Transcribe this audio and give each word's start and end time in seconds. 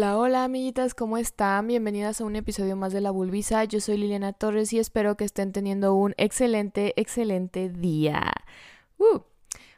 Hola, 0.00 0.16
hola 0.16 0.44
amiguitas, 0.44 0.94
¿cómo 0.94 1.18
están? 1.18 1.66
Bienvenidas 1.66 2.22
a 2.22 2.24
un 2.24 2.34
episodio 2.34 2.74
más 2.74 2.94
de 2.94 3.02
La 3.02 3.10
Bulbisa. 3.10 3.64
Yo 3.64 3.82
soy 3.82 3.98
Liliana 3.98 4.32
Torres 4.32 4.72
y 4.72 4.78
espero 4.78 5.14
que 5.18 5.24
estén 5.24 5.52
teniendo 5.52 5.92
un 5.92 6.14
excelente, 6.16 6.94
excelente 6.96 7.68
día. 7.68 8.32
Uh. 8.96 9.20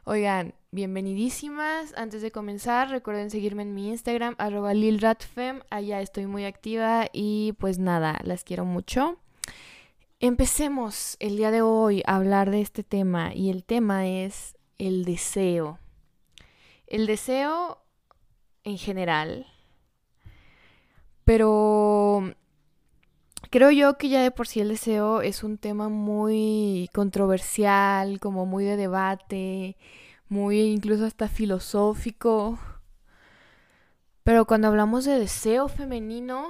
Oigan, 0.05 0.55
bienvenidísimas. 0.71 1.93
Antes 1.96 2.23
de 2.23 2.31
comenzar, 2.31 2.89
recuerden 2.91 3.31
seguirme 3.31 3.63
en 3.63 3.75
mi 3.75 3.89
Instagram, 3.89 4.37
arroba 4.39 4.75
lilratfem. 4.75 5.63
Allá 5.71 6.00
estoy 6.00 6.29
muy 6.29 6.45
activa 6.45 7.09
y 7.13 7.54
pues 7.59 7.81
nada, 7.81 8.21
las 8.23 8.45
quiero 8.45 8.64
mucho. 8.64 9.18
Empecemos 10.21 11.17
el 11.18 11.36
día 11.36 11.50
de 11.50 11.63
hoy 11.63 12.04
a 12.07 12.14
hablar 12.14 12.53
de 12.53 12.61
este 12.61 12.85
tema 12.85 13.35
y 13.35 13.50
el 13.50 13.64
tema 13.64 14.07
es 14.07 14.57
el 14.79 15.04
deseo. 15.04 15.81
El 16.86 17.09
deseo 17.09 17.82
en 18.63 18.79
general 18.79 19.52
pero 21.25 22.35
creo 23.50 23.71
yo 23.71 23.99
que 23.99 24.08
ya 24.08 24.22
de 24.22 24.30
por 24.30 24.46
sí 24.46 24.61
el 24.61 24.68
deseo 24.68 25.22
es 25.22 25.44
un 25.44 25.58
tema 25.58 25.89
muy 25.89 26.89
controversial, 26.94 28.21
como 28.21 28.46
muy 28.46 28.64
de 28.64 28.76
debate, 28.76 29.77
muy 30.29 30.61
incluso 30.61 31.04
hasta 31.04 31.29
filosófico. 31.29 32.58
Pero 34.25 34.47
cuando 34.47 34.69
hablamos 34.69 35.05
de 35.05 35.19
deseo 35.19 35.69
femenino, 35.69 36.48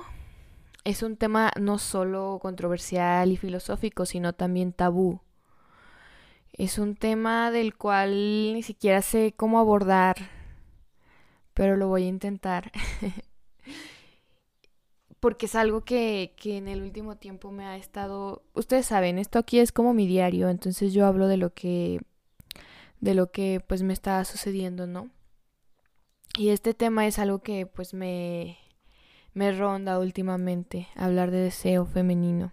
es 0.84 1.02
un 1.02 1.16
tema 1.16 1.52
no 1.58 1.78
solo 1.78 2.38
controversial 2.41 3.30
y 3.32 3.36
filosófico, 3.36 4.06
sino 4.06 4.32
también 4.32 4.72
tabú. 4.72 5.20
Es 6.52 6.78
un 6.78 6.96
tema 6.96 7.50
del 7.50 7.74
cual 7.77 8.10
ni 8.54 8.62
siquiera 8.62 9.00
sé 9.02 9.32
cómo 9.36 9.58
abordar, 9.58 10.16
pero 11.54 11.77
lo 11.77 11.88
voy 11.88 12.04
a 12.04 12.08
intentar. 12.08 12.70
porque 15.23 15.47
es 15.47 15.55
algo 15.55 15.84
que, 15.84 16.34
que, 16.37 16.56
en 16.56 16.67
el 16.67 16.83
último 16.83 17.17
tiempo 17.17 17.53
me 17.53 17.65
ha 17.65 17.77
estado, 17.77 18.42
ustedes 18.55 18.87
saben, 18.87 19.20
esto 19.20 19.39
aquí 19.39 19.61
es 19.61 19.70
como 19.70 19.95
mi 19.95 20.09
diario, 20.09 20.48
entonces 20.48 20.92
yo 20.92 21.06
hablo 21.06 21.28
de 21.28 21.37
lo 21.37 21.55
que, 21.55 22.01
de 22.98 23.15
lo 23.15 23.31
que 23.31 23.62
pues 23.65 23.84
me 23.84 23.93
está 23.93 24.25
sucediendo, 24.25 24.89
¿no? 24.89 25.11
Y 26.37 26.48
este 26.48 26.75
tema 26.75 27.06
es 27.06 27.20
algo 27.20 27.39
que 27.39 27.67
pues 27.67 27.95
me, 27.95 28.59
me 29.33 29.53
ronda 29.53 30.00
últimamente, 30.00 30.89
hablar 30.97 31.31
de 31.31 31.39
deseo 31.39 31.87
femenino. 31.87 32.53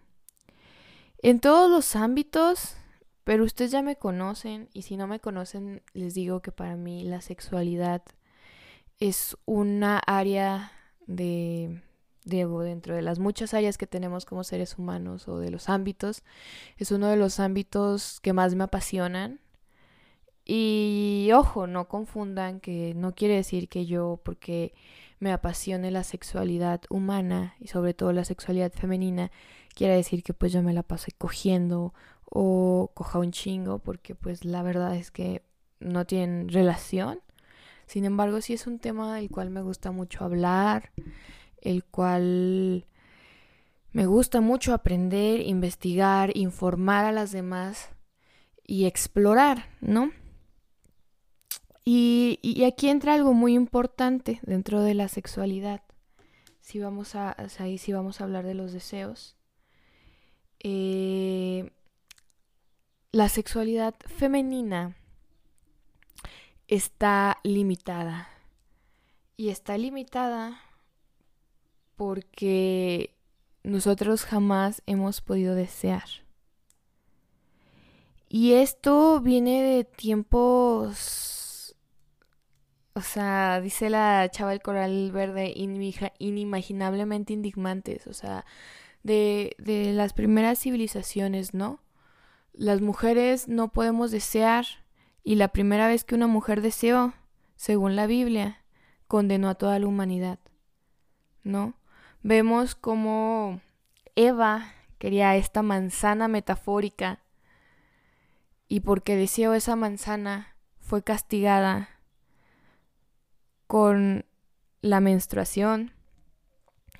En 1.23 1.39
todos 1.39 1.71
los 1.71 1.95
ámbitos, 1.95 2.75
pero 3.23 3.45
ustedes 3.45 3.71
ya 3.71 3.81
me 3.81 3.95
conocen 3.95 4.69
y 4.73 4.83
si 4.83 4.95
no 4.95 5.07
me 5.07 5.19
conocen 5.19 5.81
les 5.93 6.13
digo 6.13 6.43
que 6.43 6.51
para 6.51 6.75
mí 6.75 7.01
la 7.03 7.21
sexualidad 7.21 8.03
es 8.99 9.35
una 9.45 9.97
área 10.05 10.71
de 11.07 11.81
Diego, 12.29 12.61
dentro 12.61 12.95
de 12.95 13.01
las 13.01 13.19
muchas 13.19 13.53
áreas 13.53 13.77
que 13.77 13.87
tenemos 13.87 14.25
como 14.25 14.43
seres 14.43 14.77
humanos 14.77 15.27
o 15.27 15.39
de 15.39 15.51
los 15.51 15.69
ámbitos, 15.69 16.23
es 16.77 16.91
uno 16.91 17.07
de 17.07 17.17
los 17.17 17.39
ámbitos 17.39 18.19
que 18.21 18.33
más 18.33 18.55
me 18.55 18.63
apasionan. 18.63 19.39
Y 20.45 21.29
ojo, 21.33 21.67
no 21.67 21.87
confundan 21.87 22.59
que 22.59 22.93
no 22.95 23.13
quiere 23.13 23.35
decir 23.35 23.69
que 23.69 23.85
yo, 23.85 24.19
porque 24.23 24.73
me 25.19 25.31
apasione 25.31 25.91
la 25.91 26.03
sexualidad 26.03 26.81
humana 26.89 27.55
y 27.59 27.67
sobre 27.67 27.93
todo 27.93 28.13
la 28.13 28.25
sexualidad 28.25 28.71
femenina, 28.71 29.31
quiera 29.75 29.93
decir 29.93 30.23
que 30.23 30.33
pues 30.33 30.51
yo 30.51 30.63
me 30.63 30.73
la 30.73 30.83
pasé 30.83 31.11
cogiendo 31.11 31.93
o 32.25 32.91
coja 32.93 33.19
un 33.19 33.31
chingo, 33.31 33.79
porque 33.79 34.15
pues 34.15 34.45
la 34.45 34.63
verdad 34.63 34.95
es 34.95 35.11
que 35.11 35.43
no 35.79 36.05
tienen 36.05 36.49
relación. 36.49 37.19
Sin 37.85 38.05
embargo, 38.05 38.41
sí 38.41 38.53
es 38.53 38.67
un 38.67 38.79
tema 38.79 39.15
del 39.15 39.29
cual 39.29 39.49
me 39.49 39.61
gusta 39.61 39.91
mucho 39.91 40.23
hablar 40.23 40.91
el 41.61 41.83
cual 41.83 42.85
me 43.91 44.05
gusta 44.05 44.39
mucho 44.39 44.73
aprender, 44.73 45.41
investigar, 45.41 46.35
informar 46.37 47.05
a 47.05 47.11
las 47.11 47.31
demás 47.31 47.89
y 48.65 48.85
explorar, 48.85 49.65
¿no? 49.81 50.11
Y, 51.83 52.63
aquí 52.65 52.87
entra 52.87 53.15
algo 53.15 53.33
muy 53.33 53.55
importante 53.55 54.39
dentro 54.43 54.83
de 54.83 54.93
la 54.93 55.07
sexualidad. 55.07 55.81
Si 56.61 56.79
vamos 56.79 57.15
a, 57.15 57.35
ahí 57.57 57.79
si 57.79 57.93
vamos 57.93 58.21
a 58.21 58.25
hablar 58.25 58.45
de 58.45 58.53
los 58.53 58.73
deseos. 58.73 59.35
Eh, 60.59 61.71
la 63.11 63.27
sexualidad 63.27 63.95
femenina 64.05 64.95
está 66.67 67.39
limitada. 67.43 68.29
Y 69.35 69.49
está 69.49 69.75
limitada 69.79 70.61
porque 71.99 73.13
nosotros 73.61 74.23
jamás 74.23 74.81
hemos 74.85 75.19
podido 75.19 75.53
desear. 75.53 76.05
Y 78.29 78.53
esto 78.53 79.19
viene 79.19 79.61
de 79.61 79.83
tiempos, 79.83 81.75
o 82.93 83.01
sea, 83.01 83.59
dice 83.59 83.89
la 83.89 84.29
chava 84.31 84.51
del 84.51 84.61
coral 84.61 85.11
verde, 85.11 85.51
inimaginablemente 85.53 87.33
indignantes, 87.33 88.07
o 88.07 88.13
sea, 88.13 88.45
de, 89.03 89.57
de 89.57 89.91
las 89.91 90.13
primeras 90.13 90.59
civilizaciones, 90.59 91.53
¿no? 91.53 91.81
Las 92.53 92.79
mujeres 92.79 93.49
no 93.49 93.73
podemos 93.73 94.11
desear 94.11 94.65
y 95.21 95.35
la 95.35 95.49
primera 95.49 95.89
vez 95.89 96.05
que 96.05 96.15
una 96.15 96.27
mujer 96.27 96.61
deseó, 96.61 97.13
según 97.57 97.97
la 97.97 98.07
Biblia, 98.07 98.63
condenó 99.05 99.49
a 99.49 99.55
toda 99.55 99.77
la 99.79 99.87
humanidad, 99.87 100.39
¿no? 101.43 101.78
Vemos 102.21 102.75
como 102.75 103.61
Eva 104.15 104.73
quería 104.97 105.35
esta 105.35 105.61
manzana 105.61 106.27
metafórica 106.27 107.19
y 108.67 108.81
porque 108.81 109.15
deseó 109.15 109.53
esa 109.53 109.75
manzana 109.75 110.55
fue 110.79 111.03
castigada 111.03 111.89
con 113.67 114.25
la 114.81 114.99
menstruación, 114.99 115.91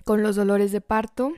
con 0.06 0.24
los 0.24 0.36
dolores 0.36 0.72
de 0.72 0.82
parto 0.82 1.34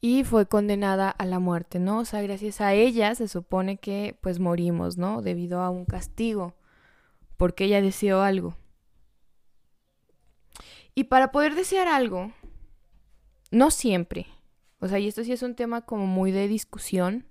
y 0.00 0.24
fue 0.24 0.46
condenada 0.46 1.10
a 1.10 1.26
la 1.26 1.38
muerte, 1.38 1.78
¿no? 1.78 1.98
O 1.98 2.04
sea, 2.04 2.22
gracias 2.22 2.60
a 2.60 2.72
ella 2.72 3.14
se 3.14 3.28
supone 3.28 3.76
que 3.76 4.16
pues 4.20 4.38
morimos, 4.38 4.96
¿no? 4.96 5.20
Debido 5.20 5.60
a 5.60 5.70
un 5.70 5.84
castigo, 5.84 6.54
porque 7.36 7.64
ella 7.64 7.82
deseó 7.82 8.22
algo. 8.22 8.56
Y 10.94 11.04
para 11.04 11.32
poder 11.32 11.54
desear 11.54 11.88
algo, 11.88 12.32
no 13.50 13.70
siempre, 13.70 14.26
o 14.80 14.88
sea, 14.88 14.98
y 14.98 15.08
esto 15.08 15.22
sí 15.24 15.32
es 15.32 15.42
un 15.42 15.54
tema 15.54 15.82
como 15.82 16.06
muy 16.06 16.32
de 16.32 16.48
discusión, 16.48 17.26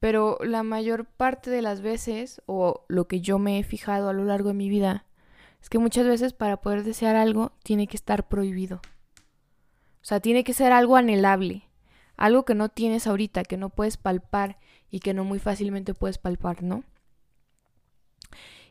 pero 0.00 0.38
la 0.42 0.62
mayor 0.62 1.06
parte 1.06 1.50
de 1.50 1.62
las 1.62 1.80
veces, 1.80 2.42
o 2.46 2.84
lo 2.88 3.06
que 3.06 3.20
yo 3.20 3.38
me 3.38 3.58
he 3.58 3.62
fijado 3.62 4.08
a 4.08 4.12
lo 4.12 4.24
largo 4.24 4.48
de 4.48 4.54
mi 4.54 4.68
vida, 4.68 5.06
es 5.62 5.70
que 5.70 5.78
muchas 5.78 6.06
veces 6.06 6.32
para 6.32 6.60
poder 6.60 6.82
desear 6.82 7.16
algo 7.16 7.52
tiene 7.62 7.86
que 7.86 7.96
estar 7.96 8.28
prohibido. 8.28 8.76
O 8.76 10.08
sea, 10.08 10.20
tiene 10.20 10.44
que 10.44 10.52
ser 10.52 10.72
algo 10.72 10.96
anhelable, 10.96 11.64
algo 12.16 12.44
que 12.44 12.54
no 12.54 12.68
tienes 12.68 13.06
ahorita, 13.06 13.44
que 13.44 13.56
no 13.56 13.70
puedes 13.70 13.96
palpar 13.96 14.58
y 14.90 15.00
que 15.00 15.14
no 15.14 15.24
muy 15.24 15.38
fácilmente 15.38 15.94
puedes 15.94 16.18
palpar, 16.18 16.62
¿no? 16.62 16.84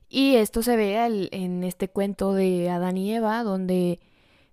Y 0.07 0.35
esto 0.35 0.61
se 0.61 0.75
ve 0.75 1.29
en 1.31 1.63
este 1.63 1.89
cuento 1.89 2.33
de 2.33 2.69
Adán 2.69 2.97
y 2.97 3.13
Eva, 3.13 3.43
donde 3.43 3.99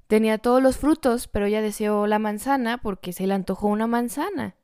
tenía 0.07 0.39
todos 0.39 0.63
los 0.63 0.77
frutos, 0.77 1.29
pero 1.29 1.47
ella 1.47 1.63
deseó 1.63 2.07
la 2.07 2.19
manzana 2.19 2.79
porque 2.79 3.13
se 3.13 3.27
le 3.27 3.35
antojó 3.35 3.69
una 3.69 3.87
manzana. 3.87 4.57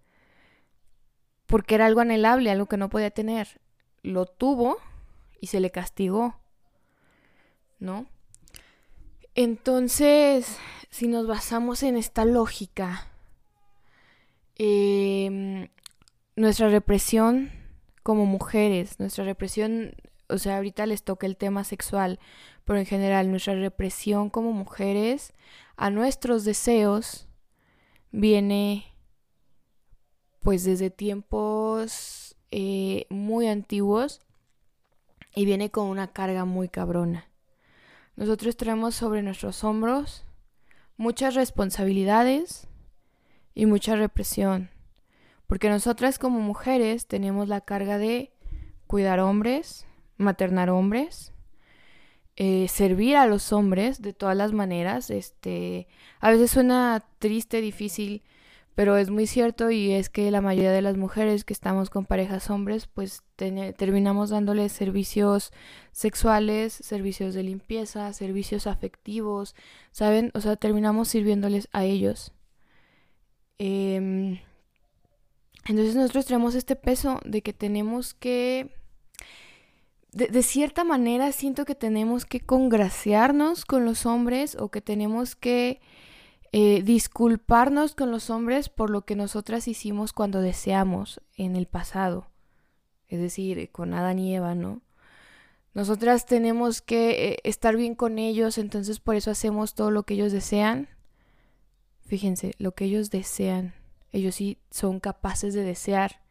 Porque 1.46 1.74
era 1.74 1.86
algo 1.86 2.00
anhelable, 2.00 2.50
algo 2.50 2.66
que 2.66 2.76
no 2.76 2.90
podía 2.90 3.10
tener. 3.10 3.60
Lo 4.02 4.26
tuvo 4.26 4.78
y 5.40 5.46
se 5.46 5.60
le 5.60 5.70
castigó. 5.70 6.36
¿No? 7.78 8.06
Entonces, 9.34 10.58
si 10.90 11.06
nos 11.08 11.26
basamos 11.26 11.82
en 11.82 11.96
esta 11.96 12.24
lógica, 12.24 13.06
em, 14.56 15.68
nuestra 16.36 16.68
represión 16.68 17.52
como 18.02 18.26
mujeres, 18.26 18.98
nuestra 18.98 19.24
represión 19.24 19.94
o 20.28 20.38
sea, 20.38 20.56
ahorita 20.56 20.86
les 20.86 21.02
toca 21.02 21.26
el 21.26 21.36
tema 21.36 21.64
sexual, 21.64 22.18
pero 22.64 22.78
en 22.78 22.86
general 22.86 23.30
nuestra 23.30 23.54
represión 23.54 24.30
como 24.30 24.52
mujeres 24.52 25.32
a 25.76 25.90
nuestros 25.90 26.44
deseos 26.44 27.28
viene 28.10 28.84
pues 30.40 30.64
desde 30.64 30.90
tiempos 30.90 32.36
eh, 32.50 33.06
muy 33.10 33.48
antiguos 33.48 34.20
y 35.34 35.44
viene 35.44 35.70
con 35.70 35.86
una 35.86 36.12
carga 36.12 36.44
muy 36.44 36.68
cabrona. 36.68 37.28
Nosotros 38.16 38.56
traemos 38.56 38.94
sobre 38.94 39.22
nuestros 39.22 39.62
hombros 39.64 40.24
muchas 40.96 41.34
responsabilidades 41.34 42.66
y 43.54 43.66
mucha 43.66 43.96
represión, 43.96 44.70
porque 45.46 45.68
nosotras 45.70 46.18
como 46.18 46.40
mujeres 46.40 47.06
tenemos 47.06 47.48
la 47.48 47.60
carga 47.60 47.98
de 47.98 48.32
cuidar 48.86 49.20
hombres, 49.20 49.86
maternar 50.18 50.70
hombres, 50.70 51.32
eh, 52.36 52.68
servir 52.68 53.16
a 53.16 53.26
los 53.26 53.52
hombres 53.52 54.02
de 54.02 54.12
todas 54.12 54.36
las 54.36 54.52
maneras. 54.52 55.10
Este, 55.10 55.88
a 56.20 56.30
veces 56.30 56.50
suena 56.50 57.04
triste, 57.18 57.60
difícil, 57.60 58.22
pero 58.78 58.96
es 58.96 59.10
muy 59.10 59.26
cierto 59.26 59.72
y 59.72 59.90
es 59.90 60.08
que 60.08 60.30
la 60.30 60.40
mayoría 60.40 60.70
de 60.70 60.82
las 60.82 60.96
mujeres 60.96 61.44
que 61.44 61.52
estamos 61.52 61.90
con 61.90 62.04
parejas 62.04 62.48
hombres, 62.48 62.86
pues 62.86 63.24
terminamos 63.34 64.30
dándoles 64.30 64.70
servicios 64.70 65.52
sexuales, 65.90 66.74
servicios 66.74 67.34
de 67.34 67.42
limpieza, 67.42 68.12
servicios 68.12 68.68
afectivos, 68.68 69.56
¿saben? 69.90 70.30
O 70.34 70.40
sea, 70.40 70.54
terminamos 70.54 71.08
sirviéndoles 71.08 71.68
a 71.72 71.84
ellos. 71.84 72.32
Em, 73.58 74.38
entonces 75.66 75.96
nosotros 75.96 76.26
tenemos 76.26 76.54
este 76.54 76.76
peso 76.76 77.18
de 77.24 77.42
que 77.42 77.52
tenemos 77.52 78.14
que 78.14 78.77
de, 80.18 80.42
cierta 80.42 80.82
manera 80.82 81.30
siento 81.32 81.64
que 81.64 81.76
tenemos 81.76 82.24
que 82.24 82.40
congraciarnos 82.40 83.64
con 83.64 83.84
los 83.84 84.04
hombres 84.04 84.56
o 84.56 84.68
que 84.70 84.80
tenemos 84.80 85.36
que 85.36 85.80
eh, 86.50 86.82
disculparnos 86.82 87.94
con 87.94 88.10
los 88.10 88.28
hombres 88.28 88.68
por 88.68 88.90
lo 88.90 89.04
que 89.04 89.14
nosotras 89.14 89.68
hicimos 89.68 90.12
cuando 90.12 90.40
deseamos 90.40 91.20
en 91.36 91.54
el 91.54 91.66
pasado. 91.66 92.26
Es 93.06 93.20
decir, 93.20 93.70
con 93.70 93.94
Adán 93.94 94.18
y 94.18 94.34
Eva, 94.34 94.54
¿no? 94.54 94.82
Nosotras 95.72 96.26
tenemos 96.26 96.82
que 96.82 97.28
eh, 97.28 97.36
estar 97.44 97.76
bien 97.76 97.94
con 97.94 98.18
ellos, 98.18 98.58
entonces 98.58 98.98
por 98.98 99.14
eso 99.14 99.30
hacemos 99.30 99.74
todo 99.74 99.92
lo 99.92 100.02
que 100.02 100.14
ellos 100.14 100.32
desean. 100.32 100.88
Fíjense, 102.06 102.52
lo 102.58 102.72
que 102.72 102.86
ellos 102.86 103.10
desean, 103.10 103.74
ellos 104.10 104.34
sí 104.34 104.58
son 104.70 104.98
capaces 104.98 105.54
de 105.54 105.62
desear 105.62 106.22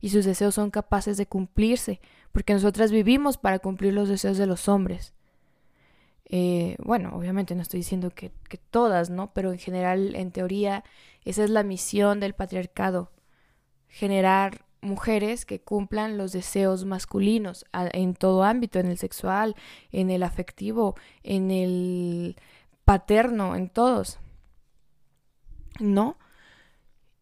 y 0.00 0.10
sus 0.10 0.24
deseos 0.24 0.54
son 0.54 0.70
capaces 0.70 1.16
de 1.16 1.26
cumplirse, 1.26 2.00
porque 2.32 2.54
nosotras 2.54 2.90
vivimos 2.90 3.38
para 3.38 3.58
cumplir 3.58 3.92
los 3.92 4.08
deseos 4.08 4.38
de 4.38 4.46
los 4.46 4.68
hombres. 4.68 5.14
Eh, 6.24 6.76
bueno, 6.82 7.14
obviamente 7.14 7.54
no 7.54 7.62
estoy 7.62 7.80
diciendo 7.80 8.10
que, 8.10 8.32
que 8.48 8.56
todas, 8.56 9.10
¿no? 9.10 9.32
Pero 9.34 9.52
en 9.52 9.58
general, 9.58 10.14
en 10.16 10.32
teoría, 10.32 10.82
esa 11.24 11.44
es 11.44 11.50
la 11.50 11.62
misión 11.62 12.20
del 12.20 12.32
patriarcado, 12.34 13.12
generar 13.88 14.64
mujeres 14.82 15.46
que 15.46 15.60
cumplan 15.60 16.18
los 16.18 16.32
deseos 16.32 16.84
masculinos 16.84 17.64
en 17.72 18.14
todo 18.14 18.42
ámbito, 18.42 18.80
en 18.80 18.86
el 18.86 18.98
sexual, 18.98 19.54
en 19.92 20.10
el 20.10 20.24
afectivo, 20.24 20.96
en 21.22 21.50
el 21.50 22.36
paterno, 22.84 23.54
en 23.54 23.70
todos. 23.70 24.18
¿No? 25.78 26.18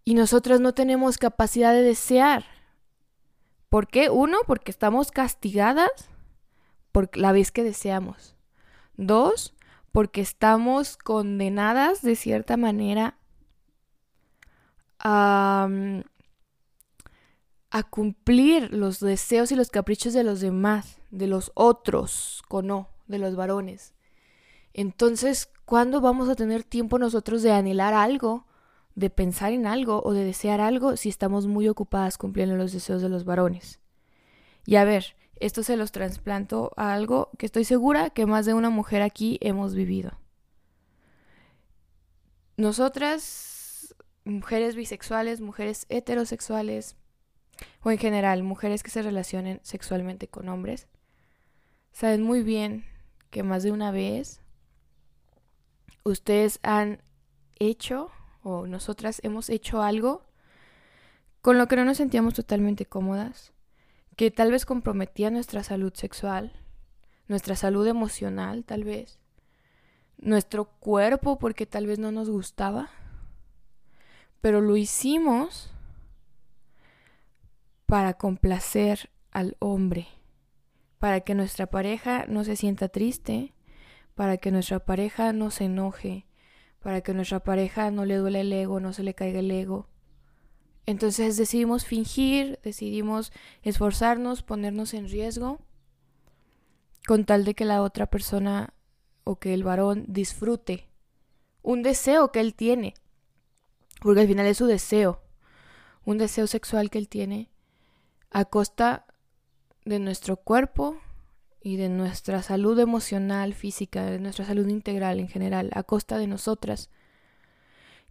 Y 0.04 0.14
nosotras 0.14 0.60
no 0.60 0.72
tenemos 0.72 1.18
capacidad 1.18 1.72
de 1.72 1.82
desear. 1.82 2.44
¿Por 3.70 3.87
qué? 3.87 4.11
Uno, 4.11 4.38
porque 4.46 4.72
estamos 4.72 5.12
castigadas 5.12 5.90
por 6.90 7.17
la 7.17 7.31
vez 7.31 7.52
que 7.52 7.62
deseamos. 7.62 8.37
Dos, 8.96 9.55
porque 9.93 10.20
estamos 10.20 10.96
condenadas 10.96 12.02
de 12.02 12.17
cierta 12.17 12.56
manera 12.56 13.17
a, 14.99 15.69
a, 17.70 17.82
cumplir 17.84 18.75
los 18.75 18.99
deseos 18.99 19.52
y 19.52 19.56
los 19.56 19.70
caprichos 19.70 20.12
de 20.14 20.25
los 20.25 20.40
demás, 20.40 20.99
de 21.12 21.28
los 21.28 21.52
otros, 21.55 22.43
con 22.49 22.67
no, 22.67 22.90
de 23.06 23.19
los 23.19 23.37
varones. 23.37 23.94
Entonces, 24.75 25.49
¿cuándo 25.64 26.00
vamos 26.00 26.28
a 26.28 26.34
tener 26.34 26.64
tiempo 26.64 26.99
nosotros 26.99 27.43
de 27.43 27.52
anhelar 27.52 27.94
algo 27.94 28.46
de 28.94 29.10
pensar 29.10 29.52
en 29.52 29.66
algo 29.66 30.02
o 30.04 30.12
de 30.12 30.25
desear 30.25 30.60
algo 30.60 30.96
si 30.96 31.08
estamos 31.08 31.46
muy 31.46 31.69
ocupadas 31.69 32.19
cumpliendo 32.19 32.56
los 32.56 32.72
deseos 32.72 33.02
de 33.02 33.08
los 33.08 33.25
varones. 33.25 33.81
Y 34.66 34.76
a 34.76 34.84
ver, 34.84 35.16
esto 35.37 35.62
se 35.62 35.76
los 35.76 35.92
trasplanto 35.92 36.72
a 36.76 36.92
algo 36.92 37.31
que 37.38 37.46
estoy 37.46 37.64
segura 37.64 38.10
que 38.10 38.26
más 38.26 38.46
de 38.46 38.54
una 38.54 38.70
mujer 38.70 39.02
aquí 39.02 39.38
hemos 39.40 39.75
vivido. 39.75 40.19
Nosotras, 42.56 43.94
mujeres 44.25 44.75
bisexuales, 44.75 45.40
mujeres 45.40 45.86
heterosexuales, 45.88 46.96
o 47.82 47.90
en 47.90 47.98
general 47.98 48.43
mujeres 48.43 48.82
que 48.82 48.90
se 48.90 49.02
relacionen 49.02 49.60
sexualmente 49.62 50.28
con 50.28 50.48
hombres, 50.48 50.88
saben 51.93 52.22
muy 52.22 52.43
bien 52.43 52.84
que 53.31 53.43
más 53.43 53.62
de 53.62 53.72
una 53.72 53.90
vez 53.90 54.40
ustedes 56.04 56.58
han 56.62 57.02
hecho 57.58 58.10
o 58.42 58.66
nosotras 58.66 59.20
hemos 59.22 59.50
hecho 59.50 59.82
algo 59.82 60.22
con 61.40 61.58
lo 61.58 61.69
que 61.69 61.76
no 61.76 61.84
nos 61.84 61.96
sentíamos 61.96 62.34
totalmente 62.34 62.87
cómodas, 62.87 63.52
que 64.16 64.31
tal 64.31 64.50
vez 64.50 64.66
comprometía 64.66 65.31
nuestra 65.31 65.62
salud 65.62 65.92
sexual, 65.94 66.52
nuestra 67.28 67.56
salud 67.56 67.87
emocional 67.87 68.64
tal 68.64 68.84
vez, 68.84 69.19
nuestro 70.19 70.66
cuerpo 70.66 71.38
porque 71.38 71.66
tal 71.66 71.87
vez 71.87 71.98
no 71.98 72.12
nos 72.12 72.28
gustaba, 72.28 72.90
pero 74.40 74.60
lo 74.60 74.76
hicimos 74.76 75.70
para 77.86 78.14
complacer 78.14 79.10
al 79.31 79.56
hombre, 79.58 80.08
para 80.98 81.20
que 81.20 81.34
nuestra 81.34 81.66
pareja 81.66 82.26
no 82.28 82.44
se 82.44 82.56
sienta 82.56 82.88
triste, 82.88 83.54
para 84.14 84.36
que 84.36 84.50
nuestra 84.50 84.81
pareja 84.81 85.32
no 85.32 85.50
se 85.50 85.64
enoje, 85.64 86.26
para 86.81 87.00
que 87.03 87.15
nuestra 87.15 87.41
pareja 87.41 87.91
no 87.91 88.05
le 88.05 88.17
duele 88.17 88.41
el 88.41 88.53
ego, 88.53 88.81
no 88.81 88.93
se 88.93 89.03
le 89.03 89.15
caiga 89.15 89.41
el 89.41 89.50
ego. 89.50 89.88
Entonces 90.87 91.37
decidimos 91.37 91.85
fingir, 91.85 92.59
decidimos 92.62 93.32
esforzarnos, 93.62 94.43
ponernos 94.43 94.94
en 94.94 95.09
riesgo, 95.09 95.61
con 97.06 97.25
tal 97.25 97.44
de 97.44 97.55
que 97.55 97.65
la 97.65 97.82
otra 97.82 98.06
persona 98.06 98.75
o 99.25 99.38
que 99.38 99.55
el 99.55 99.62
varón 99.62 100.05
disfrute 100.09 100.91
un 101.62 101.82
deseo 101.82 102.32
que 102.32 102.41
él 102.41 102.55
tiene, 102.55 102.94
porque 104.00 104.21
al 104.21 104.27
final 104.27 104.47
es 104.47 104.59
su 104.59 104.67
deseo, 104.67 105.23
un 106.05 106.19
deseo 106.19 106.47
sexual 106.47 106.91
que 106.91 106.99
él 106.99 107.09
tiene, 107.09 107.50
a 108.31 108.44
costa 108.44 109.06
de 109.85 109.99
nuestro 109.99 110.37
cuerpo, 110.37 110.97
y 111.60 111.76
de 111.76 111.88
nuestra 111.88 112.42
salud 112.42 112.78
emocional, 112.78 113.54
física, 113.54 114.04
de 114.06 114.18
nuestra 114.18 114.46
salud 114.46 114.66
integral 114.68 115.20
en 115.20 115.28
general, 115.28 115.70
a 115.74 115.82
costa 115.82 116.16
de 116.16 116.26
nosotras. 116.26 116.90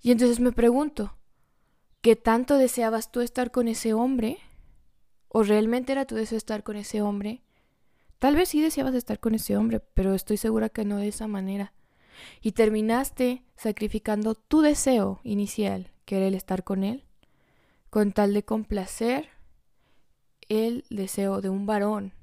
Y 0.02 0.12
entonces 0.12 0.40
me 0.40 0.52
pregunto, 0.52 1.18
¿qué 2.02 2.16
tanto 2.16 2.58
deseabas 2.58 3.12
tú 3.12 3.22
estar 3.22 3.52
con 3.52 3.68
ese 3.68 3.94
hombre? 3.94 4.38
¿O 5.28 5.44
realmente 5.44 5.92
era 5.92 6.06
tu 6.06 6.16
deseo 6.16 6.38
estar 6.38 6.64
con 6.64 6.76
ese 6.76 7.02
hombre? 7.02 7.42
Tal 8.20 8.36
vez 8.36 8.50
sí 8.50 8.62
deseabas 8.62 8.94
estar 8.94 9.20
con 9.20 9.34
ese 9.34 9.58
hombre, 9.58 9.80
pero 9.80 10.14
estoy 10.14 10.38
segura 10.38 10.70
que 10.70 10.86
no 10.86 10.98
de 10.98 11.08
esa 11.08 11.28
manera. 11.28 11.74
Y 12.42 12.52
terminaste 12.52 13.44
sacrificando 13.56 14.36
tu 14.36 14.62
deseo 14.62 15.22
inicial, 15.24 15.92
que 16.06 16.18
era 16.18 16.28
el 16.28 16.36
estar 16.36 16.64
con 16.64 16.84
él, 16.84 17.06
con 17.90 18.12
tal 18.12 18.34
de 18.34 18.44
complacer 18.44 19.30
el 20.50 20.84
deseo 20.90 21.42
de 21.42 21.50
un 21.50 21.66
varón 21.66 22.14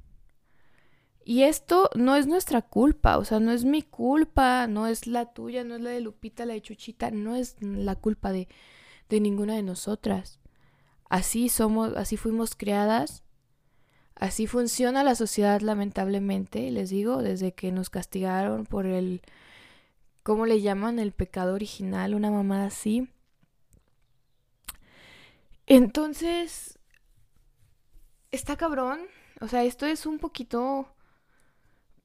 y 1.29 1.43
esto 1.43 1.91
no 1.97 2.15
es 2.15 2.29
nuestra 2.29 2.63
culpa, 2.63 3.19
o 3.19 3.25
sea, 3.25 3.41
no 3.41 3.51
es 3.51 3.65
mi 3.65 3.83
culpa, 3.83 4.69
no 4.69 4.87
es 4.87 5.09
la 5.09 5.33
tuya, 5.33 5.65
no 5.65 5.75
es 5.75 5.81
la 5.81 5.91
de 5.91 6.01
Lupita, 6.01 6.47
la 6.47 6.55
de 6.55 6.63
Chuchita, 6.63 7.11
no 7.11 7.35
es 7.35 7.57
la 7.61 7.97
culpa 7.97 8.31
de, 8.31 8.47
de 9.09 9.21
ninguna 9.21 9.57
de 9.57 9.65
nosotras. 9.65 10.39
Así 11.11 11.49
somos, 11.49 11.97
así 11.97 12.17
fuimos 12.17 12.55
creadas, 12.55 13.25
así 14.15 14.47
funciona 14.47 15.03
la 15.03 15.17
sociedad 15.17 15.61
lamentablemente, 15.63 16.71
les 16.71 16.91
digo, 16.91 17.21
desde 17.25 17.51
que 17.51 17.73
nos 17.73 17.91
castigaron 17.91 18.65
por 18.65 18.87
el, 18.87 19.21
¿cómo 20.23 20.47
le 20.47 20.61
llaman? 20.61 21.01
El 21.01 21.11
pecado 21.11 21.55
original, 21.55 22.15
una 22.15 22.31
mamada 22.31 22.67
así. 22.67 23.09
Entonces, 25.67 26.79
está 28.31 28.55
cabrón, 28.55 29.01
o 29.41 29.49
sea, 29.49 29.65
esto 29.65 29.87
es 29.87 30.07
un 30.07 30.21
poquito 30.21 30.93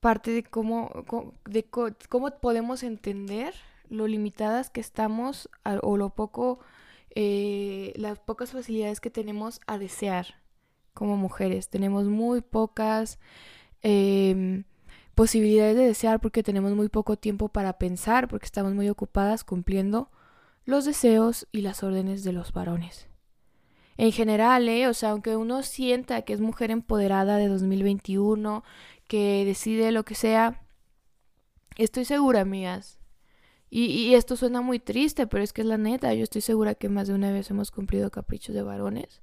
parte 0.02 0.32
de 0.32 0.44
cómo, 0.44 1.06
de 1.46 1.64
cómo 2.10 2.32
podemos 2.42 2.84
entender 2.84 3.54
lo 3.88 4.08
limitadas 4.08 4.70
que 4.70 4.82
estamos 4.82 5.50
o 5.84 5.96
lo 5.96 6.10
poco, 6.10 6.60
eh, 7.12 7.94
las 7.96 8.20
pocas 8.20 8.52
facilidades 8.52 9.00
que 9.00 9.12
tenemos 9.12 9.62
a 9.68 9.78
desear 9.78 10.42
como 10.94 11.18
mujeres. 11.18 11.70
Tenemos 11.70 12.06
muy 12.06 12.42
pocas 12.42 13.20
em, 13.84 14.64
posibilidades 15.14 15.76
de 15.76 15.86
desear 15.86 16.20
porque 16.20 16.44
tenemos 16.44 16.74
muy 16.74 16.90
poco 16.90 17.16
tiempo 17.16 17.50
para 17.50 17.74
pensar, 17.74 18.28
porque 18.28 18.46
estamos 18.46 18.74
muy 18.74 18.90
ocupadas 18.90 19.44
cumpliendo 19.44 20.10
los 20.66 20.86
deseos 20.86 21.48
y 21.52 21.62
las 21.62 21.84
órdenes 21.84 22.24
de 22.24 22.34
los 22.34 22.54
varones. 22.54 23.08
En 23.98 24.12
general, 24.12 24.68
¿eh? 24.68 24.88
o 24.88 24.94
sea, 24.96 25.12
aunque 25.12 25.36
uno 25.36 25.62
sienta 25.62 26.24
que 26.24 26.34
es 26.34 26.42
mujer 26.42 26.72
empoderada 26.72 27.38
de 27.38 27.48
2021, 27.48 28.64
que 29.12 29.44
decide 29.44 29.92
lo 29.92 30.06
que 30.06 30.16
sea. 30.16 30.62
Estoy 31.76 32.06
segura, 32.06 32.40
amigas. 32.40 32.98
Y, 33.70 34.14
esto 34.14 34.38
suena 34.38 34.62
muy 34.62 34.80
triste, 34.80 35.28
pero 35.28 35.44
es 35.44 35.52
que 35.52 35.60
es 35.60 35.68
la 35.68 35.78
neta. 35.78 36.14
Yo 36.14 36.24
estoy 36.24 36.40
segura 36.40 36.76
que 36.76 36.88
más 36.88 37.10
de 37.10 37.14
una 37.14 37.30
vez 37.30 37.50
hemos 37.50 37.72
cumplido 37.72 38.10
caprichos 38.10 38.56
de 38.56 38.62
varones 38.62 39.22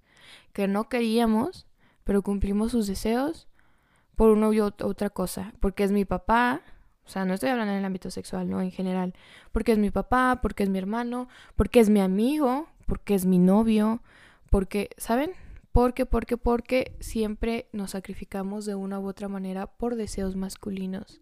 que 0.53 0.69
no 0.69 0.91
queríamos, 0.91 1.67
pero 2.05 2.21
cumplimos 2.21 2.73
sus 2.73 2.87
deseos 2.87 3.49
por 4.15 4.29
una 4.29 4.51
u 4.51 4.63
otra 4.63 5.09
cosa, 5.09 5.55
porque 5.59 5.85
es 5.85 5.91
mi 5.91 6.05
papá, 6.05 6.61
o 7.07 7.09
sea, 7.09 7.25
no 7.25 7.33
estoy 7.33 7.49
hablando 7.49 7.73
en 7.73 7.79
el 7.79 7.85
ámbito 7.87 8.11
sexual, 8.11 8.51
no, 8.51 8.61
en 8.61 8.71
general, 8.71 9.15
porque 9.53 9.73
es 9.73 9.79
mi 9.79 9.91
papá, 9.91 10.41
porque 10.43 10.65
es 10.65 10.69
mi 10.69 10.79
hermano, 10.79 11.29
porque 11.57 11.81
es 11.81 11.89
mi 11.89 12.01
amigo, 12.01 12.69
porque 12.85 13.15
es 13.15 13.25
mi 13.25 13.39
novio, 13.39 14.03
porque, 14.51 14.91
¿saben? 14.99 15.33
Porque, 15.79 16.07
porque, 16.07 16.37
porque 16.37 16.97
siempre 16.99 17.69
nos 17.71 17.93
sacrificamos 17.93 18.67
de 18.67 18.75
una 18.75 18.99
u 18.99 19.07
otra 19.07 19.29
manera 19.29 19.69
por 19.69 19.95
deseos 19.95 20.35
masculinos. 20.35 21.21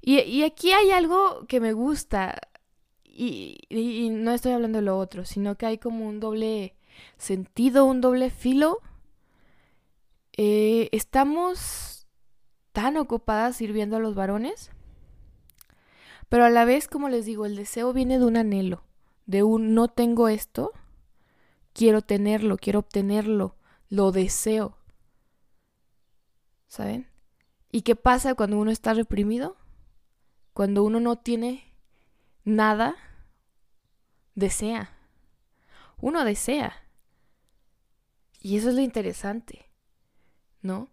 Y, 0.00 0.42
aquí 0.42 0.72
hay 0.72 0.90
algo 0.90 1.46
que 1.46 1.60
me 1.60 1.72
gusta, 1.72 2.40
y, 3.04 3.60
y, 3.68 4.10
no 4.10 4.32
estoy 4.32 4.50
hablando 4.50 4.78
de 4.78 4.84
lo 4.84 4.98
otro, 4.98 5.24
sino 5.24 5.54
que 5.54 5.66
hay 5.66 5.78
como 5.78 6.08
un 6.08 6.18
doble 6.18 6.74
sentido, 7.18 7.84
un 7.84 8.00
doble 8.00 8.30
filo. 8.30 8.78
Eh, 10.36 10.88
estamos 10.90 12.08
tan 12.72 12.96
ocupadas 12.96 13.54
sirviendo 13.54 13.96
a 13.96 14.00
los 14.00 14.16
varones, 14.16 14.72
pero 16.28 16.46
a 16.46 16.50
la 16.50 16.64
vez, 16.64 16.88
como 16.88 17.08
les 17.08 17.26
digo, 17.26 17.46
el 17.46 17.54
deseo 17.54 17.92
viene 17.92 18.18
de 18.18 18.24
un 18.24 18.36
anhelo, 18.36 18.82
de 19.26 19.44
un 19.44 19.72
no 19.72 19.86
tengo 19.86 20.26
esto, 20.26 20.72
quiero 21.72 22.02
tenerlo, 22.02 22.56
quiero 22.56 22.80
obtenerlo, 22.80 23.56
lo 23.88 24.12
deseo. 24.12 24.76
¿Saben? 26.68 27.08
¿Y 27.70 27.82
qué 27.82 27.96
pasa 27.96 28.34
cuando 28.34 28.58
uno 28.58 28.70
está 28.70 28.94
reprimido? 28.94 29.56
Cuando 30.52 30.84
uno 30.84 31.00
no 31.00 31.16
tiene 31.16 31.64
nada, 32.44 32.96
desea. 34.34 34.96
Uno 35.98 36.24
desea. 36.24 36.74
Y 38.40 38.56
eso 38.56 38.70
es 38.70 38.74
lo 38.74 38.80
interesante, 38.80 39.70
¿no? 40.60 40.88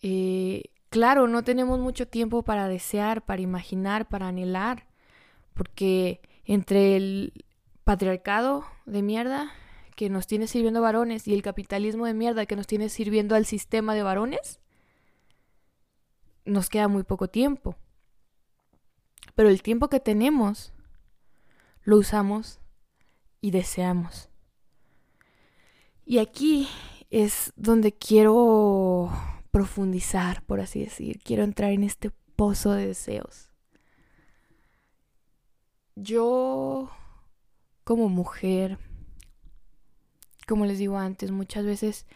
Eh, 0.00 0.70
claro, 0.88 1.28
no 1.28 1.44
tenemos 1.44 1.78
mucho 1.78 2.08
tiempo 2.08 2.42
para 2.42 2.66
desear, 2.66 3.22
para 3.24 3.42
imaginar, 3.42 4.08
para 4.08 4.28
anhelar, 4.28 4.86
porque 5.54 6.20
entre 6.44 6.96
el 6.96 7.44
patriarcado 7.84 8.64
de 8.86 9.02
mierda 9.02 9.52
que 10.02 10.10
nos 10.10 10.26
tiene 10.26 10.48
sirviendo 10.48 10.82
varones 10.82 11.28
y 11.28 11.32
el 11.32 11.42
capitalismo 11.42 12.06
de 12.06 12.12
mierda 12.12 12.44
que 12.44 12.56
nos 12.56 12.66
tiene 12.66 12.88
sirviendo 12.88 13.36
al 13.36 13.46
sistema 13.46 13.94
de 13.94 14.02
varones, 14.02 14.58
nos 16.44 16.68
queda 16.68 16.88
muy 16.88 17.04
poco 17.04 17.28
tiempo. 17.28 17.76
Pero 19.36 19.48
el 19.48 19.62
tiempo 19.62 19.88
que 19.88 20.00
tenemos 20.00 20.72
lo 21.84 21.98
usamos 21.98 22.58
y 23.40 23.52
deseamos. 23.52 24.28
Y 26.04 26.18
aquí 26.18 26.68
es 27.10 27.52
donde 27.54 27.92
quiero 27.92 29.08
profundizar, 29.52 30.42
por 30.46 30.58
así 30.58 30.80
decir. 30.80 31.20
Quiero 31.22 31.44
entrar 31.44 31.70
en 31.70 31.84
este 31.84 32.10
pozo 32.34 32.72
de 32.72 32.88
deseos. 32.88 33.52
Yo, 35.94 36.90
como 37.84 38.08
mujer, 38.08 38.80
como 40.46 40.66
les 40.66 40.78
digo 40.78 40.98
antes, 40.98 41.30
muchas 41.30 41.64
veces 41.64 42.06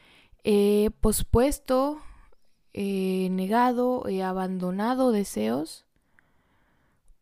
he 0.45 0.91
pospuesto, 1.01 2.01
he 2.73 3.29
negado, 3.31 4.07
he 4.09 4.23
abandonado 4.23 5.13
deseos 5.13 5.87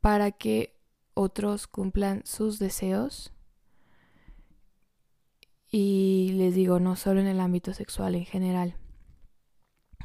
para 0.00 0.32
que 0.32 0.76
otros 1.14 1.66
cumplan 1.66 2.22
sus 2.24 2.58
deseos. 2.58 3.32
Y 5.70 6.32
les 6.34 6.54
digo, 6.54 6.78
no 6.78 6.96
solo 6.96 7.20
en 7.20 7.26
el 7.26 7.40
ámbito 7.40 7.72
sexual, 7.72 8.14
en 8.14 8.26
general. 8.26 8.76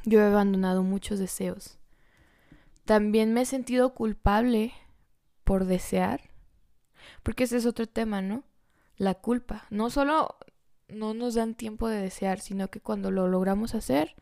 Yo 0.05 0.19
he 0.19 0.25
abandonado 0.25 0.83
muchos 0.83 1.19
deseos. 1.19 1.77
También 2.85 3.33
me 3.33 3.41
he 3.41 3.45
sentido 3.45 3.93
culpable 3.93 4.73
por 5.43 5.65
desear. 5.65 6.31
Porque 7.21 7.43
ese 7.43 7.57
es 7.57 7.65
otro 7.65 7.85
tema, 7.85 8.21
¿no? 8.21 8.43
La 8.97 9.15
culpa. 9.15 9.65
No 9.69 9.89
solo 9.89 10.37
no 10.91 11.13
nos 11.13 11.35
dan 11.35 11.55
tiempo 11.55 11.87
de 11.87 12.01
desear, 12.01 12.39
sino 12.39 12.69
que 12.69 12.81
cuando 12.81 13.11
lo 13.11 13.27
logramos 13.27 13.75
hacer, 13.75 14.15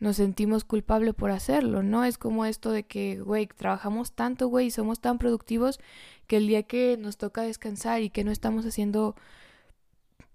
nos 0.00 0.16
sentimos 0.16 0.64
culpables 0.64 1.14
por 1.14 1.30
hacerlo, 1.30 1.82
¿no? 1.82 2.04
Es 2.04 2.18
como 2.18 2.44
esto 2.44 2.70
de 2.70 2.84
que, 2.84 3.20
güey, 3.20 3.46
trabajamos 3.46 4.12
tanto, 4.12 4.48
güey, 4.48 4.66
y 4.66 4.70
somos 4.70 5.00
tan 5.00 5.18
productivos 5.18 5.78
que 6.26 6.38
el 6.38 6.46
día 6.46 6.64
que 6.64 6.96
nos 6.98 7.16
toca 7.16 7.42
descansar 7.42 8.02
y 8.02 8.10
que 8.10 8.24
no 8.24 8.30
estamos 8.30 8.66
haciendo 8.66 9.14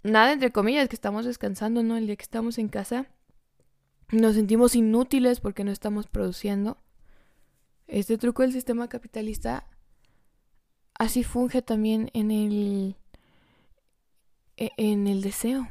nada, 0.03 0.31
entre 0.31 0.51
comillas, 0.51 0.87
que 0.87 0.95
estamos 0.95 1.25
descansando, 1.25 1.83
¿no? 1.83 1.97
El 1.97 2.07
día 2.07 2.15
que 2.15 2.23
estamos 2.23 2.57
en 2.57 2.69
casa, 2.69 3.07
nos 4.11 4.35
sentimos 4.35 4.75
inútiles 4.75 5.39
porque 5.39 5.63
no 5.63 5.71
estamos 5.71 6.07
produciendo. 6.07 6.77
Este 7.87 8.17
truco 8.17 8.43
del 8.43 8.53
sistema 8.53 8.87
capitalista 8.87 9.67
así 10.97 11.23
funge 11.23 11.61
también 11.61 12.09
en 12.13 12.31
el 12.31 12.95
en 14.59 15.07
el 15.07 15.21
deseo. 15.21 15.69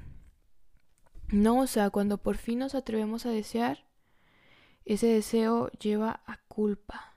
No, 1.28 1.60
o 1.60 1.66
sea, 1.66 1.90
cuando 1.90 2.18
por 2.18 2.36
fin 2.38 2.60
nos 2.60 2.74
atrevemos 2.74 3.26
a 3.26 3.30
desear, 3.30 3.84
ese 4.86 5.06
deseo 5.06 5.70
lleva 5.72 6.22
a 6.26 6.38
culpa. 6.48 7.16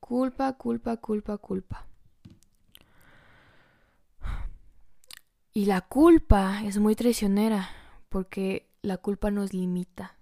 Culpa, 0.00 0.54
culpa, 0.54 0.96
culpa, 0.96 1.36
culpa. 1.36 1.86
Y 5.52 5.66
la 5.66 5.82
culpa 5.82 6.62
es 6.64 6.78
muy 6.78 6.96
traicionera 6.96 7.68
porque 8.08 8.70
la 8.80 8.96
culpa 8.96 9.30
nos 9.30 9.52
limita. 9.52 10.16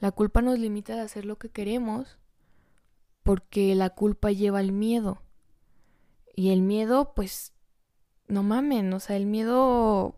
La 0.00 0.12
culpa 0.12 0.40
nos 0.40 0.58
limita 0.58 0.94
de 0.94 1.02
hacer 1.02 1.26
lo 1.26 1.38
que 1.38 1.50
queremos 1.50 2.18
porque 3.22 3.74
la 3.74 3.90
culpa 3.90 4.32
lleva 4.32 4.60
al 4.60 4.72
miedo. 4.72 5.22
Y 6.34 6.50
el 6.50 6.62
miedo, 6.62 7.12
pues, 7.14 7.53
no 8.28 8.42
mamen, 8.42 8.92
o 8.92 9.00
sea, 9.00 9.16
el 9.16 9.26
miedo 9.26 10.16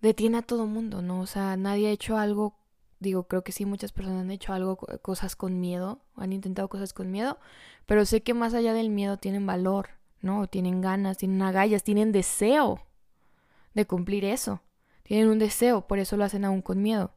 detiene 0.00 0.38
a 0.38 0.42
todo 0.42 0.66
mundo, 0.66 1.02
¿no? 1.02 1.20
O 1.20 1.26
sea, 1.26 1.56
nadie 1.56 1.88
ha 1.88 1.92
hecho 1.92 2.16
algo, 2.16 2.58
digo, 3.00 3.24
creo 3.24 3.42
que 3.42 3.52
sí, 3.52 3.64
muchas 3.64 3.92
personas 3.92 4.22
han 4.22 4.30
hecho 4.30 4.52
algo, 4.52 4.76
cosas 5.02 5.36
con 5.36 5.60
miedo, 5.60 6.00
han 6.16 6.32
intentado 6.32 6.68
cosas 6.68 6.92
con 6.92 7.10
miedo, 7.10 7.38
pero 7.86 8.04
sé 8.04 8.22
que 8.22 8.34
más 8.34 8.54
allá 8.54 8.72
del 8.74 8.90
miedo 8.90 9.16
tienen 9.16 9.46
valor, 9.46 9.90
¿no? 10.20 10.46
Tienen 10.46 10.80
ganas, 10.80 11.18
tienen 11.18 11.42
agallas, 11.42 11.82
tienen 11.82 12.12
deseo 12.12 12.80
de 13.74 13.86
cumplir 13.86 14.24
eso, 14.24 14.62
tienen 15.02 15.28
un 15.28 15.38
deseo, 15.38 15.86
por 15.86 15.98
eso 15.98 16.16
lo 16.16 16.24
hacen 16.24 16.44
aún 16.44 16.62
con 16.62 16.82
miedo. 16.82 17.14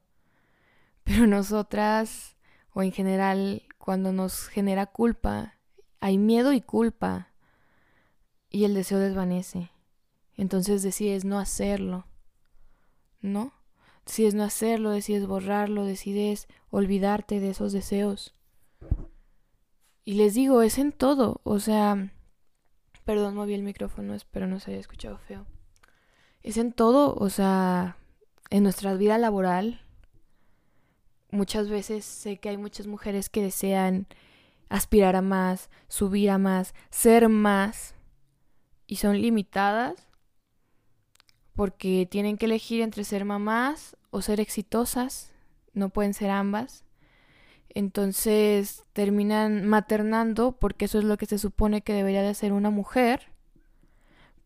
Pero 1.03 1.27
nosotras, 1.27 2.37
o 2.73 2.83
en 2.83 2.91
general, 2.91 3.63
cuando 3.77 4.13
nos 4.13 4.47
genera 4.47 4.85
culpa, 4.85 5.55
hay 5.99 6.17
miedo 6.17 6.53
y 6.53 6.61
culpa, 6.61 7.30
y 8.51 8.65
el 8.65 8.75
deseo 8.75 8.99
desvanece. 8.99 9.71
Entonces 10.35 10.83
decides 10.83 11.25
no 11.25 11.39
hacerlo. 11.39 12.05
¿no? 13.21 13.53
Decides 14.05 14.33
no 14.33 14.43
hacerlo, 14.43 14.89
decides 14.89 15.27
borrarlo, 15.27 15.85
decides 15.85 16.47
olvidarte 16.69 17.39
de 17.39 17.51
esos 17.51 17.71
deseos. 17.71 18.33
Y 20.03 20.13
les 20.13 20.33
digo, 20.33 20.63
es 20.63 20.79
en 20.79 20.91
todo, 20.91 21.39
o 21.43 21.59
sea, 21.59 22.11
perdón, 23.05 23.35
moví 23.35 23.53
el 23.53 23.63
micrófono, 23.63 24.15
espero 24.15 24.47
no 24.47 24.59
se 24.59 24.71
haya 24.71 24.79
escuchado 24.79 25.17
feo. 25.17 25.45
Es 26.41 26.57
en 26.57 26.73
todo, 26.73 27.13
o 27.15 27.29
sea, 27.29 27.97
en 28.49 28.63
nuestra 28.63 28.95
vida 28.95 29.19
laboral. 29.19 29.81
Muchas 31.29 31.69
veces 31.69 32.03
sé 32.03 32.39
que 32.39 32.49
hay 32.49 32.57
muchas 32.57 32.87
mujeres 32.87 33.29
que 33.29 33.43
desean 33.43 34.07
aspirar 34.69 35.15
a 35.15 35.21
más, 35.21 35.69
subir 35.87 36.31
a 36.31 36.39
más, 36.39 36.73
ser 36.89 37.29
más, 37.29 37.93
y 38.91 38.97
son 38.97 39.21
limitadas 39.21 39.95
porque 41.55 42.05
tienen 42.11 42.37
que 42.37 42.45
elegir 42.45 42.81
entre 42.81 43.05
ser 43.05 43.23
mamás 43.23 43.95
o 44.09 44.21
ser 44.21 44.41
exitosas, 44.41 45.31
no 45.71 45.87
pueden 45.87 46.13
ser 46.13 46.29
ambas. 46.29 46.83
Entonces 47.69 48.83
terminan 48.91 49.65
maternando 49.65 50.57
porque 50.59 50.85
eso 50.85 50.99
es 50.99 51.05
lo 51.05 51.15
que 51.15 51.25
se 51.25 51.37
supone 51.37 51.83
que 51.83 51.93
debería 51.93 52.21
de 52.21 52.27
hacer 52.27 52.51
una 52.51 52.69
mujer, 52.69 53.31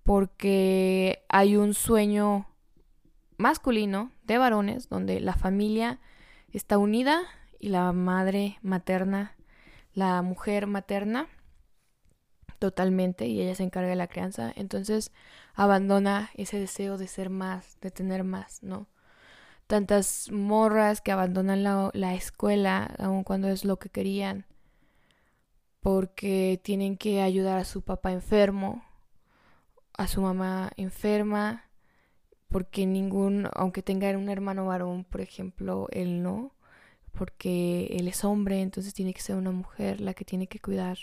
porque 0.03 1.25
hay 1.27 1.55
un 1.55 1.73
sueño 1.73 2.47
masculino 3.37 4.11
de 4.25 4.37
varones 4.37 4.89
donde 4.89 5.21
la 5.21 5.33
familia 5.33 5.99
está 6.53 6.77
unida 6.77 7.23
y 7.59 7.69
la 7.69 7.91
madre 7.93 8.59
materna, 8.61 9.35
la 9.95 10.21
mujer 10.21 10.67
materna 10.67 11.29
totalmente 12.65 13.27
y 13.27 13.41
ella 13.41 13.53
se 13.53 13.61
encarga 13.61 13.89
de 13.89 13.95
la 13.95 14.07
crianza. 14.07 14.51
Entonces 14.55 15.11
abandona 15.53 16.31
ese 16.33 16.59
deseo 16.59 16.97
de 16.97 17.07
ser 17.07 17.29
más, 17.29 17.77
de 17.79 17.91
tener 17.91 18.23
más, 18.23 18.63
¿no? 18.63 18.87
Tantas 19.67 20.31
morras 20.31 21.01
que 21.01 21.11
abandonan 21.11 21.63
la, 21.63 21.91
la 21.93 22.15
escuela, 22.15 22.95
aun 22.97 23.23
cuando 23.23 23.49
es 23.49 23.65
lo 23.65 23.77
que 23.77 23.89
querían, 23.89 24.45
porque 25.79 26.59
tienen 26.63 26.97
que 26.97 27.21
ayudar 27.21 27.59
a 27.59 27.65
su 27.65 27.83
papá 27.83 28.11
enfermo, 28.11 28.83
a 29.93 30.07
su 30.07 30.21
mamá 30.21 30.71
enferma, 30.75 31.65
porque 32.49 32.87
ningún, 32.87 33.47
aunque 33.53 33.83
tenga 33.83 34.09
un 34.17 34.29
hermano 34.29 34.65
varón, 34.65 35.03
por 35.03 35.21
ejemplo, 35.21 35.87
él 35.91 36.23
no, 36.23 36.55
porque 37.11 37.87
él 37.91 38.07
es 38.07 38.23
hombre, 38.23 38.61
entonces 38.61 38.95
tiene 38.95 39.13
que 39.13 39.21
ser 39.21 39.35
una 39.35 39.51
mujer 39.51 40.01
la 40.01 40.15
que 40.15 40.25
tiene 40.25 40.47
que 40.47 40.59
cuidar 40.59 40.97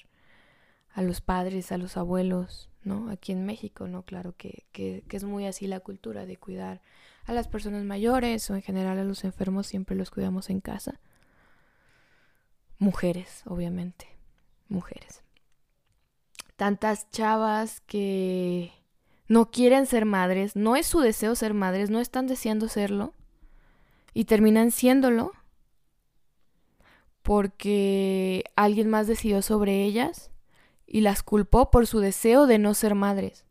a 0.95 1.03
los 1.03 1.21
padres, 1.21 1.73
a 1.73 1.79
los 1.79 1.97
abuelos, 1.97 2.69
¿no? 2.85 3.11
Aquí 3.11 3.33
en 3.33 3.47
México, 3.47 3.89
¿no? 3.89 4.03
Claro 4.03 4.35
que, 4.37 4.65
que, 4.73 5.05
que, 5.09 5.17
es 5.17 5.25
muy 5.25 5.47
así 5.47 5.67
la 5.67 5.81
cultura 5.81 6.27
de 6.27 6.37
cuidar 6.37 6.83
a 7.25 7.33
las 7.33 7.49
personas 7.49 7.85
mayores 7.85 8.51
o 8.51 8.55
en 8.55 8.63
general 8.63 8.99
a 8.99 9.05
los 9.05 9.25
enfermos, 9.25 9.67
siempre 9.67 9.97
los 9.97 10.11
cuidamos 10.11 10.51
en 10.51 10.61
casa. 10.61 11.01
Mujeres, 12.79 13.43
obviamente, 13.47 14.09
mujeres. 14.69 15.23
Tantas 16.57 17.09
chavas 17.11 17.81
que 17.81 18.73
no 19.29 19.51
quieren 19.51 19.87
ser 19.87 20.05
madres, 20.05 20.57
no 20.57 20.77
es 20.77 20.87
su 20.87 21.01
deseo 21.01 21.35
ser 21.35 21.55
madres, 21.55 21.91
no 21.91 22.01
están 22.01 22.27
deseando 22.27 22.69
serlo 22.69 23.15
y 24.13 24.25
terminan 24.25 24.71
siéndolo 24.71 25.33
porque 27.23 28.45
alguien 28.57 28.91
más 28.91 29.07
decidió 29.07 29.43
sobre 29.43 29.85
ellas 29.85 30.32
y 30.93 31.01
las 31.01 31.23
culpó 31.23 31.71
por 31.71 31.87
su 31.87 32.01
deseo 32.01 32.47
de 32.47 32.59
no 32.59 32.75
ser 32.75 32.95
madres. 32.95 33.47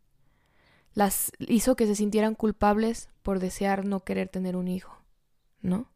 Las 0.94 1.32
hizo 1.40 1.74
que 1.74 1.88
se 1.88 1.96
sintieran 1.96 2.36
culpables 2.36 3.10
por 3.22 3.40
desear 3.40 3.84
no 3.84 4.04
querer 4.04 4.28
tener 4.28 4.54
un 4.54 4.68
hijo, 4.68 4.96
¿no? 5.60 5.90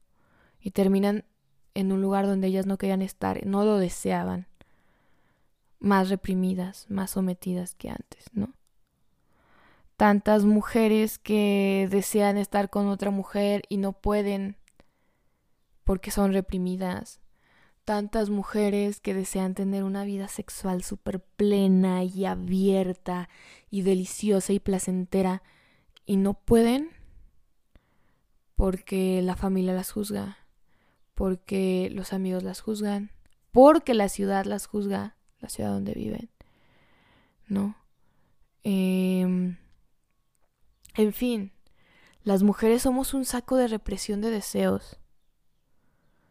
Y 0.58 0.72
terminan 0.72 1.24
en 1.74 1.92
un 1.92 2.02
lugar 2.02 2.26
donde 2.26 2.48
ellas 2.48 2.66
no 2.66 2.78
querían 2.78 3.00
estar, 3.00 3.46
no 3.46 3.64
lo 3.64 3.78
deseaban, 3.78 4.48
más 5.78 6.08
reprimidas, 6.08 6.86
más 6.90 7.12
sometidas 7.12 7.76
que 7.76 7.90
antes, 7.90 8.24
¿no? 8.32 8.52
Tantas 9.96 10.44
mujeres 10.44 11.16
que 11.16 11.86
desean 11.92 12.38
estar 12.38 12.70
con 12.70 12.88
otra 12.88 13.12
mujer 13.12 13.62
y 13.68 13.76
no 13.76 13.92
pueden 13.92 14.56
porque 15.84 16.10
son 16.10 16.32
reprimidas, 16.32 17.20
tantas 17.86 18.30
mujeres 18.30 19.00
que 19.00 19.14
desean 19.14 19.54
tener 19.54 19.84
una 19.84 20.04
vida 20.04 20.26
sexual 20.26 20.82
súper 20.82 21.20
plena 21.20 22.02
y 22.02 22.26
abierta 22.26 23.28
y 23.70 23.82
deliciosa 23.82 24.52
y 24.52 24.58
placentera 24.58 25.42
y 26.04 26.16
no 26.16 26.34
pueden 26.34 26.90
porque 28.56 29.22
la 29.22 29.36
familia 29.36 29.72
las 29.72 29.92
juzga, 29.92 30.36
porque 31.14 31.88
los 31.92 32.12
amigos 32.12 32.42
las 32.42 32.60
juzgan, 32.60 33.12
porque 33.52 33.94
la 33.94 34.08
ciudad 34.08 34.46
las 34.46 34.66
juzga, 34.66 35.14
la 35.38 35.48
ciudad 35.48 35.70
donde 35.70 35.94
viven, 35.94 36.28
¿no? 37.46 37.76
Em, 38.64 39.58
en 40.96 41.12
fin, 41.12 41.52
las 42.24 42.42
mujeres 42.42 42.82
somos 42.82 43.14
un 43.14 43.24
saco 43.24 43.56
de 43.56 43.68
represión 43.68 44.20
de 44.20 44.30
deseos. 44.30 44.98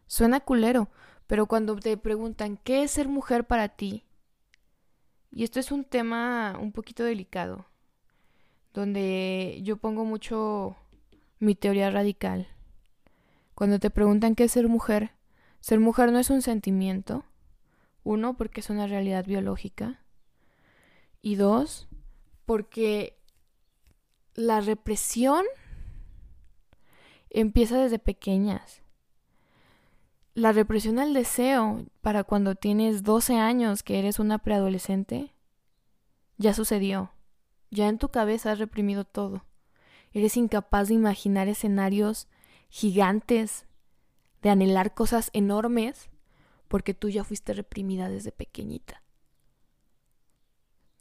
Suena 0.06 0.40
culero, 0.40 0.90
pero 1.26 1.46
cuando 1.46 1.76
te 1.76 1.96
preguntan, 1.96 2.58
¿qué 2.62 2.82
es 2.82 2.92
ser 2.92 3.08
mujer 3.08 3.46
para 3.46 3.68
ti? 3.68 4.04
Y 5.30 5.44
esto 5.44 5.60
es 5.60 5.72
un 5.72 5.84
tema 5.84 6.56
un 6.60 6.72
poquito 6.72 7.04
delicado, 7.04 7.66
donde 8.72 9.60
yo 9.62 9.76
pongo 9.76 10.04
mucho 10.04 10.76
mi 11.38 11.54
teoría 11.54 11.90
radical. 11.90 12.46
Cuando 13.54 13.78
te 13.78 13.90
preguntan 13.90 14.34
qué 14.34 14.44
es 14.44 14.52
ser 14.52 14.68
mujer, 14.68 15.12
ser 15.60 15.80
mujer 15.80 16.12
no 16.12 16.18
es 16.18 16.30
un 16.30 16.42
sentimiento, 16.42 17.24
uno, 18.04 18.36
porque 18.36 18.60
es 18.60 18.70
una 18.70 18.86
realidad 18.86 19.26
biológica, 19.26 20.00
y 21.22 21.34
dos, 21.34 21.88
porque 22.44 23.18
la 24.34 24.60
represión 24.60 25.44
empieza 27.30 27.78
desde 27.78 27.98
pequeñas 27.98 28.82
la 30.36 30.52
represión 30.52 30.98
al 30.98 31.14
deseo 31.14 31.86
para 32.02 32.22
cuando 32.22 32.54
tienes 32.54 33.02
12 33.02 33.38
años, 33.38 33.82
que 33.82 33.98
eres 33.98 34.18
una 34.18 34.36
preadolescente, 34.36 35.32
ya 36.36 36.52
sucedió. 36.52 37.10
Ya 37.70 37.88
en 37.88 37.96
tu 37.96 38.10
cabeza 38.10 38.52
has 38.52 38.58
reprimido 38.58 39.04
todo. 39.06 39.46
Eres 40.12 40.36
incapaz 40.36 40.88
de 40.88 40.94
imaginar 40.94 41.48
escenarios 41.48 42.28
gigantes, 42.68 43.64
de 44.42 44.50
anhelar 44.50 44.92
cosas 44.92 45.30
enormes, 45.32 46.10
porque 46.68 46.92
tú 46.92 47.08
ya 47.08 47.24
fuiste 47.24 47.54
reprimida 47.54 48.10
desde 48.10 48.30
pequeñita. 48.30 49.02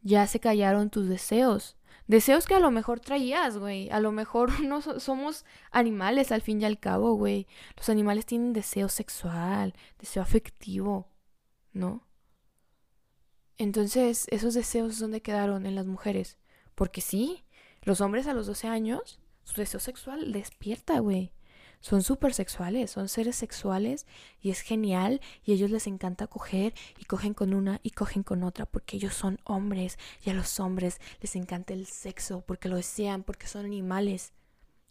Ya 0.02 0.26
se 0.28 0.40
callaron 0.40 0.90
tus 0.90 1.10
deseos, 1.10 1.76
Deseos 2.08 2.46
que 2.46 2.56
a 2.56 2.60
lo 2.60 2.72
mejor 2.72 3.00
traías, 3.00 3.58
güey. 3.58 3.90
A 3.90 4.00
lo 4.00 4.12
mejor 4.12 4.60
no 4.64 4.82
somos 4.82 5.46
animales 5.72 6.32
al 6.32 6.42
fin 6.42 6.62
y 6.62 6.66
al 6.66 6.80
cabo, 6.80 7.14
güey. 7.14 7.48
Los 7.78 7.90
animales 7.90 8.26
tienen 8.26 8.54
deseo 8.54 8.90
sexual, 8.90 9.74
deseo 10.00 10.22
afectivo, 10.22 11.08
¿no? 11.74 12.08
Entonces, 13.58 14.26
esos 14.30 14.54
deseos, 14.54 15.00
¿dónde 15.00 15.22
quedaron 15.22 15.66
en 15.66 15.76
las 15.76 15.88
mujeres? 15.88 16.38
Porque 16.76 17.02
sí, 17.02 17.46
los 17.84 18.02
hombres 18.02 18.28
a 18.28 18.34
los 18.34 18.48
12 18.48 18.68
años, 18.68 19.20
su 19.44 19.62
deseo 19.62 19.80
sexual 19.80 20.32
despierta, 20.32 21.00
güey 21.00 21.35
son 21.86 22.02
súper 22.02 22.34
sexuales, 22.34 22.90
son 22.90 23.08
seres 23.10 23.36
sexuales 23.36 24.08
y 24.42 24.50
es 24.50 24.62
genial 24.62 25.22
y 25.44 25.52
a 25.52 25.54
ellos 25.54 25.70
les 25.70 25.86
encanta 25.86 26.26
coger 26.26 26.74
y 26.98 27.06
cogen 27.06 27.36
con 27.36 27.54
una 27.54 27.80
y 27.84 27.92
cogen 27.92 28.24
con 28.24 28.42
otra 28.42 28.66
porque 28.66 28.98
ellos 28.98 29.14
son 29.14 29.40
hombres 29.44 30.00
y 30.24 30.32
a 30.32 30.34
los 30.34 30.60
hombres 30.60 31.00
les 31.22 31.36
encanta 31.36 31.76
el 31.76 31.86
sexo 31.86 32.42
porque 32.42 32.70
lo 32.70 32.78
desean, 32.78 33.22
porque 33.22 33.46
son 33.46 33.66
animales. 33.66 34.34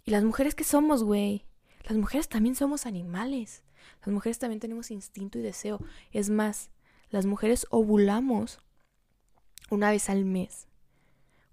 Y 0.04 0.12
las 0.12 0.22
mujeres 0.22 0.54
que 0.54 0.62
somos, 0.62 1.02
güey, 1.02 1.44
las 1.83 1.98
mujeres 1.98 2.28
también 2.28 2.54
somos 2.54 2.87
animales. 2.87 3.64
Las 4.07 4.14
mujeres 4.14 4.38
también 4.38 4.61
tenemos 4.61 4.92
instinto 4.92 5.40
y 5.40 5.42
deseo. 5.42 5.80
Es 6.12 6.30
más, 6.30 6.70
las 7.11 7.26
mujeres 7.26 7.66
ovulamos 7.70 8.61
una 9.68 9.90
vez 9.90 10.09
al 10.11 10.24
mes. 10.24 10.68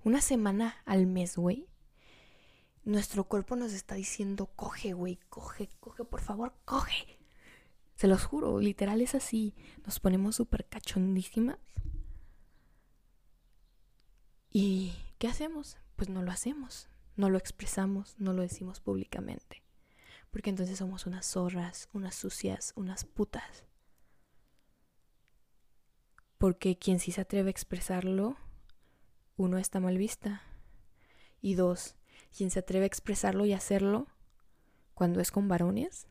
Una 0.03 0.21
semana 0.21 0.75
al 0.85 1.07
mes, 1.07 1.35
güey 1.35 1.70
nuestro 2.83 3.25
cuerpo 3.25 3.55
nos 3.55 3.73
está 3.73 3.95
diciendo, 3.95 4.47
coge, 4.55 4.93
güey, 4.93 5.19
coge, 5.29 5.69
coge, 5.79 6.03
por 6.03 6.21
favor, 6.21 6.53
coge. 6.65 7.19
Se 7.95 8.07
los 8.07 8.23
juro, 8.23 8.59
literal 8.59 9.01
es 9.01 9.13
así. 9.13 9.53
Nos 9.85 9.99
ponemos 9.99 10.35
súper 10.35 10.65
cachondísimas. 10.67 11.59
¿Y 14.51 14.93
qué 15.19 15.27
hacemos? 15.27 15.77
Pues 15.95 16.09
no 16.09 16.23
lo 16.23 16.31
hacemos, 16.31 16.89
no 17.15 17.29
lo 17.29 17.37
expresamos, 17.37 18.15
no 18.17 18.33
lo 18.33 18.41
decimos 18.41 18.79
públicamente. 18.79 19.63
Porque 20.31 20.49
entonces 20.49 20.79
somos 20.79 21.05
unas 21.05 21.25
zorras, 21.25 21.89
unas 21.93 22.15
sucias, 22.15 22.73
unas 22.75 23.05
putas. 23.05 23.65
Porque 26.37 26.77
quien 26.77 26.99
sí 26.99 27.11
se 27.11 27.21
atreve 27.21 27.49
a 27.49 27.51
expresarlo, 27.51 28.35
uno 29.37 29.57
está 29.59 29.79
mal 29.79 29.97
vista. 29.97 30.41
Y 31.39 31.53
dos, 31.53 31.95
quien 32.35 32.51
se 32.51 32.59
atreve 32.59 32.85
a 32.85 32.87
expresarlo 32.87 33.45
y 33.45 33.53
hacerlo 33.53 34.07
cuando 34.93 35.19
es 35.19 35.31
con 35.31 35.47
varones, 35.47 36.07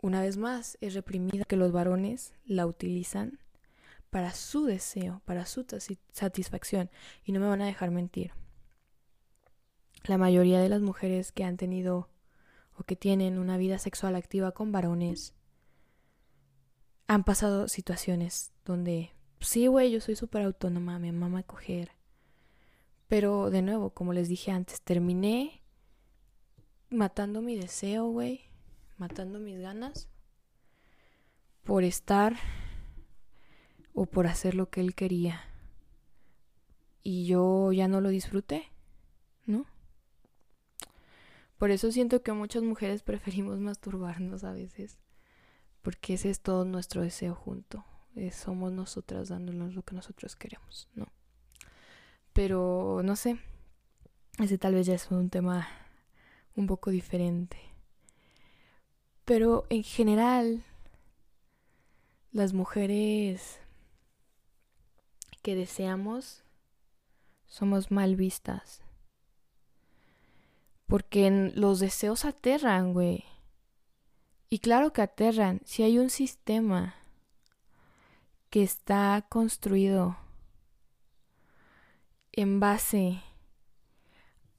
una 0.00 0.20
vez 0.20 0.36
más 0.36 0.78
es 0.80 0.94
reprimida 0.94 1.44
que 1.44 1.56
los 1.56 1.72
varones 1.72 2.32
la 2.44 2.66
utilizan 2.66 3.40
para 4.10 4.32
su 4.32 4.64
deseo, 4.64 5.22
para 5.24 5.44
su 5.44 5.66
satisfacción. 6.12 6.90
Y 7.24 7.32
no 7.32 7.40
me 7.40 7.48
van 7.48 7.62
a 7.62 7.66
dejar 7.66 7.90
mentir. 7.90 8.32
La 10.04 10.16
mayoría 10.16 10.60
de 10.60 10.68
las 10.68 10.80
mujeres 10.80 11.32
que 11.32 11.44
han 11.44 11.56
tenido 11.56 12.08
o 12.76 12.84
que 12.84 12.96
tienen 12.96 13.38
una 13.38 13.56
vida 13.56 13.78
sexual 13.78 14.14
activa 14.14 14.52
con 14.52 14.70
varones 14.70 15.34
han 17.08 17.24
pasado 17.24 17.68
situaciones 17.68 18.52
donde, 18.64 19.10
sí, 19.40 19.66
güey, 19.66 19.90
yo 19.90 20.00
soy 20.00 20.14
súper 20.14 20.42
autónoma, 20.42 20.98
me 20.98 21.10
mama 21.10 21.42
coger, 21.42 21.90
pero 23.08 23.50
de 23.50 23.62
nuevo, 23.62 23.90
como 23.90 24.12
les 24.12 24.28
dije 24.28 24.50
antes, 24.50 24.82
terminé 24.82 25.62
matando 26.90 27.42
mi 27.42 27.56
deseo, 27.56 28.06
güey, 28.06 28.42
matando 28.98 29.38
mis 29.38 29.58
ganas 29.58 30.08
por 31.64 31.84
estar 31.84 32.36
o 33.94 34.06
por 34.06 34.26
hacer 34.26 34.54
lo 34.54 34.70
que 34.70 34.80
él 34.80 34.94
quería. 34.94 35.40
Y 37.02 37.26
yo 37.26 37.72
ya 37.72 37.88
no 37.88 38.00
lo 38.02 38.10
disfruté, 38.10 38.70
¿no? 39.46 39.64
Por 41.56 41.70
eso 41.70 41.90
siento 41.90 42.22
que 42.22 42.32
muchas 42.32 42.62
mujeres 42.62 43.02
preferimos 43.04 43.58
masturbarnos 43.58 44.44
a 44.44 44.52
veces, 44.52 44.98
porque 45.80 46.14
ese 46.14 46.28
es 46.28 46.40
todo 46.40 46.66
nuestro 46.66 47.02
deseo 47.02 47.34
junto. 47.34 47.84
somos 48.32 48.72
nosotras 48.72 49.28
dándonos 49.28 49.74
lo 49.74 49.82
que 49.82 49.94
nosotros 49.94 50.36
queremos, 50.36 50.88
¿no? 50.94 51.06
Pero 52.38 53.00
no 53.02 53.16
sé, 53.16 53.36
ese 54.38 54.58
tal 54.58 54.74
vez 54.74 54.86
ya 54.86 54.94
es 54.94 55.10
un 55.10 55.28
tema 55.28 55.66
un 56.54 56.68
poco 56.68 56.90
diferente. 56.90 57.58
Pero 59.24 59.66
en 59.70 59.82
general, 59.82 60.62
las 62.30 62.52
mujeres 62.52 63.58
que 65.42 65.56
deseamos 65.56 66.44
somos 67.44 67.90
mal 67.90 68.14
vistas. 68.14 68.82
Porque 70.86 71.50
los 71.56 71.80
deseos 71.80 72.24
aterran, 72.24 72.92
güey. 72.92 73.24
Y 74.48 74.60
claro 74.60 74.92
que 74.92 75.02
aterran. 75.02 75.60
Si 75.64 75.82
hay 75.82 75.98
un 75.98 76.08
sistema 76.08 76.94
que 78.48 78.62
está 78.62 79.26
construido 79.28 80.16
en 82.40 82.60
base 82.60 83.20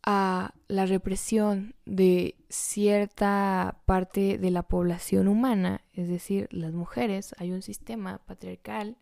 a 0.04 0.54
la 0.68 0.86
represión 0.86 1.76
de 1.86 2.36
cierta 2.50 3.82
parte 3.86 4.38
de 4.38 4.52
la 4.52 4.64
población 4.64 5.30
humana, 5.30 5.86
es 5.94 6.10
decir, 6.10 6.50
las 6.52 6.74
mujeres, 6.74 7.34
hay 7.38 7.54
un 7.54 7.62
sistema 7.62 8.18
patriarcal 8.26 8.98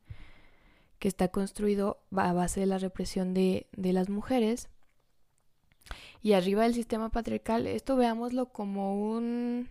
que 1.00 1.08
está 1.08 1.30
construido 1.30 2.04
a 2.16 2.34
base 2.34 2.60
de 2.60 2.66
la 2.68 2.78
represión 2.78 3.34
de, 3.34 3.68
las 3.76 4.10
mujeres. 4.10 4.70
Y 6.22 6.34
arriba 6.34 6.64
del 6.64 6.76
sistema 6.76 7.10
patriarcal, 7.10 7.66
esto 7.66 7.96
veámoslo 7.96 8.52
como 8.52 9.12
un, 9.12 9.70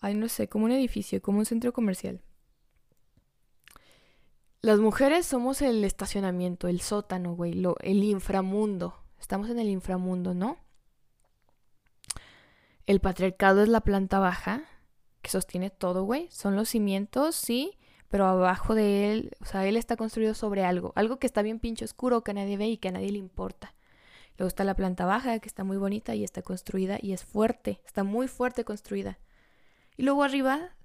ay 0.00 0.14
no 0.14 0.28
sé, 0.28 0.48
como 0.48 0.64
un 0.64 0.72
edificio, 0.72 1.20
como 1.20 1.40
un 1.40 1.44
centro 1.44 1.74
comercial. 1.74 2.22
Las 4.62 4.78
mujeres 4.78 5.24
somos 5.24 5.62
el 5.62 5.84
estacionamiento, 5.84 6.68
el 6.68 6.82
sótano, 6.82 7.34
güey, 7.34 7.64
el 7.80 8.04
inframundo. 8.04 8.94
Estamos 9.18 9.48
en 9.48 9.58
el 9.58 9.70
inframundo, 9.70 10.34
¿no? 10.34 10.58
El 12.86 13.00
patriarcado 13.00 13.62
es 13.62 13.70
la 13.70 13.80
planta 13.80 14.18
baja 14.18 14.64
que 15.22 15.30
sostiene 15.30 15.70
todo, 15.70 16.04
güey. 16.04 16.28
Son 16.30 16.56
los 16.56 16.68
cimientos, 16.68 17.36
sí, 17.36 17.78
pero 18.08 18.26
abajo 18.26 18.74
de 18.74 19.12
él, 19.12 19.30
o 19.40 19.46
sea, 19.46 19.66
él 19.66 19.78
está 19.78 19.96
construido 19.96 20.34
sobre 20.34 20.66
algo, 20.66 20.92
algo 20.94 21.18
que 21.18 21.26
está 21.26 21.40
bien 21.40 21.58
pinche 21.58 21.86
oscuro, 21.86 22.22
que 22.22 22.34
nadie 22.34 22.58
ve 22.58 22.68
y 22.68 22.76
que 22.76 22.88
a 22.88 22.92
nadie 22.92 23.12
le 23.12 23.18
importa. 23.18 23.74
Luego 24.36 24.48
está 24.48 24.64
la 24.64 24.76
planta 24.76 25.06
baja, 25.06 25.38
que 25.38 25.48
está 25.48 25.64
muy 25.64 25.78
bonita 25.78 26.14
y 26.14 26.22
está 26.22 26.42
construida 26.42 26.98
y 27.00 27.14
es 27.14 27.24
fuerte, 27.24 27.80
está 27.86 28.04
muy 28.04 28.28
fuerte 28.28 28.64
construida. 28.64 29.18
Y 29.96 30.02
luego 30.02 30.22
arriba 30.22 30.76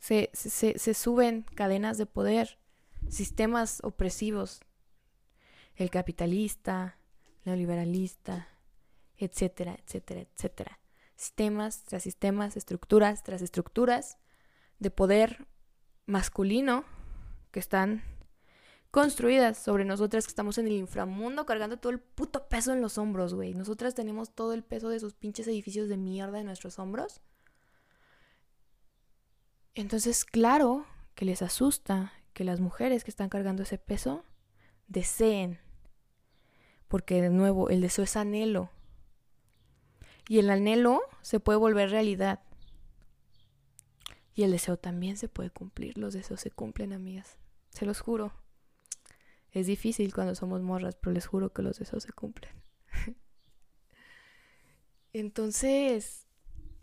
se, 0.00 0.30
se 0.32 0.94
suben 0.94 1.42
cadenas 1.54 1.98
de 1.98 2.06
poder, 2.06 2.58
sistemas 3.08 3.80
opresivos, 3.82 4.60
el 5.74 5.90
capitalista, 5.90 6.98
neoliberalista, 7.44 8.48
etcétera, 9.16 9.78
etcétera, 9.84 10.20
etcétera. 10.20 10.78
Sistemas 11.16 11.84
tras 11.84 12.02
sistemas, 12.02 12.56
estructuras 12.56 13.22
tras 13.22 13.42
estructuras 13.42 14.18
de 14.78 14.90
poder 14.90 15.46
masculino 16.06 16.84
que 17.50 17.60
están 17.60 18.02
construidas 18.90 19.56
sobre 19.56 19.84
nosotras 19.84 20.26
que 20.26 20.30
estamos 20.30 20.58
en 20.58 20.66
el 20.66 20.72
inframundo 20.72 21.46
cargando 21.46 21.78
todo 21.78 21.92
el 21.92 22.00
puto 22.00 22.48
peso 22.48 22.72
en 22.72 22.82
los 22.82 22.98
hombros, 22.98 23.34
güey. 23.34 23.54
Nosotras 23.54 23.94
tenemos 23.94 24.34
todo 24.34 24.52
el 24.52 24.62
peso 24.62 24.88
de 24.90 24.96
esos 24.96 25.14
pinches 25.14 25.48
edificios 25.48 25.88
de 25.88 25.96
mierda 25.96 26.40
en 26.40 26.46
nuestros 26.46 26.78
hombros. 26.78 27.22
Entonces, 29.74 30.24
claro 30.24 30.84
que 31.14 31.24
les 31.24 31.40
asusta 31.40 32.12
que 32.32 32.44
las 32.44 32.60
mujeres 32.60 33.04
que 33.04 33.10
están 33.10 33.28
cargando 33.28 33.62
ese 33.62 33.78
peso 33.78 34.24
deseen. 34.88 35.58
Porque 36.88 37.20
de 37.22 37.30
nuevo, 37.30 37.70
el 37.70 37.80
deseo 37.80 38.04
es 38.04 38.16
anhelo. 38.16 38.70
Y 40.28 40.38
el 40.38 40.50
anhelo 40.50 41.00
se 41.22 41.40
puede 41.40 41.58
volver 41.58 41.90
realidad. 41.90 42.40
Y 44.34 44.44
el 44.44 44.50
deseo 44.50 44.76
también 44.76 45.16
se 45.16 45.28
puede 45.28 45.50
cumplir. 45.50 45.98
Los 45.98 46.14
deseos 46.14 46.40
se 46.40 46.50
cumplen, 46.50 46.92
amigas. 46.92 47.38
Se 47.70 47.86
los 47.86 48.00
juro. 48.00 48.32
Es 49.50 49.66
difícil 49.66 50.14
cuando 50.14 50.34
somos 50.34 50.62
morras, 50.62 50.96
pero 50.96 51.12
les 51.12 51.26
juro 51.26 51.52
que 51.52 51.62
los 51.62 51.78
deseos 51.78 52.02
se 52.02 52.12
cumplen. 52.12 52.52
Entonces, 55.12 56.26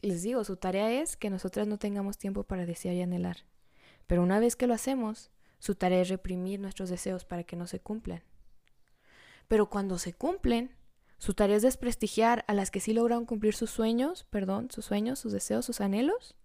les 0.01 0.21
digo, 0.21 0.43
su 0.43 0.57
tarea 0.57 0.91
es 1.01 1.17
que 1.17 1.31
nosotras 1.31 1.67
no 1.67 1.79
tengamos 1.79 2.17
tiempo 2.19 2.43
para 2.43 2.67
desear 2.67 2.93
y 2.95 3.01
anhelar. 3.01 3.37
Pero 4.05 4.21
una 4.21 4.39
vez 4.39 4.55
que 4.55 4.67
lo 4.67 4.75
hacemos, 4.75 5.31
su 5.59 5.75
tarea 5.75 6.01
es 6.01 6.09
reprimir 6.09 6.59
nuestros 6.59 6.89
deseos 6.89 7.25
para 7.25 7.43
que 7.43 7.55
no 7.55 7.67
se 7.67 7.79
cumplan. 7.79 8.23
Pero 9.47 9.69
cuando 9.69 9.97
se 9.97 10.13
cumplen, 10.13 10.75
su 11.17 11.33
tarea 11.33 11.57
es 11.57 11.63
desprestigiar 11.63 12.45
a 12.47 12.53
las 12.53 12.71
que 12.71 12.79
sí 12.79 12.93
lograron 12.93 13.25
cumplir 13.25 13.53
sus 13.53 13.69
sueños, 13.69 14.25
perdón, 14.29 14.71
sus 14.71 14.85
sueños, 14.85 15.19
sus 15.19 15.33
deseos, 15.33 15.65
sus 15.65 15.81
anhelos, 15.81 16.35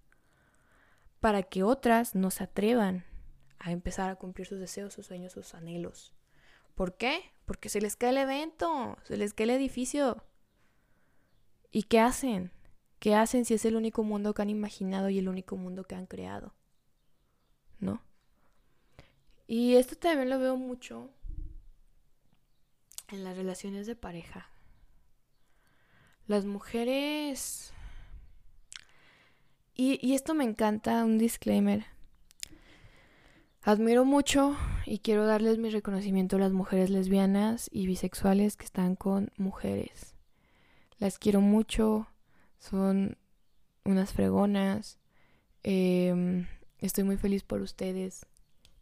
para 1.21 1.43
que 1.45 1.63
otras 1.63 2.15
no 2.15 2.31
se 2.31 2.45
atrevan 2.45 3.05
a 3.59 3.71
empezar 3.71 4.11
a 4.11 4.17
cumplir 4.17 4.47
sus 4.47 4.59
deseos, 4.59 4.93
sus 4.93 5.07
sueños, 5.07 5.33
sus 5.33 5.55
anhelos. 5.55 6.13
¿Por 6.75 6.97
qué? 6.97 7.21
Porque 7.47 7.69
se 7.69 7.81
les 7.81 7.97
cae 7.97 8.11
el 8.11 8.19
evento, 8.19 8.99
se 9.05 9.17
les 9.17 9.33
cae 9.33 9.45
el 9.45 9.51
edificio. 9.51 10.25
¿Y 11.71 11.85
qué 11.85 12.01
hacen? 12.01 12.51
¿Qué 12.99 13.15
hacen 13.15 13.45
si 13.45 13.55
es 13.55 13.65
el 13.65 13.77
único 13.77 14.03
mundo 14.03 14.35
que 14.35 14.43
han 14.43 14.51
imaginado 14.51 15.09
y 15.09 15.19
el 15.19 15.29
único 15.29 15.57
mundo 15.57 15.85
que 15.85 15.95
han 15.95 16.07
creado? 16.07 16.55
¿No? 17.79 18.03
Y 19.47 19.75
esto 19.77 19.97
también 19.97 20.31
lo 20.31 20.39
veo 20.39 20.57
mucho 20.57 21.11
en 23.09 23.25
las 23.25 23.37
relaciones 23.37 23.87
de 23.87 23.97
pareja. 23.97 24.49
Las 26.27 26.47
mujeres 26.47 27.75
y, 29.77 30.15
esto 30.15 30.35
me 30.35 30.45
encanta, 30.45 31.05
un 31.05 31.19
disclaimer. 31.19 31.85
Admiro 33.63 34.05
mucho 34.05 34.57
y 34.87 34.99
quiero 35.01 35.27
darles 35.27 35.59
mi 35.59 35.69
reconocimiento 35.71 36.37
a 36.37 36.39
las 36.39 36.53
mujeres 36.53 36.91
lesbianas 36.91 37.69
y 37.73 37.87
bisexuales 37.87 38.57
que 38.57 38.67
están 38.67 38.95
con 38.95 39.33
mujeres. 39.37 40.15
Las 40.99 41.19
quiero 41.19 41.41
mucho, 41.41 42.07
son 42.59 43.17
unas 43.85 44.13
fregonas. 44.13 45.01
Em, 45.65 46.47
estoy 46.79 47.03
muy 47.03 47.17
feliz 47.17 47.43
por 47.43 47.61
ustedes, 47.61 48.27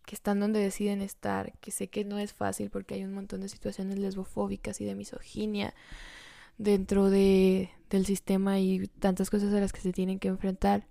que 0.04 0.14
están 0.14 0.40
donde 0.40 0.60
deciden 0.60 1.00
estar, 1.00 1.52
que 1.60 1.70
sé 1.70 1.88
que 1.88 2.04
no 2.04 2.18
es 2.18 2.32
fácil 2.32 2.70
porque 2.70 2.94
hay 2.94 3.04
un 3.04 3.14
montón 3.14 3.40
de 3.40 3.48
situaciones 3.48 3.98
lesbofóbicas 3.98 4.80
y 4.80 4.84
de 4.84 4.94
misoginia 4.94 5.74
dentro 6.58 7.10
de, 7.10 7.70
del 7.90 8.06
sistema 8.06 8.58
y 8.58 8.88
tantas 8.98 9.30
cosas 9.30 9.52
a 9.52 9.60
las 9.60 9.72
que 9.72 9.80
se 9.80 9.92
tienen 9.92 10.18
que 10.18 10.28
enfrentar. 10.28 10.86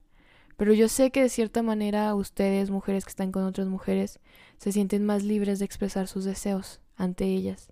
Pero 0.58 0.74
yo 0.74 0.88
sé 0.89 1.12
que 1.12 1.24
de 1.24 1.30
cierta 1.30 1.63
manera 1.63 2.13
ustedes, 2.13 2.69
mujeres 2.69 3.06
que 3.06 3.10
están 3.10 3.32
con 3.32 3.43
otras 3.43 3.67
mujeres, 3.67 4.19
se 4.58 4.71
sienten 4.71 5.06
más 5.06 5.24
libres 5.24 5.60
de 5.60 5.65
expresar 5.65 6.08
sus 6.08 6.24
deseos 6.24 6.82
ante 6.95 7.26
ellas. 7.26 7.71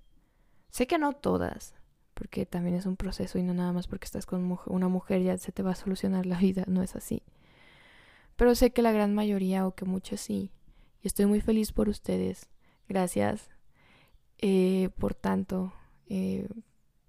Sé 0.72 0.88
que 0.88 0.98
no 0.98 1.14
todas, 1.14 1.76
porque 2.14 2.46
también 2.46 2.76
es 2.76 2.86
un 2.86 2.96
proceso 2.96 3.38
y 3.38 3.44
no 3.44 3.54
nada 3.54 3.74
más 3.74 3.88
porque 3.88 4.06
estás 4.06 4.26
con 4.26 4.58
una 4.66 4.88
mujer 4.88 5.22
ya 5.22 5.38
se 5.38 5.52
te 5.52 5.64
va 5.64 5.72
a 5.72 5.76
solucionar 5.76 6.26
la 6.26 6.40
vida, 6.40 6.64
no 6.68 6.82
es 6.82 6.96
así. 6.96 7.24
Pero 8.36 8.56
sé 8.56 8.72
que 8.72 8.82
la 8.82 8.92
gran 8.92 9.14
mayoría 9.14 9.68
o 9.68 9.76
que 9.76 9.86
muchos 9.86 10.22
sí. 10.22 10.52
Y 11.02 11.08
estoy 11.08 11.26
muy 11.26 11.42
feliz 11.42 11.72
por 11.72 11.90
ustedes. 11.90 12.50
Gracias 12.88 13.50
eh, 14.38 14.90
por 14.98 15.14
tanto. 15.14 15.74
Eh, 16.08 16.48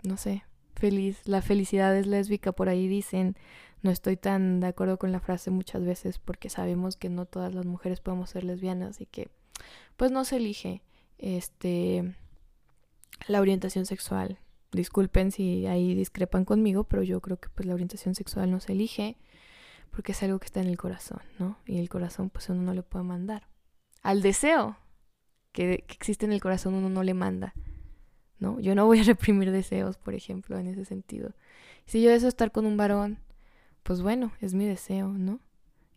no 0.02 0.16
sé, 0.16 0.44
feliz. 0.74 1.20
La 1.24 1.42
felicidad 1.42 1.96
es 1.96 2.06
lésbica, 2.06 2.52
por 2.52 2.68
ahí 2.68 2.88
dicen. 2.88 3.36
No 3.82 3.90
estoy 3.90 4.16
tan 4.16 4.60
de 4.60 4.66
acuerdo 4.66 4.98
con 4.98 5.10
la 5.10 5.20
frase 5.20 5.50
muchas 5.50 5.84
veces 5.84 6.18
porque 6.18 6.50
sabemos 6.50 6.96
que 6.96 7.08
no 7.08 7.24
todas 7.24 7.54
las 7.54 7.64
mujeres 7.64 8.00
podemos 8.00 8.28
ser 8.28 8.44
lesbianas 8.44 9.00
y 9.00 9.06
que 9.06 9.30
pues 9.96 10.10
no 10.10 10.24
se 10.24 10.36
elige 10.36 10.82
este 11.16 12.14
la 13.26 13.40
orientación 13.40 13.86
sexual. 13.86 14.38
Disculpen 14.72 15.32
si 15.32 15.66
ahí 15.66 15.94
discrepan 15.94 16.44
conmigo, 16.44 16.84
pero 16.84 17.02
yo 17.02 17.20
creo 17.20 17.38
que 17.38 17.48
pues 17.48 17.66
la 17.66 17.74
orientación 17.74 18.14
sexual 18.14 18.50
no 18.50 18.60
se 18.60 18.72
elige 18.72 19.16
porque 19.90 20.12
es 20.12 20.22
algo 20.22 20.38
que 20.38 20.46
está 20.46 20.60
en 20.60 20.68
el 20.68 20.76
corazón, 20.76 21.20
¿no? 21.38 21.56
Y 21.66 21.78
el 21.78 21.88
corazón 21.88 22.30
pues 22.30 22.48
uno 22.50 22.62
no 22.62 22.74
le 22.74 22.82
puede 22.82 23.04
mandar. 23.04 23.49
Al 24.02 24.22
deseo 24.22 24.76
que, 25.52 25.84
existe 25.88 26.26
en 26.26 26.32
el 26.32 26.40
corazón 26.40 26.74
uno 26.74 26.88
no 26.88 27.02
le 27.02 27.14
manda. 27.14 27.54
¿no? 28.38 28.58
Yo 28.60 28.74
no 28.74 28.86
voy 28.86 29.00
a 29.00 29.02
reprimir 29.04 29.50
deseos, 29.50 29.98
por 29.98 30.14
ejemplo, 30.14 30.58
en 30.58 30.66
ese 30.66 30.84
sentido. 30.84 31.32
Si 31.86 32.02
yo 32.02 32.10
deseo 32.10 32.28
estar 32.28 32.52
con 32.52 32.66
un 32.66 32.76
varón, 32.76 33.18
pues 33.82 34.02
bueno, 34.02 34.32
es 34.40 34.54
mi 34.54 34.66
deseo, 34.66 35.08
¿no? 35.08 35.40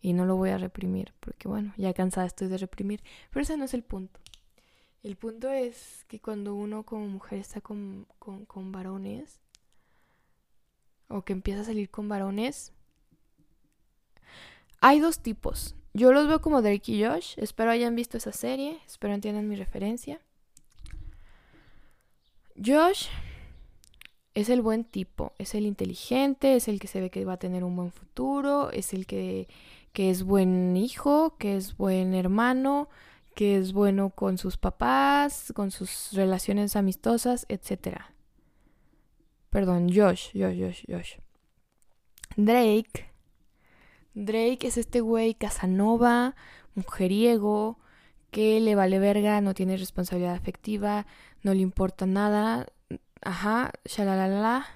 Y 0.00 0.12
no 0.12 0.26
lo 0.26 0.36
voy 0.36 0.50
a 0.50 0.58
reprimir, 0.58 1.14
porque 1.20 1.48
bueno, 1.48 1.72
ya 1.76 1.94
cansada 1.94 2.26
estoy 2.26 2.48
de 2.48 2.58
reprimir. 2.58 3.02
Pero 3.30 3.42
ese 3.42 3.56
no 3.56 3.64
es 3.64 3.74
el 3.74 3.82
punto. 3.82 4.20
El 5.02 5.16
punto 5.16 5.50
es 5.50 6.04
que 6.08 6.20
cuando 6.20 6.54
uno 6.54 6.82
como 6.82 7.06
mujer 7.06 7.38
está 7.38 7.60
con, 7.60 8.06
con, 8.18 8.44
con 8.44 8.72
varones, 8.72 9.40
o 11.08 11.22
que 11.22 11.32
empieza 11.32 11.60
a 11.60 11.64
salir 11.64 11.90
con 11.90 12.08
varones, 12.08 12.72
hay 14.80 15.00
dos 15.00 15.20
tipos. 15.20 15.74
Yo 15.94 16.12
los 16.12 16.26
veo 16.26 16.40
como 16.40 16.60
Drake 16.60 16.92
y 16.92 17.04
Josh. 17.04 17.34
Espero 17.36 17.70
hayan 17.70 17.94
visto 17.94 18.16
esa 18.16 18.32
serie. 18.32 18.80
Espero 18.84 19.14
entiendan 19.14 19.48
mi 19.48 19.54
referencia. 19.54 20.20
Josh 22.62 23.06
es 24.34 24.48
el 24.48 24.60
buen 24.60 24.84
tipo, 24.84 25.32
es 25.38 25.54
el 25.54 25.64
inteligente, 25.64 26.56
es 26.56 26.66
el 26.66 26.80
que 26.80 26.88
se 26.88 27.00
ve 27.00 27.10
que 27.10 27.24
va 27.24 27.34
a 27.34 27.38
tener 27.38 27.62
un 27.62 27.76
buen 27.76 27.92
futuro, 27.92 28.70
es 28.72 28.92
el 28.92 29.06
que, 29.06 29.48
que 29.92 30.10
es 30.10 30.24
buen 30.24 30.76
hijo, 30.76 31.36
que 31.38 31.56
es 31.56 31.76
buen 31.76 32.14
hermano, 32.14 32.88
que 33.36 33.56
es 33.56 33.72
bueno 33.72 34.10
con 34.10 34.36
sus 34.38 34.56
papás, 34.56 35.52
con 35.54 35.70
sus 35.70 36.10
relaciones 36.12 36.74
amistosas, 36.74 37.46
etc. 37.48 37.98
Perdón, 39.50 39.88
Josh, 39.88 40.30
Josh, 40.32 40.58
Josh, 40.58 40.84
Josh. 40.88 41.12
Drake. 42.36 43.13
Drake 44.14 44.66
es 44.66 44.78
este 44.78 45.00
güey 45.00 45.34
Casanova, 45.34 46.34
mujeriego, 46.74 47.78
que 48.30 48.60
le 48.60 48.74
vale 48.74 48.98
verga, 48.98 49.40
no 49.40 49.54
tiene 49.54 49.76
responsabilidad 49.76 50.34
afectiva, 50.34 51.06
no 51.42 51.54
le 51.54 51.60
importa 51.60 52.06
nada, 52.06 52.66
ajá, 53.22 53.72
shalalala. 53.84 54.66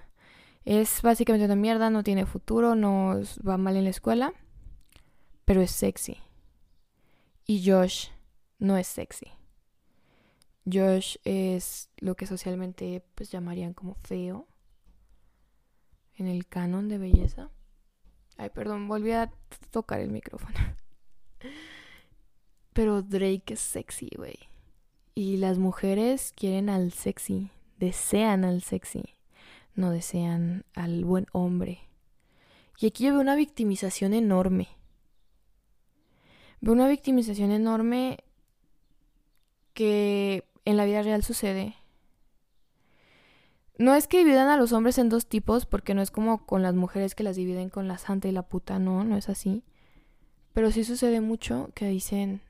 Es 0.65 1.03
básicamente 1.03 1.47
una 1.47 1.57
mierda, 1.57 1.91
no 1.91 2.03
tiene 2.03 2.27
futuro, 2.27 2.75
no 2.75 3.21
va 3.47 3.57
mal 3.57 3.77
en 3.77 3.85
la 3.85 3.91
escuela, 3.91 4.33
pero 5.45 5.63
es 5.63 5.71
sexy. 5.71 6.19
Y 7.47 7.69
Josh 7.69 8.09
no 8.59 8.77
es 8.77 8.87
sexy. 8.87 9.27
Josh 10.71 11.17
es 11.25 11.89
lo 11.97 12.15
que 12.15 12.27
socialmente 12.27 13.03
pues 13.15 13.31
llamarían 13.31 13.73
como 13.73 13.95
feo 13.95 14.47
en 16.15 16.27
el 16.27 16.47
canon 16.47 16.89
de 16.89 16.99
belleza. 16.99 17.51
Ay, 18.39 18.51
perdón, 18.51 18.87
volví 18.87 19.11
a 19.11 19.33
tocar 19.71 20.01
el 20.01 20.11
micrófono. 20.11 20.57
Pero 22.73 23.03
Drake 23.03 23.55
es 23.55 23.61
sexy, 23.61 24.11
güey. 24.17 24.39
Y 25.17 25.39
las 25.39 25.59
mujeres 25.59 26.33
quieren 26.37 26.71
al 26.71 26.93
sexy, 26.93 27.51
desean 27.79 28.45
al 28.45 28.63
sexy, 28.63 29.03
no 29.75 29.91
desean 29.91 30.65
al 30.75 31.05
buen 31.05 31.27
hombre. 31.33 31.81
Y 32.79 32.87
aquí 32.87 33.05
yo 33.05 33.13
veo 33.13 33.21
una 33.21 33.35
victimización 33.35 34.15
enorme. 34.15 34.69
Veo 36.61 36.73
una 36.73 36.87
victimización 36.87 37.51
enorme 37.51 38.19
que 39.75 40.45
en 40.65 40.77
la 40.77 40.85
vida 40.85 41.03
real 41.03 41.25
sucede. 41.25 41.75
No 43.79 43.95
es 43.95 44.09
que 44.09 44.19
dividan 44.19 44.49
a 44.49 44.57
los 44.57 44.73
hombres 44.73 44.99
en 44.99 45.09
dos 45.09 45.27
tipos, 45.27 45.65
porque 45.65 45.95
no 45.95 46.03
es 46.03 46.11
como 46.11 46.45
con 46.45 46.63
las 46.63 46.75
mujeres 46.75 47.15
que 47.15 47.23
las 47.23 47.37
dividen 47.37 47.71
con 47.71 47.87
la 47.87 47.97
santa 47.97 48.27
y 48.27 48.33
la 48.33 48.43
puta, 48.43 48.81
no, 48.81 49.05
no 49.05 49.17
es 49.17 49.29
así. 49.29 49.63
Pero 50.53 50.73
sí 50.73 50.83
sucede 50.83 51.21
mucho 51.21 51.71
que 51.75 51.87
dicen 51.87 52.41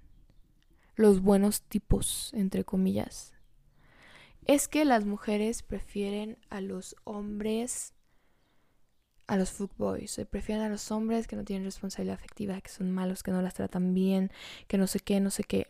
los 0.96 1.20
buenos 1.20 1.60
tipos, 1.60 2.32
entre 2.32 2.64
comillas. 2.64 3.34
Es 4.46 4.68
que 4.68 4.86
las 4.86 5.04
mujeres 5.04 5.62
prefieren 5.62 6.38
a 6.48 6.62
los 6.62 6.96
hombres, 7.04 7.92
a 9.26 9.36
los 9.36 9.50
fuckboys, 9.50 10.10
se 10.10 10.24
prefieren 10.24 10.64
a 10.64 10.70
los 10.70 10.90
hombres 10.90 11.26
que 11.26 11.36
no 11.36 11.44
tienen 11.44 11.66
responsabilidad 11.66 12.14
afectiva, 12.14 12.58
que 12.62 12.70
son 12.70 12.90
malos, 12.90 13.22
que 13.22 13.32
no 13.32 13.42
las 13.42 13.52
tratan 13.52 13.92
bien, 13.92 14.32
que 14.66 14.78
no 14.78 14.86
sé 14.86 15.00
qué, 15.00 15.20
no 15.20 15.28
sé 15.28 15.44
qué. 15.44 15.68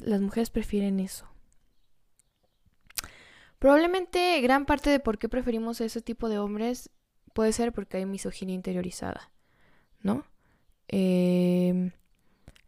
las 0.00 0.20
mujeres 0.20 0.50
prefieren 0.50 0.98
eso. 0.98 1.28
Probablemente 3.58 4.40
gran 4.40 4.66
parte 4.66 4.90
de 4.90 5.00
por 5.00 5.18
qué 5.18 5.28
preferimos 5.28 5.80
ese 5.80 6.02
tipo 6.02 6.28
de 6.28 6.38
hombres 6.38 6.90
puede 7.32 7.52
ser 7.52 7.72
porque 7.72 7.98
hay 7.98 8.06
misoginia 8.06 8.54
interiorizada, 8.54 9.30
¿no? 10.00 10.24
Em, 10.88 11.92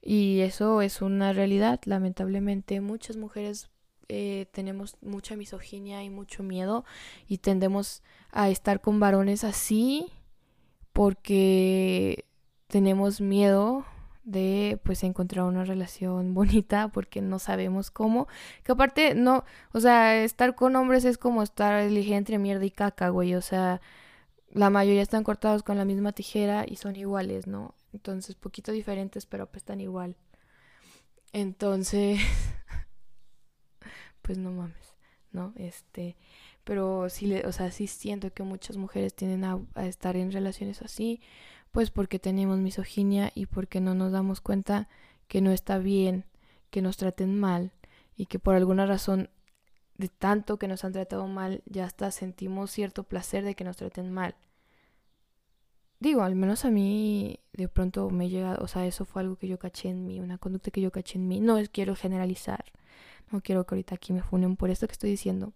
y 0.03 0.41
eso 0.41 0.83
es 0.83 1.03
una 1.03 1.33
realidad, 1.33 1.81
lamentablemente. 1.85 2.81
Muchas 2.81 3.17
mujeres 3.17 3.71
eh, 4.09 4.47
tenemos 4.53 4.97
mucha 5.03 5.37
misoginia 5.37 6.03
y 6.03 6.11
mucho 6.11 6.43
miedo 6.43 6.85
y 7.27 7.39
tendemos 7.39 8.03
a 8.31 8.49
estar 8.49 8.81
con 8.81 9.01
varones 9.01 9.45
así 9.45 10.07
porque 10.95 12.25
tenemos 12.69 13.21
miedo 13.21 13.85
de 14.29 14.79
pues 14.85 15.03
encontrar 15.05 15.47
una 15.47 15.65
relación 15.65 16.35
bonita 16.35 16.89
porque 16.89 17.23
no 17.23 17.39
sabemos 17.39 17.91
cómo. 17.91 18.29
Que 18.63 18.73
aparte 18.73 19.15
no, 19.15 19.45
o 19.73 19.81
sea, 19.81 20.23
estar 20.23 20.55
con 20.55 20.77
hombres 20.77 21.05
es 21.05 21.19
como 21.19 21.43
estar 21.43 21.81
elegir 21.81 22.15
entre 22.15 22.39
mierda 22.39 22.65
y 22.65 22.71
caca, 22.71 23.09
güey, 23.09 23.35
o 23.35 23.43
sea, 23.43 23.81
la 24.51 24.71
mayoría 24.71 25.03
están 25.03 25.25
cortados 25.25 25.63
con 25.63 25.79
la 25.79 25.85
misma 25.85 26.13
tijera 26.13 26.65
y 26.67 26.77
son 26.77 26.97
iguales, 26.97 27.47
¿no? 27.47 27.75
Entonces, 27.93 28.35
poquito 28.35 28.73
diferentes, 28.73 29.27
pero 29.27 29.49
están 29.55 29.81
igual. 29.81 30.17
Entonces, 31.33 32.21
pues 34.23 34.39
no 34.39 34.51
mames, 34.53 34.95
¿no? 35.33 35.53
Este, 35.57 36.17
pero 36.65 37.09
sí, 37.09 37.27
le, 37.27 37.47
o 37.47 37.53
sea, 37.53 37.71
sí 37.71 37.87
siento 37.87 38.33
que 38.33 38.43
muchas 38.43 38.77
mujeres 38.77 39.15
tienden 39.15 39.45
a, 39.45 39.59
a 39.75 39.87
estar 39.87 40.17
en 40.17 40.33
relaciones 40.33 40.83
así 40.83 41.21
pues 41.73 41.91
porque 41.91 42.19
tenemos 42.19 42.59
misoginia 42.59 43.33
y 43.35 43.47
porque 43.47 43.81
no 43.81 43.95
nos 43.95 44.13
damos 44.13 44.41
cuenta 44.41 44.89
que 45.27 45.41
no 45.41 45.51
está 45.51 45.79
bien 45.79 46.25
que 46.71 46.83
nos 46.83 46.97
traten 46.97 47.39
mal 47.39 47.73
y 48.17 48.27
que 48.27 48.39
por 48.39 48.55
alguna 48.55 48.87
razón 48.87 49.31
de 49.97 50.09
tanto 50.09 50.59
que 50.59 50.69
nos 50.69 50.85
han 50.85 50.93
tratado 50.93 51.27
mal 51.27 51.63
ya 51.67 51.85
hasta 51.85 52.11
sentimos 52.11 52.71
cierto 52.71 53.05
placer 53.05 53.45
de 53.45 53.55
que 53.55 53.65
nos 53.65 53.77
traten 53.77 54.13
mal. 54.13 54.37
Digo, 56.01 56.23
al 56.23 56.37
menos 56.37 56.65
a 56.65 56.71
mí 56.71 57.41
de 57.53 57.69
pronto 57.69 58.09
me 58.11 58.29
llega, 58.29 58.55
o 58.61 58.69
sea, 58.69 58.87
eso 58.87 59.05
fue 59.05 59.23
algo 59.23 59.37
que 59.37 59.49
yo 59.49 59.59
caché 59.59 59.89
en 59.89 60.07
mí, 60.07 60.21
una 60.21 60.39
conducta 60.39 60.71
que 60.71 60.81
yo 60.81 60.93
caché 60.93 61.19
en 61.19 61.27
mí. 61.27 61.41
No 61.41 61.59
es 61.59 61.69
quiero 61.71 61.97
generalizar, 61.97 62.65
no 63.33 63.41
quiero 63.41 63.67
que 63.67 63.75
ahorita 63.75 63.97
aquí 63.97 64.13
me 64.13 64.23
funen 64.23 64.57
por 64.57 64.71
esto 64.71 64.87
que 64.87 64.93
estoy 64.93 65.11
diciendo, 65.11 65.53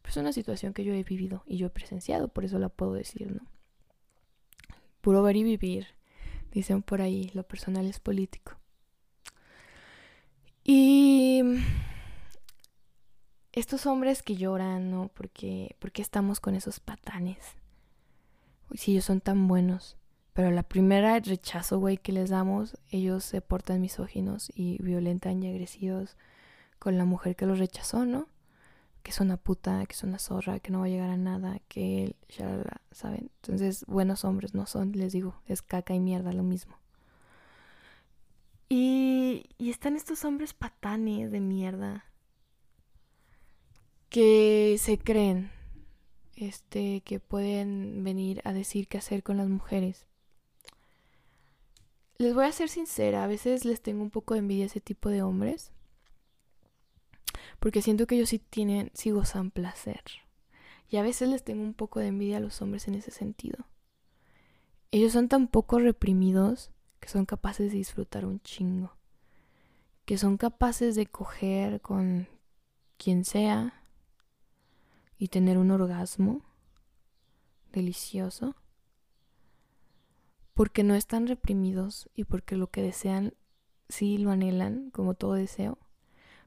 pero 0.00 0.12
es 0.12 0.16
una 0.18 0.32
situación 0.32 0.72
que 0.72 0.84
yo 0.84 0.94
he 0.94 1.02
vivido 1.02 1.42
y 1.46 1.56
yo 1.56 1.66
he 1.66 1.70
presenciado, 1.70 2.28
por 2.28 2.44
eso 2.44 2.60
la 2.60 2.68
puedo 2.68 2.92
decir, 2.92 3.32
¿no? 3.32 3.42
Puro 5.02 5.22
ver 5.22 5.36
y 5.36 5.42
vivir. 5.42 5.88
Dicen 6.52 6.82
por 6.82 7.02
ahí, 7.02 7.30
lo 7.34 7.42
personal 7.42 7.86
es 7.86 8.00
político. 8.00 8.56
Y 10.64 11.42
estos 13.52 13.86
hombres 13.86 14.22
que 14.22 14.36
lloran, 14.36 14.90
¿no? 14.90 15.08
Porque, 15.08 15.76
porque 15.78 16.00
estamos 16.00 16.40
con 16.40 16.54
esos 16.54 16.80
patanes. 16.80 17.38
Si 18.74 18.92
ellos 18.92 19.04
son 19.04 19.20
tan 19.20 19.48
buenos. 19.48 19.98
Pero 20.32 20.50
la 20.50 20.62
primera 20.62 21.18
rechazo, 21.20 21.78
güey, 21.78 21.98
que 21.98 22.12
les 22.12 22.30
damos, 22.30 22.78
ellos 22.90 23.22
se 23.24 23.42
portan 23.42 23.82
misóginos 23.82 24.50
y 24.54 24.82
violentan 24.82 25.42
y 25.42 25.48
agresivos 25.48 26.16
con 26.78 26.96
la 26.96 27.04
mujer 27.04 27.36
que 27.36 27.44
los 27.44 27.58
rechazó, 27.58 28.06
¿no? 28.06 28.28
Que 29.02 29.10
es 29.10 29.20
una 29.20 29.36
puta, 29.36 29.84
que 29.86 29.92
es 29.92 30.02
una 30.02 30.18
zorra, 30.18 30.60
que 30.60 30.70
no 30.70 30.80
va 30.80 30.86
a 30.86 30.88
llegar 30.88 31.10
a 31.10 31.16
nada, 31.16 31.60
que 31.68 32.04
él, 32.04 32.16
¿saben? 32.92 33.30
Entonces, 33.42 33.84
buenos 33.86 34.24
hombres 34.24 34.54
no 34.54 34.66
son, 34.66 34.92
les 34.92 35.12
digo, 35.12 35.40
es 35.46 35.62
caca 35.62 35.94
y 35.94 36.00
mierda 36.00 36.32
lo 36.32 36.42
mismo. 36.42 36.76
Y, 38.68 39.50
y 39.58 39.70
están 39.70 39.96
estos 39.96 40.24
hombres 40.24 40.54
patanes 40.54 41.30
de 41.30 41.40
mierda 41.40 42.06
que 44.08 44.76
se 44.78 44.98
creen 44.98 45.50
este 46.36 47.02
que 47.02 47.20
pueden 47.20 48.04
venir 48.04 48.40
a 48.44 48.52
decir 48.52 48.88
qué 48.88 48.98
hacer 48.98 49.22
con 49.22 49.36
las 49.36 49.48
mujeres. 49.48 50.06
Les 52.18 52.34
voy 52.34 52.44
a 52.44 52.52
ser 52.52 52.68
sincera, 52.68 53.24
a 53.24 53.26
veces 53.26 53.64
les 53.64 53.82
tengo 53.82 54.02
un 54.02 54.10
poco 54.10 54.34
de 54.34 54.40
envidia 54.40 54.64
a 54.64 54.66
ese 54.66 54.80
tipo 54.80 55.08
de 55.08 55.22
hombres 55.22 55.72
porque 57.62 57.80
siento 57.80 58.08
que 58.08 58.16
ellos 58.16 58.30
sí 58.30 58.40
tienen, 58.40 58.90
sí 58.92 59.12
gozan 59.12 59.52
placer. 59.52 60.02
Y 60.88 60.96
a 60.96 61.02
veces 61.04 61.28
les 61.28 61.44
tengo 61.44 61.62
un 61.62 61.74
poco 61.74 62.00
de 62.00 62.08
envidia 62.08 62.38
a 62.38 62.40
los 62.40 62.60
hombres 62.60 62.88
en 62.88 62.96
ese 62.96 63.12
sentido. 63.12 63.68
Ellos 64.90 65.12
son 65.12 65.28
tan 65.28 65.46
poco 65.46 65.78
reprimidos 65.78 66.72
que 66.98 67.08
son 67.08 67.24
capaces 67.24 67.70
de 67.70 67.78
disfrutar 67.78 68.26
un 68.26 68.40
chingo. 68.40 68.96
Que 70.04 70.18
son 70.18 70.38
capaces 70.38 70.96
de 70.96 71.06
coger 71.06 71.80
con 71.80 72.26
quien 72.96 73.24
sea 73.24 73.84
y 75.16 75.28
tener 75.28 75.56
un 75.56 75.70
orgasmo 75.70 76.42
delicioso. 77.70 78.56
Porque 80.52 80.82
no 80.82 80.96
están 80.96 81.28
reprimidos 81.28 82.10
y 82.16 82.24
porque 82.24 82.56
lo 82.56 82.72
que 82.72 82.82
desean 82.82 83.34
sí 83.88 84.18
lo 84.18 84.32
anhelan 84.32 84.90
como 84.90 85.14
todo 85.14 85.34
deseo 85.34 85.78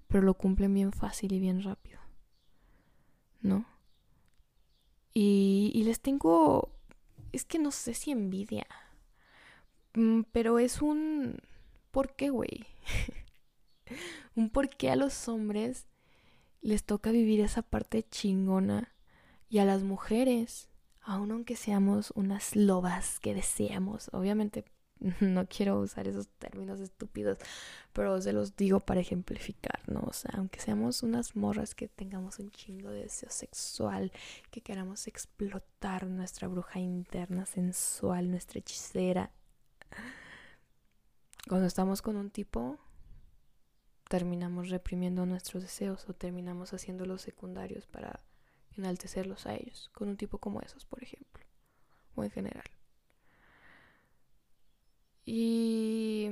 pero 0.08 0.24
lo 0.24 0.36
cumplen 0.36 0.74
bien 0.74 0.92
fácil 0.92 1.34
y 1.34 1.40
bien 1.40 1.64
rápido. 1.64 2.00
¿No? 3.42 3.66
Y, 5.14 5.82
les 5.86 6.02
tengo, 6.02 6.72
es 7.32 7.46
que 7.46 7.58
no 7.58 7.72
sé 7.72 7.94
si 7.94 8.12
envidia, 8.12 8.68
mm, 9.94 10.24
pero 10.34 10.60
es 10.60 10.82
un, 10.82 11.38
¿por 11.92 12.16
qué, 12.16 12.30
güey? 12.30 12.66
un 14.36 14.50
por 14.50 14.70
qué 14.70 14.92
a 14.92 14.98
los 14.98 15.30
hombres 15.30 15.88
les 16.62 16.84
toca 16.84 17.12
vivir 17.12 17.40
esa 17.40 17.62
parte 17.62 18.04
chingona 18.04 18.94
y 19.48 19.60
a 19.60 19.66
las 19.66 19.84
mujeres, 19.84 20.68
aun 21.00 21.32
aunque 21.32 21.56
seamos 21.56 22.12
unas 22.16 22.56
lobas 22.56 23.22
que 23.22 23.34
deseamos, 23.34 24.10
obviamente 24.12 24.66
no 25.20 25.48
quiero 25.48 25.80
usar 25.80 26.08
esos 26.08 26.28
términos 26.40 26.80
estúpidos, 26.80 27.38
pero 27.94 28.22
se 28.22 28.34
los 28.34 28.56
digo 28.56 28.80
para 28.80 29.02
ejemplificar, 29.02 29.80
¿no? 29.88 30.02
O 30.08 30.14
sea, 30.14 30.32
aunque 30.38 30.60
seamos 30.60 31.04
unas 31.04 31.36
morras 31.36 31.76
que 31.76 31.88
tengamos 31.88 32.40
un 32.40 32.52
chingo 32.52 32.90
de 32.90 33.04
deseo 33.04 33.30
sexual, 33.30 34.12
que 34.52 34.62
queramos 34.62 35.08
explotar 35.08 36.08
nuestra 36.08 36.48
bruja 36.48 36.80
interna 36.80 37.46
sensual, 37.46 38.30
nuestra 38.30 38.60
hechicera, 38.60 39.32
cuando 41.48 41.68
estamos 41.68 42.02
con 42.02 42.16
un 42.16 42.32
tipo, 42.32 42.80
terminamos 44.10 44.70
reprimiendo 44.70 45.26
nuestros 45.26 45.64
deseos 45.64 46.08
o 46.10 46.14
terminamos 46.14 46.74
haciéndolos 46.74 47.22
secundarios 47.22 47.86
para 47.86 48.22
enaltecerlos 48.78 49.46
a 49.46 49.56
ellos, 49.56 49.90
con 49.94 50.10
un 50.10 50.18
tipo 50.18 50.40
como 50.40 50.62
esos, 50.62 50.86
por 50.86 51.04
ejemplo, 51.04 51.46
o 52.16 52.24
en 52.24 52.32
general. 52.32 52.66
Y... 55.26 56.32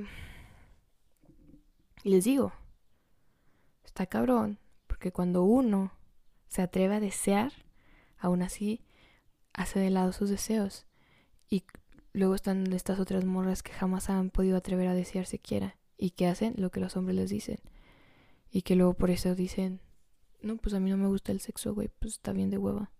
les 2.04 2.24
digo, 2.24 2.52
está 3.84 4.06
cabrón, 4.06 4.58
porque 4.86 5.10
cuando 5.10 5.42
uno 5.42 5.92
se 6.48 6.62
atreve 6.62 6.96
a 6.96 7.00
desear, 7.00 7.52
aún 8.18 8.42
así 8.42 8.84
hace 9.52 9.80
de 9.80 9.90
lado 9.90 10.12
sus 10.12 10.30
deseos. 10.30 10.86
Y 11.48 11.64
luego 12.12 12.34
están 12.34 12.72
estas 12.72 13.00
otras 13.00 13.24
morras 13.24 13.62
que 13.62 13.72
jamás 13.72 14.10
han 14.10 14.30
podido 14.30 14.56
atrever 14.56 14.88
a 14.88 14.94
desear 14.94 15.26
siquiera. 15.26 15.76
Y 15.96 16.10
que 16.10 16.26
hacen 16.26 16.54
lo 16.58 16.70
que 16.70 16.80
los 16.80 16.96
hombres 16.96 17.16
les 17.16 17.30
dicen. 17.30 17.58
Y 18.50 18.62
que 18.62 18.76
luego 18.76 18.94
por 18.94 19.10
eso 19.10 19.34
dicen, 19.34 19.80
no, 20.42 20.56
pues 20.56 20.74
a 20.74 20.80
mí 20.80 20.90
no 20.90 20.96
me 20.96 21.08
gusta 21.08 21.32
el 21.32 21.40
sexo, 21.40 21.74
güey, 21.74 21.88
pues 21.98 22.14
está 22.14 22.32
bien 22.32 22.50
de 22.50 22.58
hueva. 22.58 22.92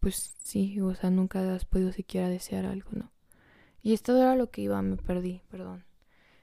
Pues 0.00 0.34
sí, 0.42 0.80
o 0.80 0.94
sea, 0.94 1.10
nunca 1.10 1.54
has 1.54 1.64
podido 1.64 1.92
siquiera 1.92 2.28
desear 2.28 2.66
algo, 2.66 2.90
¿no? 2.92 3.12
Y 3.82 3.92
esto 3.92 4.16
era 4.16 4.36
lo 4.36 4.50
que 4.50 4.62
iba, 4.62 4.80
me 4.82 4.96
perdí, 4.96 5.42
perdón. 5.50 5.84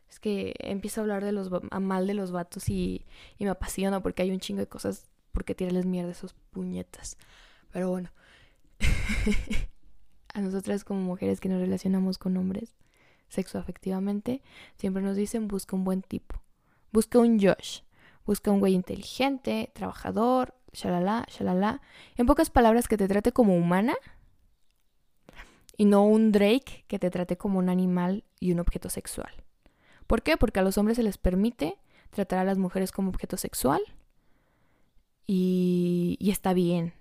Es 0.10 0.20
que 0.20 0.56
empiezo 0.60 1.02
a 1.02 1.04
hablar 1.04 1.24
de 1.24 1.32
los 1.32 1.50
a 1.70 1.80
mal 1.80 2.08
de 2.08 2.14
los 2.14 2.32
vatos 2.32 2.70
y, 2.70 3.06
y 3.38 3.44
me 3.44 3.52
apasiona 3.52 4.02
porque 4.02 4.22
hay 4.22 4.32
un 4.32 4.40
chingo 4.40 4.60
de 4.60 4.68
cosas 4.68 5.10
por 5.32 5.44
qué 5.44 5.54
tirarles 5.54 5.86
mierda 5.86 6.10
a 6.10 6.14
esos 6.14 6.34
puñetas. 6.52 7.18
Pero 7.72 7.90
bueno. 7.90 8.10
a 10.34 10.42
nosotras 10.42 10.84
como 10.84 11.02
mujeres 11.02 11.40
que 11.40 11.50
nos 11.50 11.60
relacionamos 11.60 12.18
con 12.18 12.38
hombres 12.38 12.76
sexoafectivamente, 13.28 14.42
siempre 14.76 15.02
nos 15.02 15.16
dicen 15.16 15.48
busca 15.48 15.76
un 15.76 15.84
buen 15.84 16.02
tipo. 16.02 16.42
Busca 16.92 17.20
un 17.20 17.40
Josh. 17.40 17.82
Busca 18.26 18.52
un 18.52 18.60
güey 18.60 18.74
inteligente, 18.74 19.72
trabajador, 19.74 20.54
shalala, 20.74 21.26
shalala. 21.30 21.82
En 22.18 22.26
pocas 22.26 22.50
palabras, 22.50 22.88
que 22.88 22.98
te 22.98 23.08
trate 23.08 23.32
como 23.32 23.56
humana 23.56 23.96
y 25.78 25.86
no 25.86 26.04
un 26.04 26.32
Drake 26.32 26.84
que 26.88 27.00
te 27.00 27.12
trate 27.12 27.38
como 27.38 27.60
un 27.60 27.70
animal 27.70 28.24
y 28.40 28.52
un 28.52 28.60
objeto 28.60 28.90
sexual. 28.90 29.32
¿Por 30.08 30.24
qué? 30.24 30.36
Porque 30.36 30.60
a 30.60 30.64
los 30.64 30.78
hombres 30.78 30.98
se 30.98 31.04
les 31.04 31.18
permite 31.18 31.78
tratar 32.10 32.40
a 32.40 32.44
las 32.44 32.58
mujeres 32.58 32.92
como 32.92 33.10
objeto 33.10 33.38
sexual 33.38 33.82
y, 35.28 36.18
y 36.20 36.32
está 36.32 36.54
bien. 36.54 36.94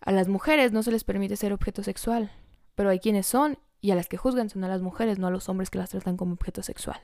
A 0.00 0.12
las 0.12 0.28
mujeres 0.28 0.72
no 0.72 0.82
se 0.82 0.92
les 0.92 1.02
permite 1.02 1.36
ser 1.36 1.52
objeto 1.52 1.82
sexual, 1.82 2.30
pero 2.74 2.90
hay 2.90 3.00
quienes 3.00 3.26
son 3.26 3.58
y 3.80 3.90
a 3.90 3.94
las 3.94 4.08
que 4.08 4.16
juzgan 4.16 4.48
son 4.48 4.64
a 4.64 4.68
las 4.68 4.82
mujeres, 4.82 5.18
no 5.18 5.26
a 5.26 5.30
los 5.30 5.48
hombres 5.48 5.70
que 5.70 5.78
las 5.78 5.90
tratan 5.90 6.16
como 6.16 6.34
objeto 6.34 6.62
sexual, 6.62 7.00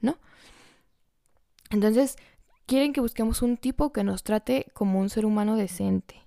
¿no? 0.00 0.18
Entonces, 1.70 2.16
quieren 2.66 2.92
que 2.92 3.00
busquemos 3.00 3.42
un 3.42 3.56
tipo 3.56 3.92
que 3.92 4.04
nos 4.04 4.22
trate 4.22 4.66
como 4.74 5.00
un 5.00 5.10
ser 5.10 5.26
humano 5.26 5.56
decente, 5.56 6.26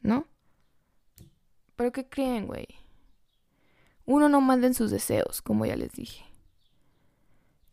¿no? 0.00 0.26
Pero 1.78 1.92
¿qué 1.92 2.08
creen, 2.08 2.48
güey? 2.48 2.66
Uno 4.04 4.28
no 4.28 4.40
manda 4.40 4.66
en 4.66 4.74
sus 4.74 4.90
deseos, 4.90 5.40
como 5.40 5.64
ya 5.64 5.76
les 5.76 5.92
dije. 5.92 6.24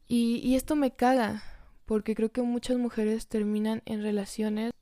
Y, 0.07 0.35
y 0.43 0.53
esto 0.53 0.75
me 0.75 0.91
caga, 0.91 1.41
porque 1.87 2.13
creo 2.13 2.31
que 2.31 2.43
muchas 2.43 2.77
mujeres 2.77 3.25
terminan 3.25 3.81
en 3.85 4.03
relaciones 4.03 4.73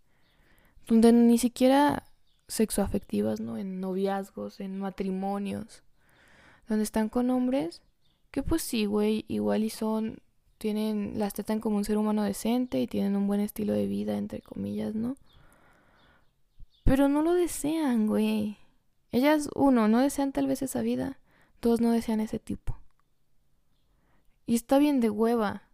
donde 0.87 1.13
ni 1.13 1.37
siquiera 1.37 2.03
sexoafectivas, 2.49 3.39
¿no? 3.39 3.57
En 3.57 3.79
noviazgos, 3.79 4.59
en 4.59 4.77
matrimonios, 4.77 5.83
donde 6.67 6.83
están 6.83 7.07
con 7.07 7.29
hombres 7.29 7.81
que 8.29 8.43
pues 8.43 8.61
sí, 8.61 8.83
güey, 8.83 9.23
igual 9.29 9.63
y 9.63 9.69
son, 9.69 10.19
tienen, 10.57 11.13
las 11.17 11.33
tratan 11.33 11.61
como 11.61 11.77
un 11.77 11.85
ser 11.85 11.97
humano 11.97 12.23
decente 12.23 12.81
y 12.81 12.87
tienen 12.87 13.15
un 13.15 13.25
buen 13.25 13.39
estilo 13.39 13.71
de 13.71 13.87
vida, 13.87 14.17
entre 14.17 14.41
comillas, 14.41 14.95
¿no? 14.95 15.15
Pero 16.83 17.07
no 17.07 17.21
lo 17.21 17.33
desean, 17.33 18.05
güey. 18.05 18.57
Ellas, 19.13 19.47
uno, 19.53 19.87
no 19.87 19.99
desean 19.99 20.31
tal 20.31 20.47
vez 20.47 20.63
esa 20.63 20.81
vida, 20.81 21.19
dos, 21.61 21.79
no 21.79 21.91
desean 21.91 22.19
ese 22.19 22.39
tipo. 22.39 22.79
Y 24.47 24.55
está 24.55 24.79
bien 24.79 24.99
de 25.01 25.11
hueva. 25.11 25.69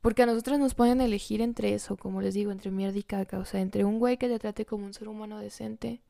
Porque 0.00 0.24
a 0.24 0.26
nosotras 0.26 0.58
nos 0.58 0.74
pueden 0.74 1.00
elegir 1.00 1.42
entre 1.42 1.74
eso, 1.74 1.96
como 1.96 2.20
les 2.20 2.34
digo, 2.34 2.50
entre 2.50 2.72
mierda 2.72 2.98
y 2.98 3.04
caca. 3.04 3.38
O 3.38 3.44
sea, 3.44 3.60
entre 3.60 3.84
un 3.84 4.00
güey 4.00 4.16
que 4.16 4.26
te 4.26 4.40
trate 4.40 4.66
como 4.66 4.84
un 4.84 4.94
ser 4.94 5.06
humano 5.06 5.38
decente 5.38 6.02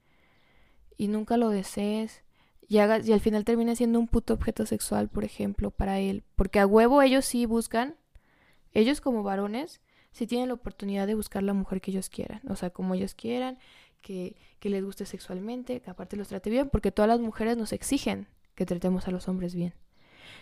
y 0.97 1.09
nunca 1.09 1.37
lo 1.37 1.51
desees 1.51 2.23
y, 2.67 2.79
hagas, 2.79 3.07
y 3.07 3.13
al 3.13 3.21
final 3.21 3.45
termine 3.45 3.77
siendo 3.77 3.99
un 3.99 4.09
puto 4.09 4.33
objeto 4.33 4.65
sexual, 4.65 5.11
por 5.11 5.25
ejemplo, 5.25 5.71
para 5.71 5.99
él. 5.99 6.25
Porque 6.37 6.59
a 6.59 6.67
huevo 6.67 7.03
ellos 7.03 7.27
sí 7.27 7.45
buscan, 7.45 7.97
ellos 8.73 9.03
como 9.03 9.23
varones, 9.23 9.83
sí 10.11 10.27
tienen 10.27 10.49
la 10.49 10.55
oportunidad 10.55 11.07
de 11.07 11.17
buscar 11.17 11.43
la 11.43 11.53
mujer 11.53 11.83
que 11.83 11.91
ellos 11.91 12.09
quieran. 12.09 12.41
O 12.49 12.57
sea, 12.57 12.71
como 12.71 12.95
ellos 12.95 13.13
quieran, 13.13 13.59
que, 14.01 14.37
les 14.63 14.85
guste 14.85 15.07
sexualmente, 15.07 15.81
que 15.81 15.91
aparte 15.91 16.17
los 16.17 16.29
trate 16.29 16.51
bien, 16.51 16.69
porque 16.69 16.93
todas 16.93 17.09
las 17.09 17.21
mujeres 17.21 17.57
nos 17.57 17.73
exigen 17.73 18.27
que 18.55 18.67
tratemos 18.67 19.09
a 19.09 19.11
los 19.11 19.29
hombres 19.29 19.55
bien 19.55 19.75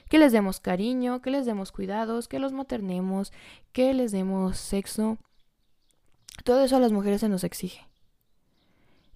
que 0.09 0.18
les 0.18 0.33
demos 0.33 0.59
cariño, 0.59 1.21
que 1.21 1.31
les 1.31 1.44
demos 1.44 1.71
cuidados, 1.71 2.29
que 2.29 2.38
los 2.38 2.53
maternemos, 2.53 3.33
que 3.73 3.92
les 3.92 4.11
demos 4.11 4.57
sexo. 4.57 5.18
Todo 6.44 6.64
eso 6.64 6.77
a 6.77 6.81
las 6.81 6.92
mujeres 6.92 7.21
se 7.21 7.29
nos 7.29 7.44
exige. 7.44 7.87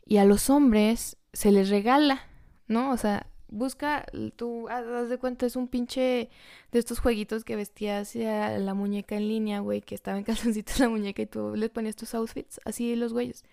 Y 0.04 0.18
a 0.18 0.26
los 0.26 0.50
hombres 0.50 1.16
se 1.32 1.50
les 1.50 1.70
regala, 1.70 2.26
¿no? 2.66 2.90
O 2.90 2.98
sea, 2.98 3.26
busca, 3.52 4.06
tú, 4.36 4.68
haz 4.68 5.08
de 5.08 5.18
cuenta, 5.18 5.46
es 5.46 5.56
un 5.56 5.68
pinche 5.68 6.30
de 6.72 6.78
estos 6.78 6.98
jueguitos 6.98 7.44
que 7.44 7.56
vestías 7.56 8.14
la 8.14 8.74
muñeca 8.74 9.16
en 9.16 9.28
línea, 9.28 9.60
güey, 9.60 9.80
que 9.80 9.94
estaba 9.94 10.18
en 10.18 10.24
calzoncitos 10.24 10.80
la 10.80 10.88
muñeca 10.88 11.22
y 11.22 11.26
tú 11.26 11.54
les 11.54 11.70
ponías 11.70 11.96
tus 11.96 12.14
outfits, 12.14 12.60
así 12.64 12.96
los 12.96 13.12
güeyes. 13.12 13.44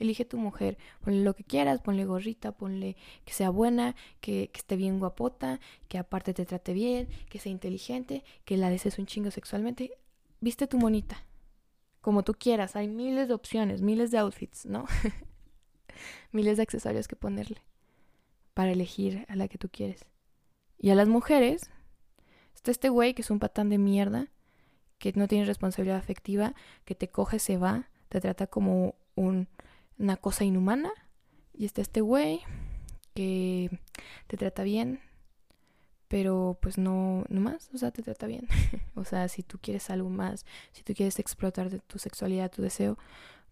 Elige 0.00 0.24
tu 0.24 0.38
mujer, 0.38 0.78
ponle 1.02 1.22
lo 1.22 1.34
que 1.34 1.44
quieras, 1.44 1.82
ponle 1.82 2.06
gorrita, 2.06 2.52
ponle 2.52 2.96
que 3.26 3.34
sea 3.34 3.50
buena, 3.50 3.94
que, 4.20 4.50
esté 4.54 4.74
bien 4.76 4.98
guapota, 4.98 5.60
que 5.88 5.98
aparte 5.98 6.32
te 6.32 6.46
trate 6.46 6.72
bien, 6.72 7.06
que 7.28 7.38
sea 7.38 7.52
inteligente, 7.52 8.24
que 8.46 8.56
la 8.56 8.70
desees 8.70 8.98
un 8.98 9.04
chingo 9.04 9.30
sexualmente. 9.30 9.92
Viste 10.40 10.66
tu 10.66 10.78
monita, 10.78 11.22
como 12.00 12.22
tú 12.22 12.32
quieras, 12.32 12.76
hay 12.76 12.88
miles 12.88 13.28
de 13.28 13.34
opciones, 13.34 13.82
miles 13.82 14.10
de 14.10 14.18
outfits, 14.18 14.64
¿no? 14.64 14.86
miles 16.32 16.56
de 16.56 16.62
accesorios 16.62 17.06
que 17.06 17.16
ponerle 17.16 17.62
para 18.54 18.72
elegir 18.72 19.26
a 19.28 19.36
la 19.36 19.48
que 19.48 19.58
tú 19.58 19.68
quieres. 19.70 20.06
Y 20.78 20.88
a 20.88 20.94
las 20.94 21.08
mujeres, 21.08 21.70
está 22.54 22.70
este 22.70 22.88
güey 22.88 23.12
que 23.12 23.20
es 23.20 23.30
un 23.30 23.38
patán 23.38 23.68
de 23.68 23.76
mierda, 23.76 24.28
que 24.98 25.12
no 25.14 25.28
tiene 25.28 25.44
responsabilidad 25.44 25.98
afectiva, 25.98 26.54
que 26.86 26.94
te 26.94 27.08
coge, 27.08 27.38
se 27.38 27.58
va, 27.58 27.90
te 28.08 28.18
trata 28.18 28.46
como 28.46 28.94
un 29.14 29.46
una 30.00 30.16
cosa 30.16 30.44
inhumana. 30.44 30.90
Y 31.52 31.66
está 31.66 31.82
este 31.82 32.00
güey 32.00 32.40
que 33.14 33.78
te 34.26 34.36
trata 34.36 34.62
bien, 34.62 35.00
pero 36.08 36.58
pues 36.60 36.78
no, 36.78 37.24
no 37.28 37.40
más, 37.40 37.70
o 37.74 37.78
sea, 37.78 37.90
te 37.90 38.02
trata 38.02 38.26
bien. 38.26 38.48
o 38.94 39.04
sea, 39.04 39.28
si 39.28 39.42
tú 39.42 39.58
quieres 39.60 39.90
algo 39.90 40.08
más, 40.08 40.46
si 40.72 40.82
tú 40.82 40.94
quieres 40.94 41.18
explotar 41.18 41.70
de 41.70 41.80
tu 41.80 41.98
sexualidad, 41.98 42.50
tu 42.50 42.62
deseo, 42.62 42.98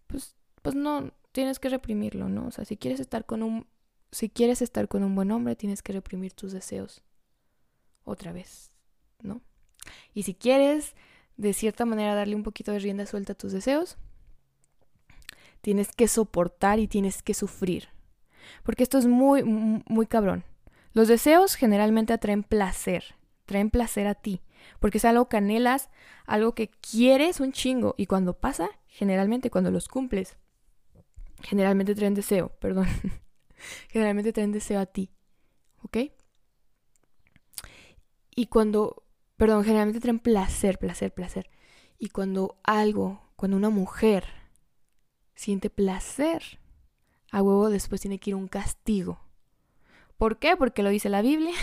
pues, 0.07 0.35
pues 0.61 0.75
no, 0.75 1.13
tienes 1.31 1.59
que 1.59 1.69
reprimirlo, 1.69 2.29
¿no? 2.29 2.47
O 2.47 2.51
sea, 2.51 2.65
si 2.65 2.77
quieres 2.77 2.99
estar 2.99 3.25
con 3.25 3.43
un, 3.43 3.67
si 4.11 4.29
quieres 4.29 4.61
estar 4.61 4.87
con 4.87 5.03
un 5.03 5.13
buen 5.13 5.31
hombre, 5.31 5.55
tienes 5.55 5.83
que 5.83 5.93
reprimir 5.93 6.33
tus 6.33 6.51
deseos 6.51 7.03
otra 8.03 8.31
vez, 8.31 8.71
¿no? 9.21 9.41
Y 10.13 10.23
si 10.23 10.33
quieres, 10.33 10.95
de 11.37 11.53
cierta 11.53 11.85
manera, 11.85 12.15
darle 12.15 12.35
un 12.35 12.43
poquito 12.43 12.71
de 12.71 12.79
rienda 12.79 13.05
suelta 13.05 13.33
a 13.33 13.37
tus 13.37 13.51
deseos, 13.51 13.97
tienes 15.61 15.91
que 15.91 16.07
soportar 16.07 16.79
y 16.79 16.87
tienes 16.87 17.21
que 17.21 17.33
sufrir. 17.33 17.89
Porque 18.63 18.83
esto 18.83 18.97
es 18.97 19.05
muy, 19.05 19.43
muy 19.43 20.07
cabrón. 20.07 20.43
Los 20.93 21.07
deseos 21.07 21.55
generalmente 21.55 22.13
atraen 22.13 22.43
placer, 22.43 23.15
traen 23.45 23.69
placer 23.69 24.07
a 24.07 24.15
ti, 24.15 24.41
porque 24.79 24.97
es 24.97 25.05
algo 25.05 25.29
que 25.29 25.37
anhelas, 25.37 25.89
algo 26.25 26.55
que 26.55 26.69
quieres 26.69 27.39
un 27.39 27.51
chingo, 27.51 27.93
y 27.97 28.07
cuando 28.07 28.33
pasa, 28.33 28.69
generalmente 28.87 29.51
cuando 29.51 29.71
los 29.71 29.87
cumples, 29.87 30.37
generalmente 31.41 31.95
traen 31.95 32.15
deseo, 32.15 32.49
perdón, 32.59 32.87
generalmente 33.89 34.33
traen 34.33 34.51
deseo 34.51 34.79
a 34.79 34.87
ti, 34.87 35.11
¿ok? 35.83 35.97
Y 38.35 38.47
cuando, 38.47 39.03
perdón, 39.37 39.63
generalmente 39.63 39.99
traen 39.99 40.19
placer, 40.19 40.79
placer, 40.79 41.13
placer. 41.13 41.49
Y 41.97 42.07
cuando 42.07 42.57
algo, 42.63 43.21
cuando 43.35 43.57
una 43.57 43.69
mujer 43.69 44.38
siente 45.39 45.69
placer, 45.69 46.59
a 47.31 47.41
huevo 47.41 47.69
después 47.69 48.01
tiene 48.01 48.19
que 48.19 48.31
ir 48.31 48.35
un 48.35 48.49
castigo. 48.49 49.21
¿Por 50.17 50.37
qué? 50.37 50.57
Porque 50.57 50.83
lo 50.83 50.89
dice 50.89 51.07
la 51.07 51.21
Biblia, 51.21 51.53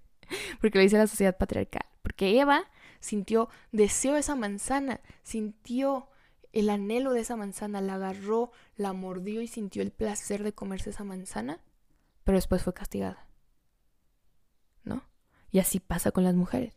porque 0.60 0.76
lo 0.76 0.82
dice 0.82 0.98
la 0.98 1.06
sociedad 1.06 1.38
patriarcal, 1.38 1.86
porque 2.02 2.38
Eva 2.38 2.64
sintió 3.00 3.48
deseo 3.70 4.12
de 4.12 4.20
esa 4.20 4.36
manzana, 4.36 5.00
sintió 5.22 6.10
el 6.52 6.68
anhelo 6.68 7.14
de 7.14 7.20
esa 7.20 7.36
manzana, 7.36 7.80
la 7.80 7.94
agarró, 7.94 8.52
la 8.76 8.92
mordió 8.92 9.40
y 9.40 9.46
sintió 9.46 9.80
el 9.80 9.92
placer 9.92 10.42
de 10.42 10.52
comerse 10.52 10.90
esa 10.90 11.04
manzana, 11.04 11.58
pero 12.24 12.36
después 12.36 12.62
fue 12.62 12.74
castigada. 12.74 13.26
¿No? 14.84 15.04
Y 15.50 15.58
así 15.58 15.80
pasa 15.80 16.10
con 16.10 16.24
las 16.24 16.34
mujeres. 16.34 16.76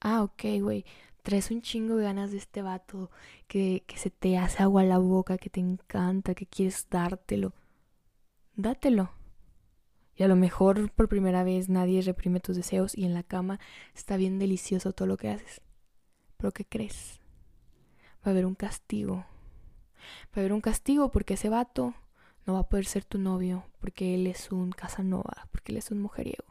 Ah, 0.00 0.22
ok, 0.22 0.44
güey, 0.62 0.86
traes 1.22 1.50
un 1.50 1.62
chingo 1.62 1.96
de 1.96 2.04
ganas 2.04 2.30
de 2.30 2.38
este 2.38 2.62
vato, 2.62 3.10
que, 3.46 3.84
que 3.86 3.96
se 3.96 4.10
te 4.10 4.38
hace 4.38 4.62
agua 4.62 4.82
a 4.82 4.84
la 4.84 4.98
boca, 4.98 5.38
que 5.38 5.50
te 5.50 5.60
encanta, 5.60 6.34
que 6.34 6.46
quieres 6.46 6.86
dártelo, 6.90 7.54
dátelo. 8.54 9.10
Y 10.16 10.22
a 10.22 10.28
lo 10.28 10.36
mejor 10.36 10.92
por 10.92 11.08
primera 11.08 11.44
vez 11.44 11.68
nadie 11.68 12.02
reprime 12.02 12.40
tus 12.40 12.56
deseos 12.56 12.96
y 12.96 13.04
en 13.04 13.14
la 13.14 13.22
cama 13.22 13.58
está 13.94 14.16
bien 14.16 14.38
delicioso 14.38 14.92
todo 14.92 15.08
lo 15.08 15.16
que 15.16 15.30
haces. 15.30 15.62
Pero 16.36 16.52
¿qué 16.52 16.64
crees? 16.64 17.20
Va 18.18 18.26
a 18.26 18.30
haber 18.30 18.44
un 18.44 18.54
castigo. 18.54 19.16
Va 19.16 20.36
a 20.36 20.40
haber 20.40 20.52
un 20.52 20.60
castigo 20.60 21.10
porque 21.10 21.34
ese 21.34 21.48
vato 21.48 21.94
no 22.46 22.54
va 22.54 22.60
a 22.60 22.68
poder 22.68 22.84
ser 22.84 23.04
tu 23.04 23.18
novio 23.18 23.64
porque 23.80 24.14
él 24.14 24.26
es 24.26 24.52
un 24.52 24.72
Casanova, 24.72 25.48
porque 25.52 25.72
él 25.72 25.78
es 25.78 25.90
un 25.90 26.00
mujeriego. 26.00 26.49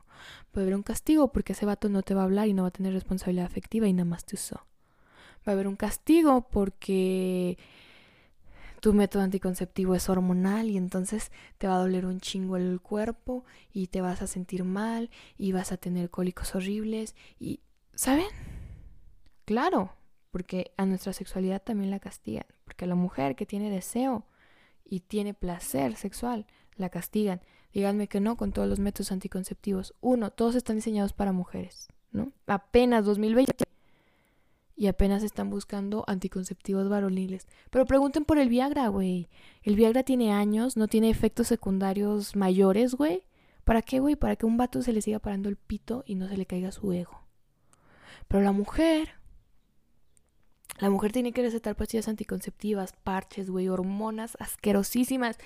Va 0.55 0.59
a 0.59 0.61
haber 0.61 0.75
un 0.75 0.83
castigo 0.83 1.31
porque 1.31 1.53
ese 1.53 1.65
vato 1.65 1.89
no 1.89 2.01
te 2.01 2.13
va 2.13 2.21
a 2.21 2.25
hablar 2.25 2.47
y 2.47 2.53
no 2.53 2.63
va 2.63 2.69
a 2.69 2.71
tener 2.71 2.93
responsabilidad 2.93 3.45
afectiva 3.45 3.87
y 3.87 3.93
nada 3.93 4.05
más 4.05 4.25
te 4.25 4.35
usó. 4.35 4.57
Va 5.47 5.51
a 5.51 5.51
haber 5.51 5.67
un 5.67 5.75
castigo 5.75 6.47
porque 6.49 7.57
tu 8.79 8.93
método 8.93 9.23
anticonceptivo 9.23 9.95
es 9.95 10.09
hormonal 10.09 10.69
y 10.69 10.77
entonces 10.77 11.31
te 11.57 11.67
va 11.67 11.75
a 11.75 11.79
doler 11.79 12.05
un 12.05 12.19
chingo 12.19 12.57
el 12.57 12.79
cuerpo 12.81 13.43
y 13.73 13.87
te 13.87 14.01
vas 14.01 14.21
a 14.21 14.27
sentir 14.27 14.63
mal 14.63 15.09
y 15.37 15.51
vas 15.51 15.71
a 15.71 15.77
tener 15.77 16.09
cólicos 16.09 16.55
horribles 16.55 17.15
y 17.39 17.59
¿saben? 17.93 18.27
Claro, 19.45 19.93
porque 20.31 20.71
a 20.77 20.85
nuestra 20.85 21.11
sexualidad 21.13 21.61
también 21.61 21.91
la 21.91 21.99
castigan, 21.99 22.45
porque 22.63 22.85
a 22.85 22.87
la 22.87 22.95
mujer 22.95 23.35
que 23.35 23.45
tiene 23.45 23.69
deseo 23.69 24.25
y 24.85 25.01
tiene 25.01 25.33
placer 25.33 25.95
sexual 25.95 26.45
la 26.75 26.89
castigan. 26.89 27.41
Díganme 27.73 28.07
que 28.07 28.19
no 28.19 28.35
con 28.35 28.51
todos 28.51 28.67
los 28.67 28.79
métodos 28.79 29.11
anticonceptivos. 29.11 29.93
Uno, 30.01 30.31
todos 30.31 30.55
están 30.55 30.77
diseñados 30.77 31.13
para 31.13 31.31
mujeres, 31.31 31.87
¿no? 32.11 32.31
Apenas 32.47 33.05
2020 33.05 33.53
y 34.79 34.87
apenas 34.87 35.23
están 35.23 35.49
buscando 35.49 36.05
anticonceptivos 36.07 36.87
varoniles. 36.87 37.47
Pero 37.69 37.85
pregunten 37.85 38.23
por 38.23 38.37
el 38.37 38.47
Viagra, 38.47 38.87
güey. 38.87 39.27
El 39.61 39.75
Viagra 39.75 40.03
tiene 40.03 40.31
años, 40.31 40.77
no 40.77 40.87
tiene 40.87 41.09
efectos 41.09 41.47
secundarios 41.47 42.37
mayores, 42.37 42.95
güey. 42.95 43.25
¿Para 43.65 43.81
qué, 43.81 43.99
güey? 43.99 44.15
Para 44.15 44.37
que 44.37 44.45
un 44.45 44.55
vato 44.55 44.81
se 44.81 44.93
le 44.93 45.01
siga 45.01 45.19
parando 45.19 45.49
el 45.49 45.57
pito 45.57 46.05
y 46.07 46.15
no 46.15 46.29
se 46.29 46.37
le 46.37 46.45
caiga 46.45 46.71
su 46.71 46.93
ego. 46.93 47.27
Pero 48.29 48.41
la 48.41 48.53
mujer, 48.53 49.15
la 50.79 50.89
mujer 50.89 51.11
tiene 51.11 51.33
que 51.33 51.41
recetar 51.41 51.75
pastillas 51.75 52.07
anticonceptivas, 52.07 52.93
parches, 53.03 53.49
güey, 53.49 53.67
hormonas 53.67 54.37
asquerosísimas 54.39 55.37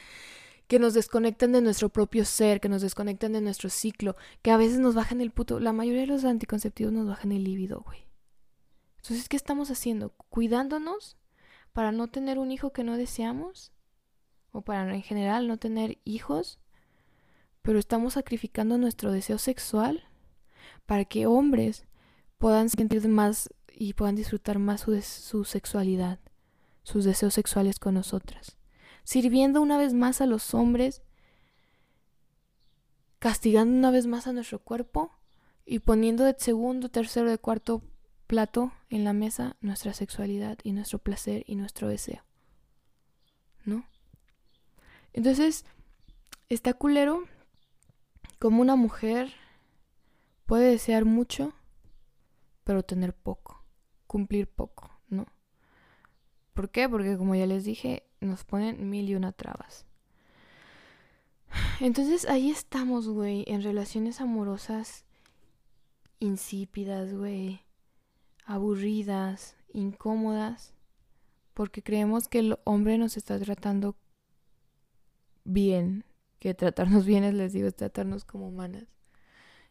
que 0.68 0.80
nos 0.80 0.94
desconectan 0.94 1.52
de 1.52 1.62
nuestro 1.62 1.90
propio 1.90 2.26
ser, 2.26 2.60
que 2.60 2.70
nos 2.70 2.82
desconectan 2.82 3.34
de 3.34 3.42
nuestro 3.42 3.70
ciclo, 3.70 4.16
que 4.42 4.52
a 4.52 4.58
veces 4.58 4.80
nos 4.80 4.96
bajan 4.96 5.22
el 5.22 5.32
puto. 5.32 5.60
La 5.60 5.74
mayoría 5.74 6.02
de 6.02 6.08
los 6.08 6.26
anticonceptivos 6.26 6.94
nos 6.94 7.08
bajan 7.08 7.32
el 7.32 7.44
líbido, 7.44 7.82
güey. 7.82 8.08
Entonces, 8.98 9.28
¿qué 9.28 9.36
estamos 9.36 9.70
haciendo? 9.70 10.12
¿Cuidándonos 10.30 11.18
para 11.74 11.92
no 11.92 12.08
tener 12.08 12.40
un 12.40 12.52
hijo 12.52 12.72
que 12.72 12.84
no 12.84 12.96
deseamos? 12.96 13.72
¿O 14.52 14.62
para 14.62 14.96
en 14.96 15.02
general 15.02 15.48
no 15.48 15.58
tener 15.58 15.98
hijos? 16.06 16.60
Pero 17.62 17.80
estamos 17.80 18.14
sacrificando 18.14 18.78
nuestro 18.78 19.12
deseo 19.12 19.38
sexual 19.38 20.08
para 20.86 21.06
que 21.06 21.26
hombres 21.26 21.86
puedan 22.38 22.70
sentir 22.70 23.08
más 23.10 23.50
y 23.74 23.94
puedan 23.94 24.16
disfrutar 24.16 24.60
más 24.60 24.82
su, 24.82 25.02
su 25.02 25.44
sexualidad, 25.44 26.20
sus 26.84 27.04
deseos 27.04 27.34
sexuales 27.34 27.80
con 27.80 27.96
nosotras. 27.96 28.58
Sirviendo 29.04 29.62
una 29.62 29.78
vez 29.78 29.94
más 29.94 30.22
a 30.22 30.26
los 30.26 30.54
hombres, 30.54 31.02
castigando 33.20 33.78
una 33.78 33.92
vez 33.92 34.08
más 34.08 34.28
a 34.28 34.34
nuestro 34.34 34.60
cuerpo 34.60 35.12
y 35.66 35.80
poniendo 35.80 36.24
de 36.24 36.36
segundo, 36.38 36.90
tercero, 36.90 37.30
de 37.30 37.38
cuarto 37.38 37.82
plato 38.28 38.72
en 38.90 39.04
la 39.04 39.14
mesa 39.14 39.58
nuestra 39.62 39.94
sexualidad 39.94 40.58
y 40.64 40.72
nuestro 40.72 41.00
placer 41.00 41.44
y 41.48 41.56
nuestro 41.56 41.88
deseo. 41.88 42.24
¿No? 43.66 43.86
Entonces, 45.14 45.66
está 46.50 46.74
culero 46.74 47.24
como 48.40 48.62
una 48.62 48.76
mujer 48.76 49.34
puede 50.46 50.70
desear 50.70 51.06
mucho, 51.06 51.54
pero 52.64 52.84
tener 52.84 53.14
poco, 53.14 53.64
cumplir 54.08 54.48
poco, 54.48 54.92
¿no? 55.08 55.26
¿Por 56.54 56.70
qué? 56.70 56.90
Porque 56.90 57.18
como 57.18 57.36
ya 57.36 57.46
les 57.46 57.64
dije, 57.64 58.04
nos 58.24 58.44
ponen 58.44 58.90
mil 58.90 59.10
y 59.10 59.16
una 59.16 59.32
trabas. 59.32 59.86
Entonces 61.80 62.28
ahí 62.28 62.50
estamos, 62.50 63.08
güey, 63.08 63.44
en 63.48 63.62
relaciones 63.62 64.22
amorosas 64.22 65.06
insípidas, 66.20 67.14
güey, 67.14 67.62
aburridas, 68.46 69.56
incómodas, 69.74 70.74
porque 71.54 71.84
creemos 71.84 72.28
que 72.28 72.40
el 72.40 72.58
hombre 72.64 72.98
nos 72.98 73.18
está 73.18 73.40
tratando 73.40 73.96
bien, 75.44 76.06
que 76.40 76.54
tratarnos 76.54 77.06
bien, 77.08 77.38
les 77.38 77.54
digo, 77.54 77.68
es 77.68 77.76
tratarnos 77.76 78.26
como 78.26 78.48
humanas, 78.48 78.86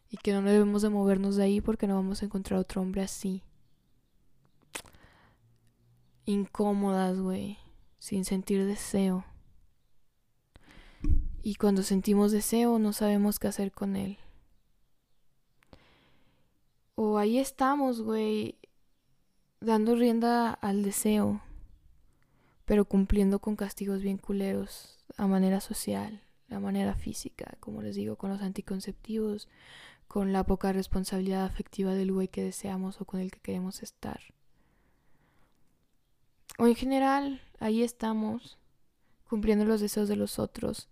y 0.09 0.17
que 0.17 0.33
no 0.33 0.41
debemos 0.43 0.83
de 0.83 0.89
movernos 0.89 1.35
de 1.35 1.43
ahí 1.43 1.61
porque 1.61 1.87
no 1.87 1.95
vamos 1.95 2.21
a 2.21 2.25
encontrar 2.25 2.59
otro 2.59 2.81
hombre 2.81 3.01
así. 3.01 3.41
Incómodas, 6.25 7.19
güey, 7.19 7.57
sin 8.03 8.25
sentir 8.25 8.65
deseo. 8.65 9.23
Y 11.41 11.55
cuando 11.55 11.83
sentimos 11.83 12.33
deseo 12.33 12.77
no 12.77 12.91
sabemos 12.91 13.39
qué 13.39 13.47
hacer 13.47 13.71
con 13.71 13.95
él. 13.95 14.17
O 16.95 17.17
ahí 17.17 17.39
estamos, 17.39 18.01
güey, 18.01 18.59
dando 19.61 19.95
rienda 19.95 20.51
al 20.51 20.83
deseo, 20.83 21.39
pero 22.65 22.83
cumpliendo 22.83 23.39
con 23.39 23.55
castigos 23.55 24.01
bien 24.01 24.17
culeros 24.17 24.99
a 25.15 25.25
manera 25.25 25.61
social, 25.61 26.21
a 26.49 26.59
manera 26.59 26.95
física, 26.95 27.55
como 27.61 27.81
les 27.81 27.95
digo, 27.95 28.17
con 28.17 28.31
los 28.31 28.41
anticonceptivos, 28.41 29.47
con 30.09 30.33
la 30.33 30.43
poca 30.43 30.73
responsabilidad 30.73 31.45
afectiva 31.45 31.93
del 31.93 32.11
güey 32.11 32.27
que 32.27 32.43
deseamos 32.43 32.99
o 32.99 33.05
con 33.05 33.21
el 33.21 33.31
que 33.31 33.39
queremos 33.39 33.81
estar. 33.81 34.19
O 36.57 36.67
en 36.67 36.75
general, 36.75 37.41
ahí 37.59 37.83
estamos, 37.83 38.57
cumpliendo 39.27 39.65
los 39.65 39.81
deseos 39.81 40.07
de 40.07 40.15
los 40.15 40.39
otros, 40.39 40.89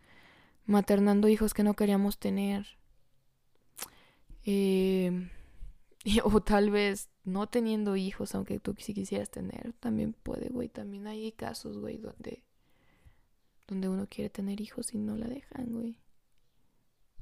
maternando 0.66 1.28
hijos 1.28 1.54
que 1.54 1.64
no 1.64 1.76
queríamos 1.76 2.18
tener. 2.18 2.66
Eh, 4.44 5.30
o 6.24 6.42
tal 6.42 6.72
vez 6.72 7.10
no 7.24 7.48
teniendo 7.48 7.96
hijos, 7.96 8.34
aunque 8.34 8.60
tú 8.60 8.76
si 8.80 8.94
quisieras 8.94 9.30
tener, 9.30 9.74
también 9.80 10.14
puede, 10.14 10.50
güey. 10.50 10.70
También 10.70 11.08
hay 11.08 11.32
casos, 11.32 11.78
güey, 11.78 11.98
donde, 11.98 12.44
donde 13.68 13.90
uno 13.90 14.08
quiere 14.10 14.30
tener 14.30 14.62
hijos 14.62 14.94
y 14.94 14.98
no 14.98 15.16
la 15.16 15.28
dejan, 15.28 15.68
güey. 15.72 16.00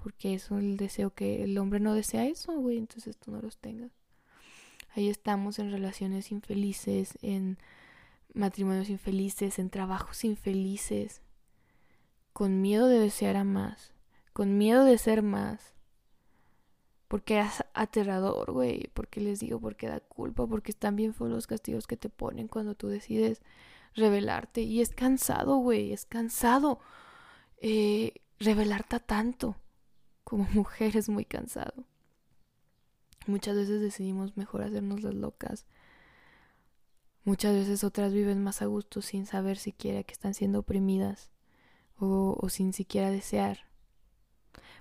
Porque 0.02 0.34
es 0.34 0.50
el 0.52 0.78
deseo 0.78 1.14
que 1.14 1.44
el 1.44 1.58
hombre 1.58 1.82
no 1.82 1.94
desea 1.94 2.26
eso, 2.26 2.54
güey, 2.54 2.78
entonces 2.78 3.18
tú 3.18 3.32
no 3.32 3.42
los 3.42 3.58
tengas. 3.58 3.92
Ahí 4.96 5.10
estamos 5.10 5.60
en 5.60 5.72
relaciones 5.72 6.32
infelices, 6.32 7.20
en 7.22 7.58
matrimonios 8.34 8.90
infelices, 8.90 9.60
en 9.60 9.70
trabajos 9.70 10.24
infelices, 10.24 11.22
con 12.34 12.62
miedo 12.62 12.88
de 12.88 13.00
desear 13.00 13.36
a 13.36 13.44
más, 13.44 13.94
con 14.34 14.58
miedo 14.58 14.86
de 14.86 14.98
ser 14.98 15.24
más, 15.24 15.74
porque 17.10 17.40
es 17.40 17.64
aterrador, 17.74 18.52
güey. 18.52 18.88
Porque 18.94 19.20
les 19.20 19.40
digo, 19.40 19.60
porque 19.60 19.88
da 19.88 20.00
culpa, 20.00 20.46
porque 20.46 20.72
están 20.72 20.96
bien 20.96 21.16
feos 21.16 21.32
los 21.32 21.48
castigos 21.48 21.88
que 21.88 21.98
te 21.98 22.08
ponen 22.08 22.48
cuando 22.48 22.76
tú 22.76 22.88
decides 22.88 23.42
revelarte. 23.96 24.62
Y 24.62 24.80
es 24.80 24.90
cansado, 24.92 25.58
güey, 25.58 25.92
es 25.92 26.06
cansado. 26.06 26.80
Eh, 27.62 28.14
revelarte 28.40 29.00
tanto. 29.00 29.58
Como 30.24 30.48
mujer 30.54 30.96
es 30.96 31.10
muy 31.10 31.26
cansado. 31.26 31.84
Muchas 33.26 33.56
veces 33.56 33.82
decidimos 33.82 34.38
mejor 34.38 34.62
hacernos 34.62 35.02
las 35.02 35.16
locas. 35.16 35.66
Muchas 37.24 37.54
veces 37.54 37.84
otras 37.84 38.14
viven 38.14 38.44
más 38.44 38.62
a 38.62 38.66
gusto 38.66 39.02
sin 39.02 39.26
saber 39.26 39.58
siquiera 39.58 40.04
que 40.04 40.14
están 40.14 40.34
siendo 40.34 40.60
oprimidas 40.60 41.32
o, 41.98 42.48
sin 42.50 42.72
siquiera 42.74 43.12
desear 43.12 43.70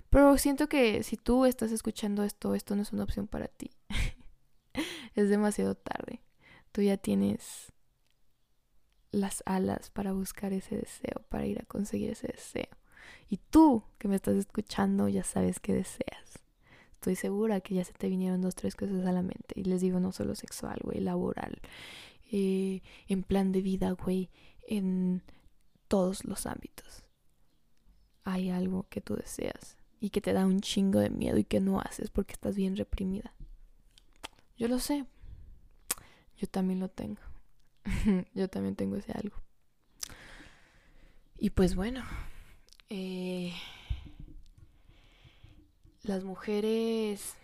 pero 0.09 0.37
siento 0.37 0.67
que 0.67 1.03
si 1.03 1.17
tú 1.17 1.45
estás 1.45 1.71
escuchando 1.71 2.23
esto, 2.23 2.55
esto 2.55 2.75
no 2.75 2.81
es 2.81 2.91
una 2.91 3.03
opción 3.03 3.27
para 3.27 3.47
ti. 3.47 3.71
es 5.15 5.29
demasiado 5.29 5.75
tarde. 5.75 6.21
Tú 6.71 6.81
ya 6.81 6.97
tienes 6.97 7.71
las 9.11 9.43
alas 9.45 9.89
para 9.91 10.13
buscar 10.13 10.53
ese 10.53 10.77
deseo, 10.77 11.23
para 11.29 11.45
ir 11.45 11.59
a 11.61 11.65
conseguir 11.65 12.11
ese 12.11 12.27
deseo. 12.27 12.67
Y 13.29 13.37
tú 13.37 13.83
que 13.99 14.07
me 14.07 14.15
estás 14.15 14.35
escuchando 14.35 15.07
ya 15.07 15.23
sabes 15.23 15.59
qué 15.59 15.73
deseas. 15.73 16.39
Estoy 16.93 17.15
segura 17.15 17.61
que 17.61 17.75
ya 17.75 17.85
se 17.85 17.93
te 17.93 18.09
vinieron 18.09 18.41
dos, 18.41 18.55
tres 18.55 18.75
cosas 18.75 19.05
a 19.05 19.11
la 19.11 19.21
mente. 19.21 19.53
Y 19.55 19.63
les 19.63 19.81
digo 19.81 19.99
no 19.99 20.11
solo 20.11 20.35
sexual, 20.35 20.79
güey, 20.83 20.99
laboral, 20.99 21.61
eh, 22.31 22.81
en 23.07 23.23
plan 23.23 23.51
de 23.51 23.61
vida, 23.61 23.91
güey, 23.91 24.29
en 24.67 25.23
todos 25.87 26.25
los 26.25 26.45
ámbitos. 26.45 27.03
Hay 28.23 28.49
algo 28.49 28.87
que 28.89 29.01
tú 29.01 29.15
deseas 29.15 29.77
y 29.99 30.11
que 30.11 30.21
te 30.21 30.33
da 30.33 30.45
un 30.45 30.61
chingo 30.61 30.99
de 30.99 31.09
miedo 31.09 31.37
y 31.37 31.43
que 31.43 31.59
no 31.59 31.79
haces 31.79 32.09
porque 32.09 32.33
estás 32.33 32.55
bien 32.55 32.75
reprimida. 32.75 33.33
Yo 34.57 34.67
lo 34.67 34.79
sé. 34.79 35.05
Yo 36.37 36.47
también 36.47 36.79
lo 36.79 36.89
tengo. 36.89 37.21
Yo 38.33 38.49
también 38.49 38.75
tengo 38.75 38.95
ese 38.95 39.11
algo. 39.13 39.35
Y 41.37 41.49
pues 41.49 41.75
bueno. 41.75 42.03
Eh, 42.89 43.53
las 46.03 46.23
mujeres 46.23 47.35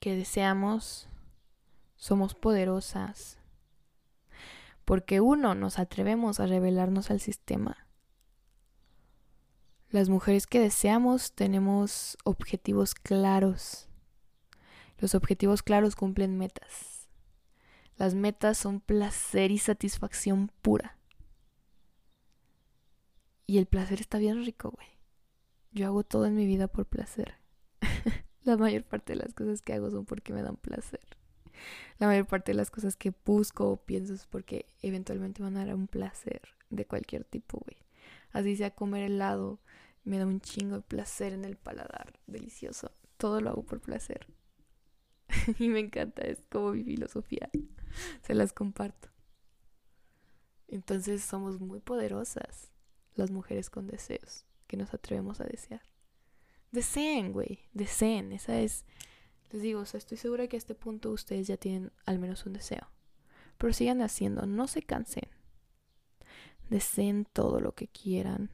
que 0.00 0.14
deseamos 0.14 1.08
somos 1.98 2.34
poderosas. 2.34 3.38
Porque 4.86 5.20
uno, 5.20 5.54
nos 5.54 5.78
atrevemos 5.78 6.40
a 6.40 6.46
revelarnos 6.46 7.10
al 7.10 7.20
sistema. 7.20 7.86
Las 9.90 10.08
mujeres 10.08 10.46
que 10.46 10.60
deseamos 10.60 11.32
tenemos 11.32 12.16
objetivos 12.24 12.94
claros. 12.94 13.88
Los 14.98 15.14
objetivos 15.14 15.62
claros 15.62 15.96
cumplen 15.96 16.38
metas. 16.38 17.08
Las 17.96 18.14
metas 18.14 18.56
son 18.56 18.80
placer 18.80 19.50
y 19.50 19.58
satisfacción 19.58 20.50
pura. 20.62 20.98
Y 23.46 23.58
el 23.58 23.66
placer 23.66 24.00
está 24.00 24.18
bien 24.18 24.44
rico, 24.44 24.70
güey. 24.70 24.88
Yo 25.72 25.86
hago 25.86 26.04
todo 26.04 26.26
en 26.26 26.36
mi 26.36 26.46
vida 26.46 26.68
por 26.68 26.86
placer. 26.86 27.34
La 28.44 28.56
mayor 28.56 28.84
parte 28.84 29.14
de 29.14 29.18
las 29.18 29.34
cosas 29.34 29.62
que 29.62 29.72
hago 29.74 29.90
son 29.90 30.06
porque 30.06 30.32
me 30.32 30.42
dan 30.42 30.56
placer. 30.56 31.17
La 31.98 32.06
mayor 32.06 32.26
parte 32.26 32.52
de 32.52 32.56
las 32.56 32.70
cosas 32.70 32.96
que 32.96 33.12
busco 33.24 33.70
o 33.70 33.76
pienso 33.76 34.14
es 34.14 34.26
porque 34.26 34.66
eventualmente 34.82 35.42
van 35.42 35.56
a 35.56 35.66
dar 35.66 35.74
un 35.74 35.86
placer 35.86 36.42
de 36.70 36.86
cualquier 36.86 37.24
tipo, 37.24 37.58
güey. 37.58 37.76
Así 38.32 38.56
sea 38.56 38.74
comer 38.74 39.04
helado, 39.04 39.58
me 40.04 40.18
da 40.18 40.26
un 40.26 40.40
chingo 40.40 40.76
de 40.76 40.82
placer 40.82 41.32
en 41.32 41.44
el 41.44 41.56
paladar, 41.56 42.18
delicioso. 42.26 42.92
Todo 43.16 43.40
lo 43.40 43.50
hago 43.50 43.62
por 43.64 43.80
placer. 43.80 44.26
y 45.58 45.68
me 45.68 45.80
encanta, 45.80 46.22
es 46.22 46.42
como 46.50 46.72
mi 46.72 46.84
filosofía. 46.84 47.50
Se 48.22 48.34
las 48.34 48.52
comparto. 48.52 49.08
Entonces 50.68 51.22
somos 51.22 51.60
muy 51.60 51.80
poderosas 51.80 52.70
las 53.14 53.30
mujeres 53.30 53.70
con 53.70 53.86
deseos 53.86 54.44
que 54.66 54.76
nos 54.76 54.92
atrevemos 54.94 55.40
a 55.40 55.44
desear. 55.44 55.82
Deseen, 56.70 57.32
güey, 57.32 57.60
deseen. 57.72 58.32
Esa 58.32 58.60
es, 58.60 58.84
les 59.50 59.62
digo, 59.62 59.80
o 59.80 59.84
sea, 59.86 59.98
estoy 59.98 60.18
segura 60.18 60.46
que 60.46 60.56
a 60.56 60.58
este 60.58 60.74
punto 60.74 61.10
ustedes 61.10 61.46
ya 61.46 61.56
tienen 61.56 61.92
al 62.04 62.18
menos 62.18 62.44
un 62.46 62.52
deseo. 62.52 62.88
Pero 63.56 63.72
sigan 63.72 64.02
haciendo, 64.02 64.46
no 64.46 64.68
se 64.68 64.82
cansen. 64.82 65.28
Deseen 66.68 67.24
todo 67.24 67.60
lo 67.60 67.74
que 67.74 67.88
quieran. 67.88 68.50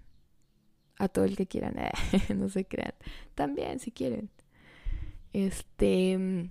A 0.96 1.08
todo 1.08 1.24
el 1.24 1.36
que 1.36 1.46
quieran, 1.46 1.74
no 2.36 2.48
se 2.48 2.64
crean. 2.64 2.94
También, 3.34 3.80
si 3.80 3.90
quieren. 3.90 4.30
Este. 5.32 6.50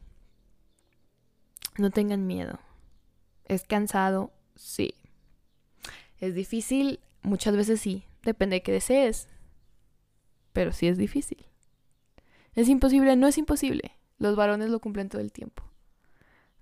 No 1.77 1.89
tengan 1.91 2.27
miedo. 2.27 2.59
¿Es 3.45 3.63
cansado? 3.63 4.33
Sí. 4.55 4.95
¿Es 6.19 6.35
difícil? 6.35 6.99
Muchas 7.21 7.55
veces 7.55 7.79
sí. 7.79 8.03
Depende 8.23 8.57
de 8.57 8.63
qué 8.63 8.73
desees. 8.73 9.29
Pero 10.51 10.73
sí 10.73 10.87
es 10.87 10.97
difícil. 10.97 11.45
¿Es 12.53 12.67
imposible? 12.67 13.15
No 13.15 13.27
es 13.27 13.37
imposible. 13.37 13.97
Los 14.23 14.37
varones 14.37 14.69
lo 14.69 14.79
cumplen 14.79 15.09
todo 15.09 15.21
el 15.21 15.33
tiempo. 15.33 15.63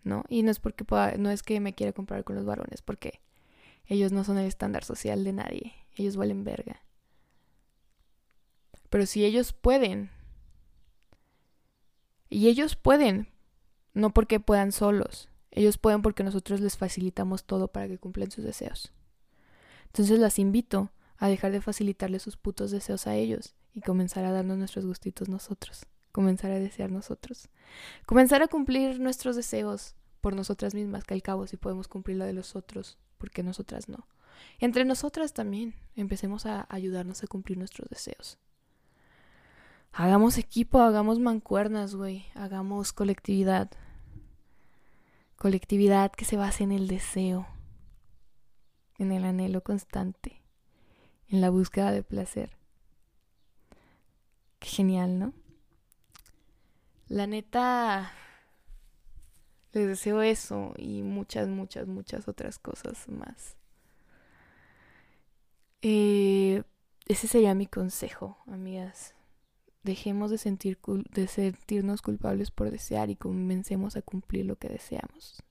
¿No? 0.03 0.23
Y 0.29 0.41
no 0.41 0.49
es 0.49 0.57
porque 0.57 0.83
no 1.19 1.29
es 1.29 1.43
que 1.43 1.59
me 1.59 1.75
quiera 1.75 1.93
comparar 1.93 2.23
con 2.23 2.35
los 2.35 2.43
varones, 2.43 2.81
porque 2.81 3.21
ellos 3.85 4.11
no 4.11 4.23
son 4.23 4.39
el 4.39 4.47
estándar 4.47 4.83
social 4.83 5.23
de 5.23 5.31
nadie. 5.31 5.75
Ellos 5.95 6.17
valen 6.17 6.43
verga. 6.43 6.81
Pero 8.89 9.05
si 9.05 9.23
ellos 9.23 9.53
pueden, 9.53 10.09
y 12.31 12.47
ellos 12.47 12.75
pueden, 12.75 13.27
no 13.93 14.11
porque 14.11 14.39
puedan 14.39 14.71
solos, 14.71 15.29
ellos 15.51 15.77
pueden 15.77 16.01
porque 16.01 16.23
nosotros 16.23 16.61
les 16.61 16.77
facilitamos 16.77 17.43
todo 17.43 17.67
para 17.67 17.87
que 17.87 17.99
cumplan 17.99 18.31
sus 18.31 18.43
deseos. 18.43 18.91
Entonces 19.85 20.17
las 20.17 20.39
invito 20.39 20.89
a 21.17 21.27
dejar 21.27 21.51
de 21.51 21.61
facilitarle 21.61 22.17
sus 22.17 22.37
putos 22.37 22.71
deseos 22.71 23.05
a 23.05 23.13
ellos 23.13 23.53
y 23.75 23.81
comenzar 23.81 24.25
a 24.25 24.31
darnos 24.31 24.57
nuestros 24.57 24.83
gustitos 24.83 25.29
nosotros, 25.29 25.85
comenzar 26.11 26.51
a 26.51 26.59
desear 26.59 26.91
nosotros, 26.91 27.49
comenzar 28.05 28.41
a 28.41 28.47
cumplir 28.47 28.99
nuestros 28.99 29.35
deseos 29.35 29.95
por 30.21 30.35
nosotras 30.35 30.73
mismas, 30.73 31.03
que 31.03 31.13
al 31.13 31.21
cabo 31.21 31.47
si 31.47 31.57
podemos 31.57 31.87
cumplir 31.87 32.17
lo 32.17 32.25
de 32.25 32.33
los 32.33 32.55
otros, 32.55 32.97
porque 33.17 33.43
nosotras 33.43 33.89
no. 33.89 34.07
Entre 34.59 34.85
nosotras 34.85 35.33
también 35.33 35.75
empecemos 35.95 36.45
a 36.45 36.67
ayudarnos 36.69 37.23
a 37.23 37.27
cumplir 37.27 37.57
nuestros 37.57 37.89
deseos. 37.89 38.37
Hagamos 39.93 40.37
equipo, 40.37 40.79
hagamos 40.79 41.19
mancuernas, 41.19 41.95
güey, 41.95 42.25
hagamos 42.33 42.93
colectividad. 42.93 43.69
Colectividad 45.35 46.11
que 46.11 46.23
se 46.23 46.37
base 46.37 46.63
en 46.63 46.71
el 46.71 46.87
deseo, 46.87 47.47
en 48.97 49.11
el 49.11 49.25
anhelo 49.25 49.63
constante, 49.63 50.41
en 51.27 51.41
la 51.41 51.49
búsqueda 51.49 51.91
de 51.91 52.03
placer. 52.03 52.55
Qué 54.59 54.69
genial, 54.69 55.17
¿no? 55.17 55.33
La 57.11 57.27
neta, 57.27 58.13
les 59.73 59.85
deseo 59.85 60.21
eso 60.21 60.71
y 60.77 61.03
muchas, 61.03 61.49
muchas, 61.49 61.85
muchas 61.85 62.29
otras 62.29 62.57
cosas 62.57 63.09
más. 63.09 63.57
Eh, 65.81 66.63
ese 67.07 67.27
sería 67.27 67.53
mi 67.53 67.67
consejo, 67.67 68.37
amigas. 68.47 69.13
Dejemos 69.83 70.31
de, 70.31 70.37
sentir 70.37 70.79
de 71.11 71.27
sentirnos 71.27 72.01
culpables 72.01 72.49
por 72.49 72.71
desear 72.71 73.09
y 73.09 73.17
comencemos 73.17 73.97
a 73.97 74.01
cumplir 74.01 74.45
lo 74.45 74.55
que 74.55 74.69
deseamos. 74.69 75.43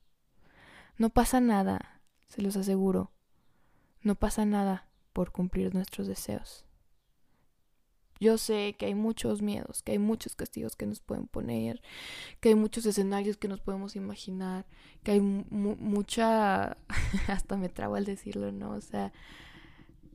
No 0.97 1.11
pasa 1.11 1.41
nada, 1.41 2.01
se 2.27 2.41
los 2.41 2.57
aseguro. 2.57 3.11
No 4.01 4.15
pasa 4.15 4.45
nada 4.45 4.87
por 5.13 5.31
cumplir 5.31 5.75
nuestros 5.75 6.07
deseos. 6.07 6.65
Yo 8.21 8.37
sé 8.37 8.75
que 8.77 8.85
hay 8.85 8.93
muchos 8.93 9.41
miedos, 9.41 9.81
que 9.81 9.93
hay 9.93 9.99
muchos 9.99 10.35
castigos 10.35 10.75
que 10.75 10.85
nos 10.85 10.99
pueden 11.01 11.25
poner, 11.25 11.81
que 12.39 12.49
hay 12.49 12.55
muchos 12.55 12.85
escenarios 12.85 13.35
que 13.37 13.47
nos 13.47 13.61
podemos 13.61 13.95
imaginar, 13.95 14.67
que 15.01 15.13
hay 15.13 15.21
mucha... 15.21 16.77
hasta 17.27 17.57
me 17.57 17.67
trago 17.67 17.95
al 17.95 18.05
decirlo, 18.05 18.51
¿no? 18.51 18.73
O 18.73 18.81
sea, 18.81 19.11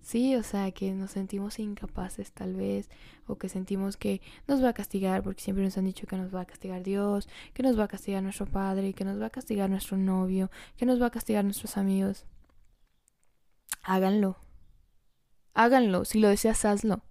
sí, 0.03 0.37
o 0.37 0.45
sea, 0.45 0.71
que 0.71 0.93
nos 0.93 1.11
sentimos 1.11 1.59
incapaces 1.59 2.31
tal 2.31 2.55
vez, 2.55 2.89
o 3.27 3.39
que 3.39 3.49
sentimos 3.49 3.97
que 3.97 4.23
nos 4.47 4.63
va 4.63 4.69
a 4.69 4.73
castigar, 4.73 5.25
porque 5.25 5.43
siempre 5.43 5.65
nos 5.65 5.77
han 5.77 5.87
dicho 5.87 6.07
que 6.07 6.17
nos 6.17 6.33
va 6.33 6.43
a 6.43 6.47
castigar 6.47 6.85
Dios, 6.85 7.29
que 7.55 7.65
nos 7.65 7.77
va 7.77 7.85
a 7.85 7.89
castigar 7.89 8.23
nuestro 8.23 8.47
padre, 8.47 8.93
que 8.93 9.05
nos 9.05 9.21
va 9.21 9.27
a 9.27 9.31
castigar 9.31 9.69
nuestro 9.69 9.97
novio, 9.97 10.49
que 10.77 10.87
nos 10.87 11.03
va 11.03 11.07
a 11.07 11.11
castigar 11.11 11.45
nuestros 11.45 11.77
amigos. 11.77 12.25
Háganlo. 13.83 14.37
Háganlo. 15.55 16.05
Si 16.05 16.21
lo 16.21 16.29
deseas, 16.29 16.65
hazlo. 16.65 17.03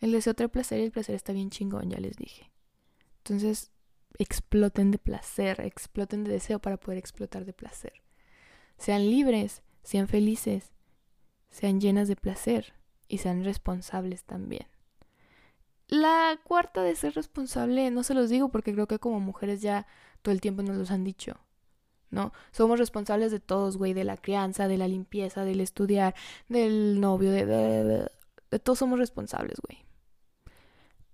El 0.00 0.12
deseo 0.12 0.34
trae 0.34 0.48
placer 0.48 0.80
y 0.80 0.84
el 0.84 0.92
placer 0.92 1.14
está 1.14 1.32
bien 1.32 1.50
chingón, 1.50 1.90
ya 1.90 1.98
les 1.98 2.16
dije. 2.16 2.50
Entonces, 3.18 3.70
exploten 4.18 4.90
de 4.90 4.98
placer, 4.98 5.60
exploten 5.60 6.24
de 6.24 6.32
deseo 6.32 6.58
para 6.58 6.76
poder 6.76 6.98
explotar 6.98 7.44
de 7.44 7.52
placer. 7.52 7.92
Sean 8.78 9.10
libres, 9.10 9.62
sean 9.82 10.08
felices, 10.08 10.72
sean 11.50 11.80
llenas 11.80 12.08
de 12.08 12.16
placer 12.16 12.74
y 13.08 13.18
sean 13.18 13.44
responsables 13.44 14.24
también. 14.24 14.66
La 15.88 16.38
cuarta 16.42 16.82
de 16.82 16.96
ser 16.96 17.14
responsable, 17.14 17.90
no 17.90 18.02
se 18.02 18.14
los 18.14 18.28
digo 18.28 18.50
porque 18.50 18.72
creo 18.72 18.88
que 18.88 18.98
como 18.98 19.20
mujeres 19.20 19.62
ya 19.62 19.86
todo 20.22 20.32
el 20.32 20.40
tiempo 20.40 20.62
nos 20.62 20.76
los 20.76 20.90
han 20.90 21.04
dicho. 21.04 21.38
¿no? 22.10 22.32
Somos 22.50 22.78
responsables 22.78 23.32
de 23.32 23.40
todos, 23.40 23.76
güey, 23.76 23.92
de 23.92 24.04
la 24.04 24.16
crianza, 24.16 24.68
de 24.68 24.78
la 24.78 24.88
limpieza, 24.88 25.44
del 25.44 25.60
estudiar, 25.60 26.14
del 26.48 27.00
novio, 27.00 27.30
de, 27.30 27.46
de, 27.46 28.10
de 28.50 28.58
todos 28.58 28.78
somos 28.78 28.98
responsables, 28.98 29.58
güey. 29.60 29.85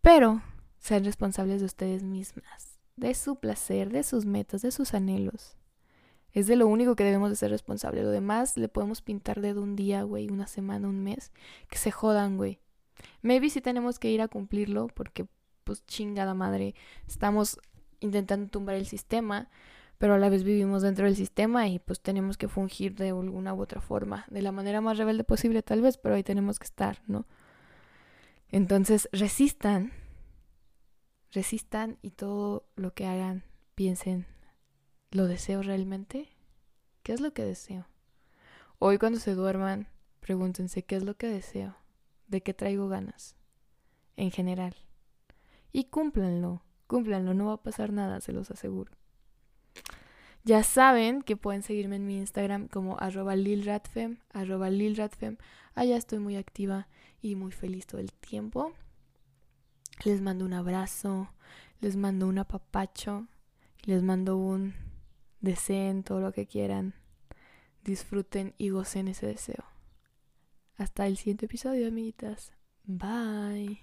Pero 0.03 0.43
sean 0.79 1.05
responsables 1.05 1.61
de 1.61 1.67
ustedes 1.67 2.03
mismas, 2.03 2.81
de 2.97 3.15
su 3.15 3.37
placer, 3.37 3.91
de 3.91 4.03
sus 4.03 4.27
metas, 4.27 4.63
de 4.63 4.73
sus 4.73 4.95
anhelos. 4.95 5.57
Es 6.33 6.47
de 6.47 6.57
lo 6.57 6.67
único 6.67 6.97
que 6.97 7.05
debemos 7.05 7.31
de 7.31 7.37
ser 7.37 7.51
responsables. 7.51 8.05
Lo 8.05 8.11
demás 8.11 8.57
le 8.57 8.69
podemos 8.69 9.01
pintar 9.01 9.41
de 9.41 9.55
un 9.55 9.77
día, 9.77 10.03
güey, 10.03 10.29
una 10.29 10.47
semana, 10.47 10.89
un 10.89 11.03
mes. 11.03 11.31
Que 11.69 11.79
se 11.79 11.91
jodan, 11.91 12.37
güey. 12.37 12.59
Maybe 13.21 13.49
si 13.51 13.61
tenemos 13.61 13.99
que 13.99 14.11
ir 14.11 14.23
a 14.23 14.29
cumplirlo 14.29 14.89
porque, 14.89 15.27
pues, 15.65 15.87
chingada 15.87 16.35
madre, 16.35 16.75
estamos 17.07 17.61
intentando 18.01 18.49
tumbar 18.51 18.75
el 18.75 18.87
sistema, 18.87 19.51
pero 19.99 20.15
a 20.15 20.19
la 20.19 20.31
vez 20.31 20.43
vivimos 20.43 20.83
dentro 20.83 21.05
del 21.05 21.15
sistema 21.15 21.69
y 21.69 21.79
pues 21.79 22.01
tenemos 22.01 22.37
que 22.37 22.49
fungir 22.49 22.97
de 22.97 23.11
alguna 23.11 23.55
u 23.55 23.63
otra 23.63 23.81
forma, 23.81 24.27
de 24.31 24.43
la 24.43 24.51
manera 24.51 24.81
más 24.81 24.99
rebelde 24.99 25.23
posible 25.23 25.63
tal 25.63 25.81
vez, 25.81 25.97
pero 25.97 26.17
ahí 26.17 26.25
tenemos 26.25 26.59
que 26.59 26.65
estar, 26.65 27.03
¿no? 27.07 27.25
Entonces, 28.53 29.09
resistan, 29.13 29.93
resistan 31.31 31.99
y 32.03 32.11
todo 32.11 32.67
lo 32.77 32.93
que 32.93 33.07
hagan, 33.07 33.45
piensen, 33.75 34.27
¿lo 35.11 35.27
deseo 35.27 35.63
realmente? 35.63 36.29
¿Qué 37.03 37.15
es 37.15 37.23
lo 37.23 37.33
que 37.33 37.45
deseo? 37.45 37.87
Hoy 38.79 38.99
cuando 38.99 39.19
se 39.21 39.35
duerman, 39.35 39.89
pregúntense, 40.21 40.83
¿qué 40.83 40.97
es 40.97 41.03
lo 41.03 41.17
que 41.17 41.29
deseo? 41.29 41.77
¿De 42.27 42.43
qué 42.43 42.53
traigo 42.53 42.89
ganas? 42.89 43.37
En 44.17 44.31
general. 44.31 44.77
Y 45.73 45.85
cúmplanlo, 45.85 46.63
cúmplanlo, 46.87 47.33
no 47.33 47.47
va 47.47 47.55
a 47.55 47.63
pasar 47.63 47.91
nada, 47.91 48.21
se 48.21 48.33
los 48.33 48.51
aseguro. 48.51 48.93
Ya 50.45 50.63
saben 50.63 51.23
que 51.23 51.39
pueden 51.39 51.63
seguirme 51.63 51.97
en 51.97 52.07
mi 52.07 52.19
Instagram 52.19 52.69
como 52.69 52.99
arroba 52.99 53.35
lilratfem, 53.35 54.19
arroba 54.31 54.69
lilratfem. 54.69 55.39
Allá 55.75 55.97
estoy 55.97 56.19
muy 56.19 56.37
activa 56.37 56.89
y 57.23 57.37
muy 57.37 57.53
feliz 57.53 57.87
todo 57.87 58.01
el 58.01 58.13
tiempo. 58.13 58.73
Les 60.05 60.21
mando 60.21 60.45
un 60.45 60.53
abrazo, 60.53 61.31
les 61.81 61.97
mando 61.97 62.27
un 62.27 62.39
apapacho, 62.39 63.29
les 63.85 64.03
mando 64.03 64.37
un 64.37 64.75
deseen, 65.41 66.03
todo 66.03 66.21
lo 66.21 66.33
que 66.33 66.47
quieran. 66.47 66.95
Disfruten 67.85 68.55
y 68.59 68.71
gocen 68.71 69.09
ese 69.09 69.27
deseo. 69.27 69.65
Hasta 70.77 71.07
el 71.07 71.17
siguiente 71.17 71.47
episodio, 71.47 71.89
amiguitas. 71.89 72.53
Bye. 72.85 73.81